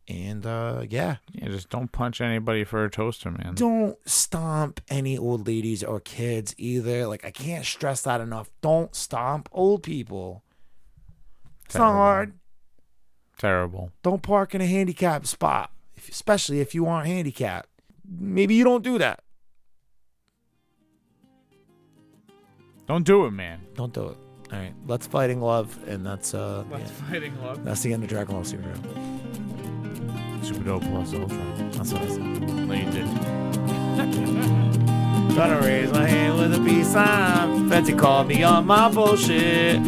And 0.09 0.47
uh, 0.47 0.85
yeah, 0.89 1.17
Yeah, 1.33 1.49
just 1.49 1.69
don't 1.71 1.91
punch 1.93 2.21
anybody 2.21 2.65
for 2.65 2.85
a 2.85 2.91
toaster, 2.91 3.31
man. 3.31 3.55
don't 3.55 3.97
stomp 4.09 4.81
any 4.89 5.17
old 5.19 5.47
ladies 5.47 5.83
or 5.83 5.99
kids 6.01 6.55
either. 6.59 7.07
Like 7.07 7.25
I 7.25 7.31
can't 7.31 7.65
stress 7.65 8.03
that 8.03 8.21
enough. 8.21 8.51
Don't 8.63 8.95
stomp 8.95 9.49
old 9.53 9.83
people. 9.83 10.43
It's 11.67 11.75
not 11.75 11.81
Terrible. 11.85 11.97
hard. 11.99 12.33
Terrible. 13.39 13.91
Don't 14.03 14.23
park 14.23 14.55
in 14.55 14.61
a 14.61 14.67
handicapped 14.67 15.27
spot, 15.27 15.71
especially 16.09 16.61
if 16.61 16.75
you 16.75 16.87
aren't 16.87 17.07
handicapped. 17.09 17.69
Maybe 18.07 18.55
you 18.55 18.63
don't 18.65 18.85
do 18.85 18.99
that. 18.99 19.24
Don't 22.87 23.05
do 23.05 23.25
it, 23.27 23.31
man. 23.31 23.61
Don't 23.75 23.93
do 23.93 24.09
it. 24.09 24.17
All 24.53 24.59
right, 24.59 24.75
let's 24.87 25.07
fighting 25.07 25.41
love, 25.41 25.79
and 25.89 26.05
that's 26.05 26.35
uh, 26.35 26.65
yeah, 26.71 26.79
fighting 26.85 27.43
love. 27.43 27.65
that's 27.65 27.83
the 27.83 27.93
end 27.93 28.03
of 28.05 28.11
Dragon 28.11 28.35
Ball 28.35 28.45
Super. 28.45 28.75
Super 30.43 30.65
dope 30.65 30.83
plus 30.83 31.15
ultra. 31.15 31.39
That's 31.73 31.93
what 31.93 32.03
I 32.03 32.09
said. 32.09 32.21
No, 32.21 32.75
you 32.75 32.91
did. 32.91 33.07
Gotta 35.35 35.67
raise 35.67 35.91
my 35.91 36.07
hand 36.07 36.39
with 36.39 36.55
a 36.55 36.61
peace 36.63 36.93
sign. 36.93 37.69
Fancy 37.71 37.95
called 37.95 38.29
me 38.29 38.43
on 38.43 38.67
my 38.67 38.89
bullshit. 38.91 39.81